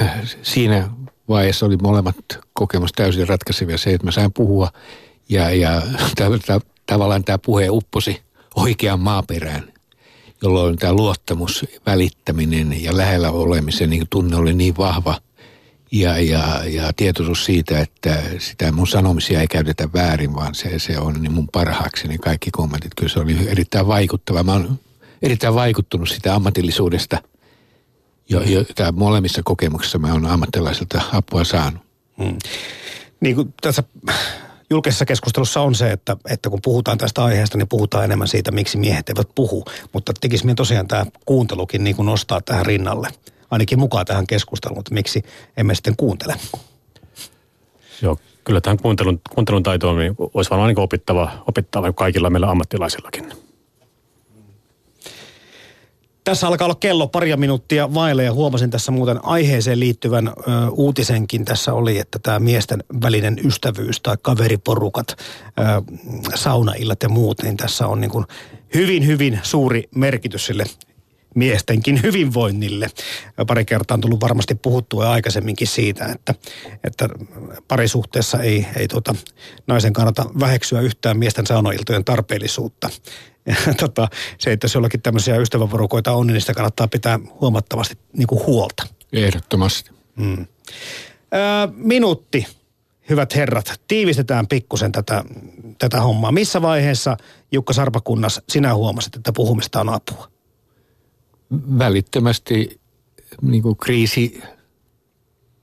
siinä 0.42 0.90
vaiheessa 1.28 1.66
oli 1.66 1.76
molemmat 1.76 2.16
kokemus 2.52 2.92
täysin 2.92 3.28
ratkaisevia. 3.28 3.78
Se, 3.78 3.94
että 3.94 4.06
mä 4.06 4.10
sain 4.10 4.32
puhua 4.32 4.68
ja, 5.28 5.50
ja 5.50 5.82
tavallaan 6.86 7.24
tämä 7.24 7.38
puhe 7.38 7.70
upposi 7.70 8.22
oikeaan 8.54 9.00
maaperään 9.00 9.71
jolloin 10.42 10.76
tämä 10.76 10.92
luottamus, 10.92 11.66
välittäminen 11.86 12.84
ja 12.84 12.96
lähellä 12.96 13.30
olemisen 13.30 13.90
niin 13.90 14.06
tunne 14.10 14.36
oli 14.36 14.54
niin 14.54 14.76
vahva 14.76 15.20
ja, 15.92 16.18
ja, 16.18 16.64
ja 16.66 16.92
tietoisuus 16.96 17.44
siitä, 17.44 17.80
että 17.80 18.22
sitä 18.38 18.72
mun 18.72 18.86
sanomisia 18.86 19.40
ei 19.40 19.48
käytetä 19.48 19.88
väärin, 19.94 20.34
vaan 20.34 20.54
se, 20.54 20.78
se 20.78 20.98
on 20.98 21.22
niin 21.22 21.32
mun 21.32 21.48
parhaaksi, 21.48 22.08
niin 22.08 22.20
kaikki 22.20 22.50
kommentit. 22.50 22.94
Kyllä 22.94 23.12
se 23.12 23.20
oli 23.20 23.36
erittäin 23.48 23.86
vaikuttava. 23.86 24.42
Mä 24.42 24.52
oon 24.52 24.78
erittäin 25.22 25.54
vaikuttunut 25.54 26.08
sitä 26.08 26.34
ammatillisuudesta, 26.34 27.22
jota 28.28 28.92
molemmissa 28.92 29.42
kokemuksissa 29.44 29.98
mä 29.98 30.12
oon 30.12 30.26
ammattilaiselta 30.26 31.02
apua 31.12 31.44
saanut. 31.44 31.82
Hmm. 32.22 32.38
Niin 33.20 33.36
kuin 33.36 33.54
tässä 33.60 33.82
julkisessa 34.72 35.04
keskustelussa 35.04 35.60
on 35.60 35.74
se, 35.74 35.90
että, 35.90 36.16
että 36.30 36.50
kun 36.50 36.62
puhutaan 36.62 36.98
tästä 36.98 37.24
aiheesta, 37.24 37.58
niin 37.58 37.68
puhutaan 37.68 38.04
enemmän 38.04 38.28
siitä, 38.28 38.50
miksi 38.50 38.78
miehet 38.78 39.08
eivät 39.08 39.28
puhu. 39.34 39.64
Mutta 39.92 40.12
tekisi 40.20 40.54
tosiaan 40.54 40.88
tämä 40.88 41.06
kuuntelukin 41.26 41.84
niin 41.84 41.96
kuin 41.96 42.06
nostaa 42.06 42.40
tähän 42.40 42.66
rinnalle, 42.66 43.08
ainakin 43.50 43.78
mukaan 43.78 44.06
tähän 44.06 44.26
keskusteluun, 44.26 44.80
että 44.80 44.94
miksi 44.94 45.22
emme 45.56 45.74
sitten 45.74 45.96
kuuntele. 45.96 46.34
Joo, 48.02 48.18
kyllä 48.44 48.60
tähän 48.60 48.78
kuuntelun, 48.78 49.20
kuuntelun 49.34 49.62
taitoon 49.62 49.98
niin 49.98 50.14
olisi 50.34 50.50
varmaan 50.50 50.68
niin 50.68 50.80
opittava, 50.80 51.30
opittava 51.46 51.92
kaikilla 51.92 52.30
meillä 52.30 52.50
ammattilaisillakin. 52.50 53.51
Tässä 56.24 56.46
alkaa 56.46 56.64
olla 56.66 56.74
kello 56.74 57.08
paria 57.08 57.36
minuuttia 57.36 57.94
vaille 57.94 58.24
ja 58.24 58.32
huomasin 58.32 58.70
tässä 58.70 58.92
muuten 58.92 59.24
aiheeseen 59.24 59.80
liittyvän 59.80 60.28
ö, 60.28 60.32
uutisenkin. 60.70 61.44
Tässä 61.44 61.72
oli, 61.72 61.98
että 61.98 62.18
tämä 62.18 62.38
miesten 62.38 62.84
välinen 63.02 63.40
ystävyys 63.44 64.00
tai 64.00 64.16
kaveriporukat, 64.22 65.08
ö, 65.08 65.62
saunaillat 66.34 67.02
ja 67.02 67.08
muut, 67.08 67.42
niin 67.42 67.56
tässä 67.56 67.86
on 67.86 68.00
niin 68.00 68.10
kuin 68.10 68.24
hyvin, 68.74 69.06
hyvin 69.06 69.40
suuri 69.42 69.88
merkitys 69.94 70.46
sille 70.46 70.64
miestenkin 71.34 72.02
hyvinvoinnille. 72.02 72.90
Pari 73.46 73.64
kertaa 73.64 73.94
on 73.94 74.00
tullut 74.00 74.20
varmasti 74.20 74.54
puhuttua 74.54 75.10
aikaisemminkin 75.10 75.66
siitä, 75.66 76.06
että, 76.06 76.34
että 76.84 77.08
parisuhteessa 77.68 78.38
ei, 78.38 78.66
ei 78.76 78.88
tuota, 78.88 79.14
naisen 79.66 79.92
kannata 79.92 80.26
väheksyä 80.40 80.80
yhtään 80.80 81.18
miesten 81.18 81.46
saunailtojen 81.46 82.04
tarpeellisuutta. 82.04 82.90
Ja, 83.46 83.74
tota, 83.80 84.08
se, 84.38 84.52
että 84.52 84.64
jos 84.64 84.74
jollakin 84.74 85.02
tämmöisiä 85.02 85.36
ystäväporukoita 85.36 86.12
on, 86.12 86.26
niin 86.26 86.40
sitä 86.40 86.54
kannattaa 86.54 86.88
pitää 86.88 87.18
huomattavasti 87.40 87.98
niin 88.12 88.26
kuin 88.26 88.46
huolta. 88.46 88.86
Ehdottomasti. 89.12 89.90
Mm. 90.16 90.38
Ö, 90.40 90.46
minuutti, 91.74 92.46
hyvät 93.10 93.34
herrat. 93.34 93.80
Tiivistetään 93.88 94.46
pikkusen 94.46 94.92
tätä, 94.92 95.24
tätä 95.78 96.00
hommaa. 96.00 96.32
Missä 96.32 96.62
vaiheessa, 96.62 97.16
Jukka 97.52 97.72
Sarpakunnas, 97.72 98.40
sinä 98.48 98.74
huomasit, 98.74 99.16
että 99.16 99.32
puhumista 99.32 99.80
on 99.80 99.88
apua? 99.88 100.28
Välittömästi 101.78 102.80
niin 103.42 103.62
kuin 103.62 103.76
kriisi 103.76 104.42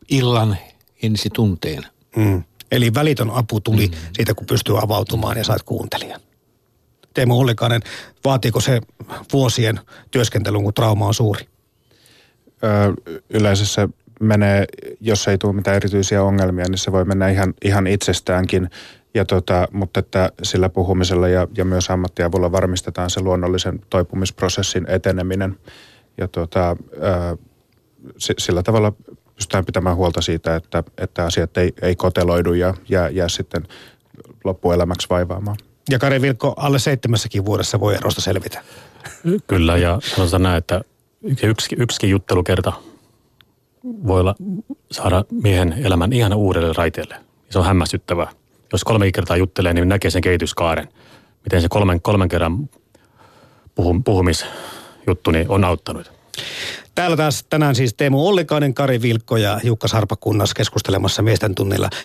illan 0.10 0.58
ensi 1.04 1.30
tunteen. 1.30 1.84
Mm. 2.16 2.44
Eli 2.72 2.94
välitön 2.94 3.30
apu 3.30 3.62
tuli 3.62 3.88
mm. 3.88 3.94
siitä, 4.14 4.34
kun 4.34 4.46
pystyy 4.46 4.84
avautumaan 4.84 5.38
ja 5.38 5.44
sait 5.44 5.64
kuuntelijan. 5.64 6.22
Teemu 7.20 7.40
Ollikainen, 7.40 7.82
vaatiiko 8.26 8.60
se 8.60 8.82
vuosien 9.34 9.80
työskentelyn, 10.12 10.64
kun 10.64 10.74
trauma 10.74 11.08
on 11.08 11.14
suuri? 11.14 11.46
Ö, 12.64 12.94
yleensä 13.30 13.66
se 13.66 13.90
menee, 14.20 14.66
jos 15.02 15.28
ei 15.28 15.38
tule 15.38 15.54
mitään 15.54 15.76
erityisiä 15.76 16.24
ongelmia, 16.24 16.66
niin 16.70 16.78
se 16.78 16.92
voi 16.92 17.06
mennä 17.06 17.30
ihan, 17.30 17.54
ihan 17.64 17.88
itsestäänkin. 17.88 18.70
Ja 19.14 19.26
tota, 19.26 19.68
mutta 19.72 20.00
että 20.00 20.30
sillä 20.44 20.70
puhumisella 20.70 21.28
ja, 21.28 21.48
ja 21.58 21.66
myös 21.66 21.90
ammattiavulla 21.90 22.52
varmistetaan 22.52 23.10
se 23.10 23.22
luonnollisen 23.22 23.80
toipumisprosessin 23.90 24.86
eteneminen. 24.90 25.60
Ja 26.18 26.28
tota, 26.28 26.78
ö, 26.94 27.38
sillä 28.38 28.64
tavalla 28.64 28.94
pystytään 29.36 29.66
pitämään 29.66 29.96
huolta 29.96 30.22
siitä, 30.22 30.56
että, 30.56 30.84
että 30.98 31.26
asiat 31.26 31.58
ei, 31.58 31.74
ei 31.82 31.96
koteloidu 31.96 32.54
ja 32.54 32.74
jää, 32.90 33.10
jää 33.10 33.30
sitten 33.30 33.64
loppuelämäksi 34.44 35.08
vaivaamaan. 35.10 35.58
Ja 35.90 36.00
Kari 36.00 36.22
Vilkko, 36.22 36.54
alle 36.58 36.80
seitsemässäkin 36.80 37.46
vuodessa 37.46 37.80
voi 37.80 37.96
erosta 37.96 38.22
selvitä. 38.22 38.62
Kyllä, 39.48 39.78
ja 39.78 40.00
sanotaan 40.16 40.44
näin, 40.44 40.58
että 40.58 40.82
yksi, 41.44 41.76
yksikin 41.80 42.10
juttelukerta 42.10 42.74
voi 43.84 44.20
olla, 44.20 44.36
saada 44.92 45.26
miehen 45.32 45.74
elämän 45.84 46.14
ihan 46.14 46.34
uudelle 46.34 46.74
raiteelle. 46.78 47.16
Se 47.50 47.60
on 47.60 47.66
hämmästyttävää. 47.66 48.32
Jos 48.72 48.84
kolme 48.84 49.12
kertaa 49.12 49.38
juttelee, 49.38 49.74
niin 49.74 49.90
näkee 49.90 50.12
sen 50.12 50.22
kehityskaaren. 50.22 50.90
Miten 51.44 51.62
se 51.62 51.70
kolmen, 51.70 52.02
kolmen 52.02 52.30
kerran 52.30 52.70
puhum, 53.76 54.04
puhumisjuttu 54.04 55.32
niin 55.32 55.50
on 55.50 55.64
auttanut. 55.64 56.12
Täällä 56.96 57.18
taas 57.18 57.46
tänään 57.50 57.76
siis 57.76 57.94
Teemu 57.94 58.28
Ollikainen, 58.28 58.74
Kari 58.74 59.02
Vilkko 59.02 59.38
ja 59.38 59.60
Jukka 59.64 59.88
Sarpakunnas 59.88 60.54
keskustelemassa 60.54 61.22
miesten 61.22 61.56
tunnilla. 61.56 61.90